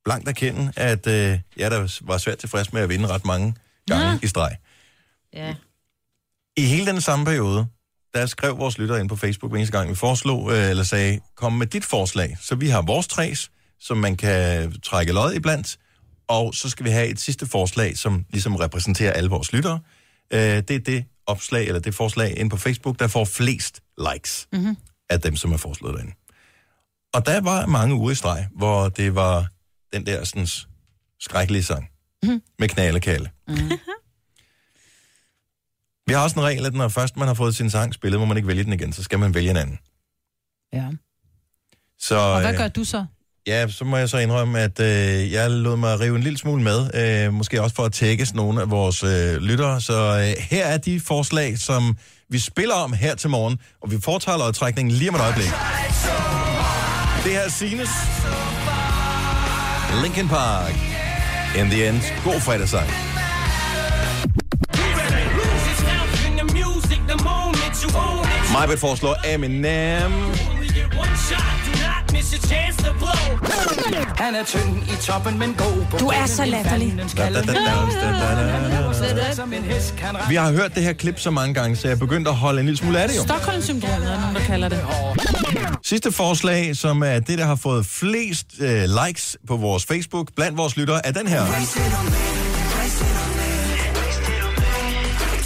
[0.06, 3.56] blankt erkende, at øh, jeg da var svært tilfreds med at vinde ret mange
[3.88, 4.20] gange ja.
[4.24, 4.56] i streg.
[5.34, 5.56] Ja.
[6.58, 7.68] I hele den samme periode,
[8.14, 11.20] der skrev vores lyttere ind på Facebook hver eneste gang, vi foreslog, øh, eller sagde,
[11.36, 12.38] kom med dit forslag.
[12.42, 15.78] Så vi har vores træs, som man kan trække lod iblandt,
[16.28, 19.80] og så skal vi have et sidste forslag, som ligesom repræsenterer alle vores lyttere.
[20.34, 23.82] Øh, det er det opslag, eller det forslag ind på Facebook, der får flest
[24.14, 24.78] likes Mm-hmm.
[25.10, 26.14] af dem, som er foreslået derinde.
[27.14, 29.48] Og der var mange uger i streg, hvor det var
[29.94, 30.48] den der sådan,
[31.20, 31.90] skrækkelige sang
[32.24, 32.42] Mhm.
[32.60, 33.30] med knalekalle.
[33.48, 33.56] Mm.
[36.08, 38.26] Vi har også en regel, at når først man har fået sin sang spillet, må
[38.26, 39.80] man ikke vælge den igen, så skal man vælge en anden.
[40.74, 40.86] Ja.
[42.00, 43.06] Så, Og hvad øh, gør du så?
[43.48, 46.64] Ja, så må jeg så indrømme, at øh, jeg lod mig rive en lille smule
[46.64, 46.90] med.
[46.96, 49.82] Øh, måske også for at tækkes nogle af vores øh, lyttere.
[49.82, 51.98] Så øh, her er de forslag, som
[52.30, 53.60] vi spiller om her til morgen.
[53.82, 55.48] Og vi foretager lodtrækningen lige om et øjeblik.
[57.24, 57.90] Det her er Sines.
[60.04, 60.74] Linkin Park.
[61.58, 62.02] In the end.
[62.24, 63.17] God fredagssang.
[68.58, 70.12] Majbet foreslår Eminem.
[74.18, 76.94] Han er tynd i toppen, men god Du er så latterlig.
[80.30, 82.60] Vi har hørt det her klip så mange gange, så jeg er begyndt at holde
[82.60, 83.24] en lille smule af det jo.
[83.24, 84.80] Stockholm-syndromet er nogen, der kalder det.
[85.84, 90.58] Sidste forslag, som er det, der har fået flest øh, likes på vores Facebook blandt
[90.58, 91.44] vores lyttere, er den her.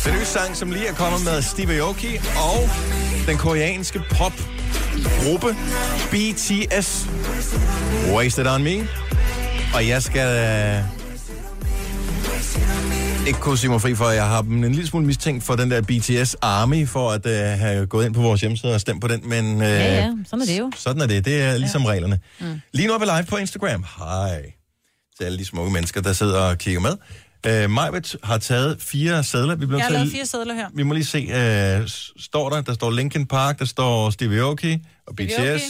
[0.06, 2.70] Den nye sang, som lige er kommet med Steve Aoki og
[3.28, 5.56] den koreanske popgruppe
[6.12, 7.08] BTS.
[8.16, 8.88] Wasted on Me.
[9.76, 10.84] Og jeg skal øh,
[13.28, 15.56] ikke kunne sige mig fri for, at jeg har dem en lille smule mistænkt for
[15.56, 19.02] den der BTS Army, for at øh, have gået ind på vores hjemmeside og stemt
[19.02, 19.56] på den, men...
[19.62, 20.72] Øh, Ja, ja, sådan er det jo.
[20.76, 21.26] Sådan er det.
[21.26, 21.88] Det er ligesom ja.
[21.90, 22.20] reglerne.
[22.40, 22.62] Mm.
[22.74, 23.86] Lige nu er vi live på Instagram.
[24.00, 24.42] Hej
[25.18, 26.92] til alle de smukke mennesker, der sidder og kigger med.
[27.48, 29.56] Uh, Majbet har taget fire sædler.
[29.56, 30.70] Vi, bliver Jeg har til- lavet fire sædler her.
[30.74, 31.20] vi må lige se,
[31.82, 31.88] uh,
[32.22, 34.78] står der, der står Linkin Park, der står Stevie Aoki
[35.08, 35.32] og BTS.
[35.34, 35.64] Stevie Aoki.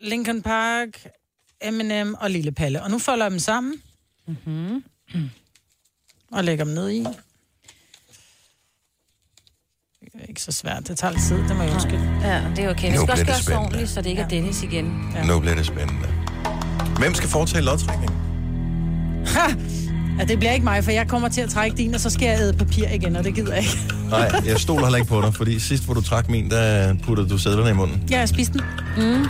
[0.00, 1.06] Linkin Park,
[1.62, 2.82] Eminem og Lille Palle.
[2.82, 3.74] Og nu folder jeg dem sammen.
[4.26, 4.82] Mm-hmm.
[6.32, 6.98] Og lægger dem ned i.
[7.00, 7.06] Det
[10.20, 10.88] er ikke så svært.
[10.88, 12.18] Det tager lidt tid, det må jeg undskylde.
[12.22, 12.86] Ja, det er okay.
[12.86, 14.84] Nu Vi skal bliver også det gøre så ordentligt, så det ikke er Dennis igen.
[15.26, 16.08] Nu bliver det spændende.
[16.98, 18.12] Hvem skal foretage lodtrækning?
[20.18, 22.26] Ja, det bliver ikke mig, for jeg kommer til at trække din, og så skal
[22.26, 23.78] jeg æde papir igen, og det gider jeg ikke.
[24.10, 27.28] Nej, jeg stoler heller ikke på dig, fordi sidst, hvor du trak min, der puttede
[27.28, 28.02] du sædlerne i munden.
[28.10, 28.60] Jeg har spist den.
[28.96, 29.24] Mm.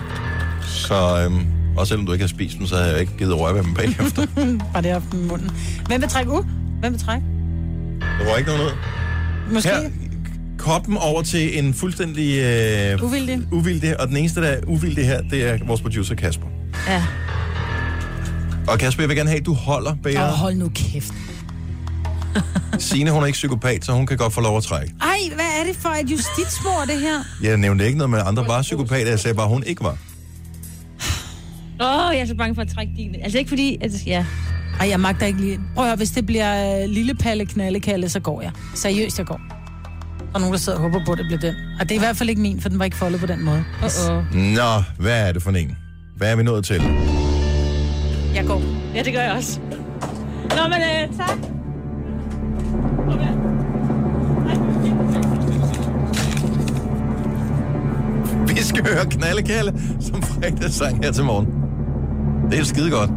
[0.67, 3.55] Så øhm, også selvom du ikke har spist dem, så har jeg ikke givet røre
[3.55, 4.27] ved dem bagefter.
[4.73, 5.51] Bare det den i munden.
[5.87, 6.45] Hvem vil trække ud?
[6.81, 7.27] Hvem vil trække?
[8.01, 8.73] Der var ikke noget ud.
[9.55, 9.69] Måske?
[9.69, 9.91] Her,
[10.59, 13.41] koppen over til en fuldstændig øh, Uvildig.
[13.53, 16.47] uvildig, og den eneste, der er uvildig her, det er vores producer Kasper.
[16.89, 17.03] Ja.
[18.69, 20.33] Og Kasper, jeg vil gerne have, at du holder bæret.
[20.33, 21.13] Åh, hold nu kæft.
[22.79, 24.95] Signe, hun er ikke psykopat, så hun kan godt få lov at trække.
[25.01, 27.19] Ej, hvad er det for et justitsmord, det her?
[27.43, 29.11] Jeg nævnte ikke noget med andre, bare psykopater.
[29.11, 29.97] Jeg sagde bare, hun ikke var.
[31.81, 33.15] Åh, oh, jeg er så bange for at trække din.
[33.23, 34.27] Altså ikke fordi, at, ja.
[34.81, 35.61] Ej, jeg magter ikke lige.
[35.75, 38.51] Prøv at høre, hvis det bliver øh, lille palle, knalde, kalde, så går jeg.
[38.75, 39.41] Seriøst, jeg går.
[40.35, 41.55] Er nogen, der sidder og håber på, at det bliver den.
[41.81, 43.45] Og det er i hvert fald ikke min, for den var ikke foldet på den
[43.45, 43.65] måde.
[43.83, 44.37] Uh-oh.
[44.37, 45.77] Nå, hvad er det for en?
[46.17, 46.83] Hvad er vi nået til?
[48.35, 48.63] Jeg går.
[48.95, 49.61] Ja, det gør jeg også.
[50.51, 51.39] Nå, men øh, tak.
[58.49, 61.47] Vi skal høre Knallekalle som fredagssang her til morgen.
[62.51, 63.11] Det er skide godt.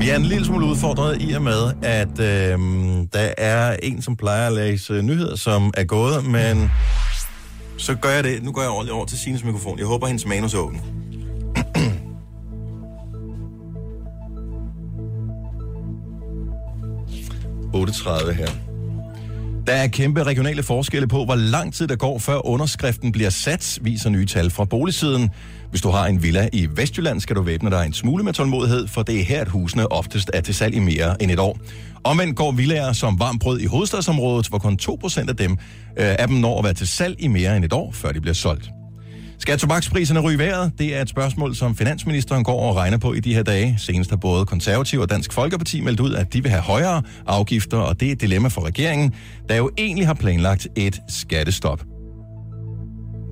[0.00, 2.58] Vi er en lille smule udfordret i og med, at øh,
[3.12, 6.70] der er en, som plejer at læse nyheder, som er gået, men
[7.78, 8.42] så gør jeg det.
[8.42, 9.78] Nu går jeg ordentligt over til Sines mikrofon.
[9.78, 10.80] Jeg håber, hendes manus er åben.
[17.88, 18.48] ...8.30 her.
[19.66, 23.78] Der er kæmpe regionale forskelle på, hvor lang tid der går, før underskriften bliver sat,
[23.82, 25.30] viser nye tal fra boligsiden.
[25.70, 28.88] Hvis du har en villa i Vestjylland, skal du væbne dig en smule med tålmodighed,
[28.88, 31.58] for det er her, at husene oftest er til salg i mere end et år.
[32.04, 35.56] Omvendt går villager som varmt brød i hovedstadsområdet, hvor kun 2% af dem øh,
[35.96, 38.34] af dem når at være til salg i mere end et år, før de bliver
[38.34, 38.70] solgt.
[39.38, 40.72] Skal tobakspriserne ryge vejret?
[40.78, 43.74] Det er et spørgsmål, som finansministeren går og regner på i de her dage.
[43.78, 47.76] Senest har både Konservativ og Dansk Folkeparti meldt ud, at de vil have højere afgifter,
[47.76, 49.14] og det er et dilemma for regeringen,
[49.48, 51.80] der jo egentlig har planlagt et skattestop.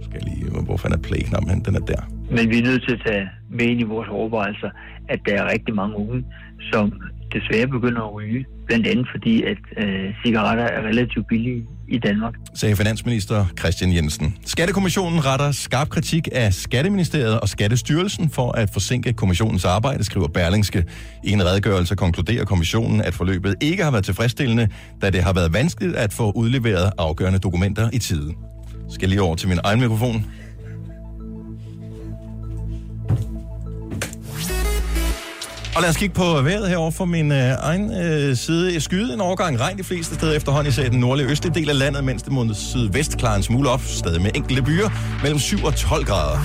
[0.03, 0.51] Skal jeg lige...
[0.65, 1.61] Hvor fanden er play-knappen?
[1.61, 2.03] Den er der.
[2.31, 4.71] Men vi er nødt til at tage med ind i vores overvejelser,
[5.09, 6.25] at der er rigtig mange unge,
[6.73, 6.93] som
[7.39, 8.45] desværre begynder at ryge.
[8.67, 12.35] Blandt andet fordi, at øh, cigaretter er relativt billige i Danmark.
[12.55, 14.37] sagde finansminister Christian Jensen.
[14.47, 20.85] Skattekommissionen retter skarp kritik af Skatteministeriet og Skattestyrelsen for at forsinke kommissionens arbejde, skriver Berlingske.
[21.25, 24.69] I en redegørelse konkluderer kommissionen, at forløbet ikke har været tilfredsstillende,
[25.03, 28.35] da det har været vanskeligt at få udleveret afgørende dokumenter i tide.
[28.91, 30.27] Skal lige over til min egen mikrofon.
[35.77, 38.81] Og lad os kigge på vejret herovre for min øh, egen øh, side.
[38.81, 41.79] Skyde en overgang regn de fleste steder efterhånden, især i den nordlige østlige del af
[41.79, 44.89] landet, mens det mod sydvest klarer en smule op, stadig med enkelte byer,
[45.23, 46.39] mellem 7 og 12 grader.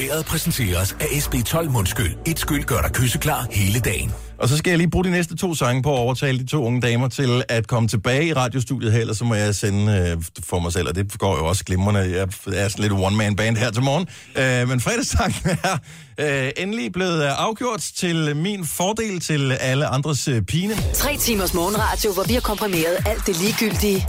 [0.00, 2.12] Vejret præsenteres af SB12 Mundskyld.
[2.26, 4.25] Et skyld gør dig kysseklar hele dagen.
[4.38, 6.64] Og så skal jeg lige bruge de næste to sange på at overtale de to
[6.64, 10.22] unge damer til at komme tilbage i radiostudiet her, ellers så må jeg sende øh,
[10.44, 12.00] for mig selv, og det går jo også glimrende.
[12.00, 14.08] Jeg er sådan lidt one-man-band her til morgen.
[14.36, 15.78] Øh, men fredagssangen er
[16.18, 20.74] øh, endelig blevet afgjort til min fordel til alle andres øh, pine.
[20.94, 24.06] Tre timers morgenradio, hvor vi har komprimeret alt det ligegyldige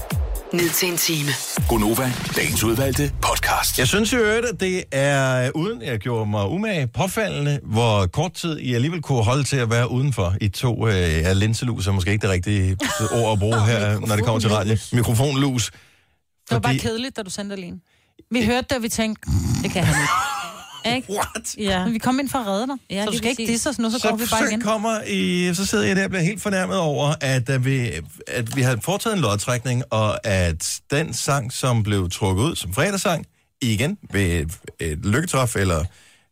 [0.54, 1.30] ned til en time.
[1.70, 3.80] Gonova, dagens udvalgte podcast.
[3.80, 8.58] Jeg synes jo, at det er, uden jeg gjorde mig umage, påfaldende, hvor kort tid
[8.58, 10.36] I alligevel kunne holde til at være udenfor.
[10.42, 12.78] I to, øh, ja, linselus er måske ikke det rigtige
[13.12, 14.78] ord at bruge her, når det kommer til radio.
[14.94, 15.72] Mikrofonlus.
[15.72, 17.78] Det var bare kedeligt, da du sendte alene.
[18.32, 19.32] Vi hørte det, og vi tænkte,
[19.64, 20.37] det kan han ikke.
[20.96, 21.14] Ikke?
[21.18, 21.56] What?
[21.58, 21.84] Ja.
[21.84, 22.76] Men vi kom ind for at redde dig.
[22.90, 24.62] Ja, så du skal ikke disse os nu, så, så går vi bare så igen.
[24.62, 27.92] kommer I, så sidder jeg der og bliver helt fornærmet over, at, at, vi,
[28.28, 32.74] at vi har foretaget en lodtrækning, og at den sang, som blev trukket ud som
[32.74, 33.26] fredagssang,
[33.62, 35.86] igen ved et, et lykketræf, eller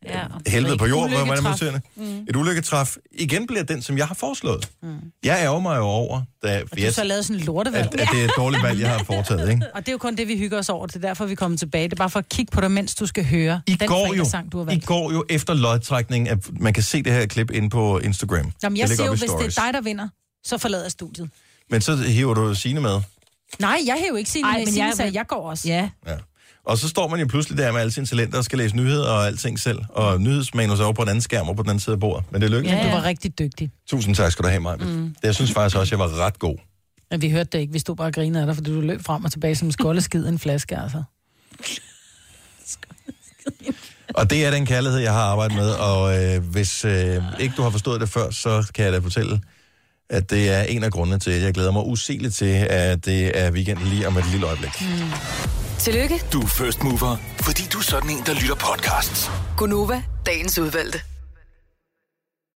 [0.08, 2.26] Ja, helvede på jord, hvad man siger mm.
[2.28, 2.96] Et ulykketræf.
[3.12, 4.68] Igen bliver den, som jeg har foreslået.
[4.82, 4.96] Mm.
[5.24, 7.86] Jeg ærger mig jo over, da, Og du så lavet sådan en lortevalg.
[7.94, 9.50] at, at det er et dårligt valg, jeg har foretaget.
[9.50, 9.66] Ikke?
[9.74, 10.86] Og det er jo kun det, vi hygger os over.
[10.86, 11.84] Det er derfor, vi kommer tilbage.
[11.84, 14.06] Det er bare for at kigge på dig, mens du skal høre I den går,
[14.06, 14.86] jo, fredagssang, du har I valgt.
[14.86, 18.52] går jo efter lodtrækning, at man kan se det her klip inde på Instagram.
[18.62, 20.08] Jamen, jeg ligger siger jo, i hvis det er dig, der vinder,
[20.44, 21.30] så forlader jeg studiet.
[21.70, 23.00] Men så hiver du sine med.
[23.58, 25.68] Nej, jeg jo ikke sige Ej, det, men jeg jeg, vil- jeg går også.
[25.68, 25.88] Ja.
[26.06, 26.12] Ja.
[26.66, 29.08] Og så står man jo pludselig der med alle sine talenter og skal læse nyheder
[29.10, 29.78] og alting selv.
[29.88, 32.24] Og nyhedsmanus er over på den anden skærm og på den anden side af bordet.
[32.32, 32.72] Men det lykkedes.
[32.72, 32.90] Ja, Ja.
[32.90, 33.70] du var rigtig dygtig.
[33.88, 34.76] Tusind tak skal du have, mig.
[34.80, 35.14] Mm.
[35.22, 36.56] Jeg synes faktisk også, jeg var ret god.
[37.10, 37.72] Men vi hørte det ikke.
[37.72, 39.72] Vi stod bare og grinede af dig, fordi du løb frem og tilbage som en
[39.72, 41.02] skoldeskid i en flaske, altså.
[44.14, 45.70] Og det er den kærlighed, jeg har arbejdet med.
[45.70, 49.40] Og øh, hvis øh, ikke du har forstået det før, så kan jeg da fortælle,
[50.10, 53.38] at det er en af grundene til, at jeg glæder mig usigeligt til, at det
[53.38, 54.70] er weekend lige om et lille øjeblik.
[54.80, 54.86] Mm.
[55.78, 59.30] Tillykke, Du er first mover, fordi du er sådan en, der lytter podcasts.
[59.56, 61.00] Gunova, dagens udvalgte.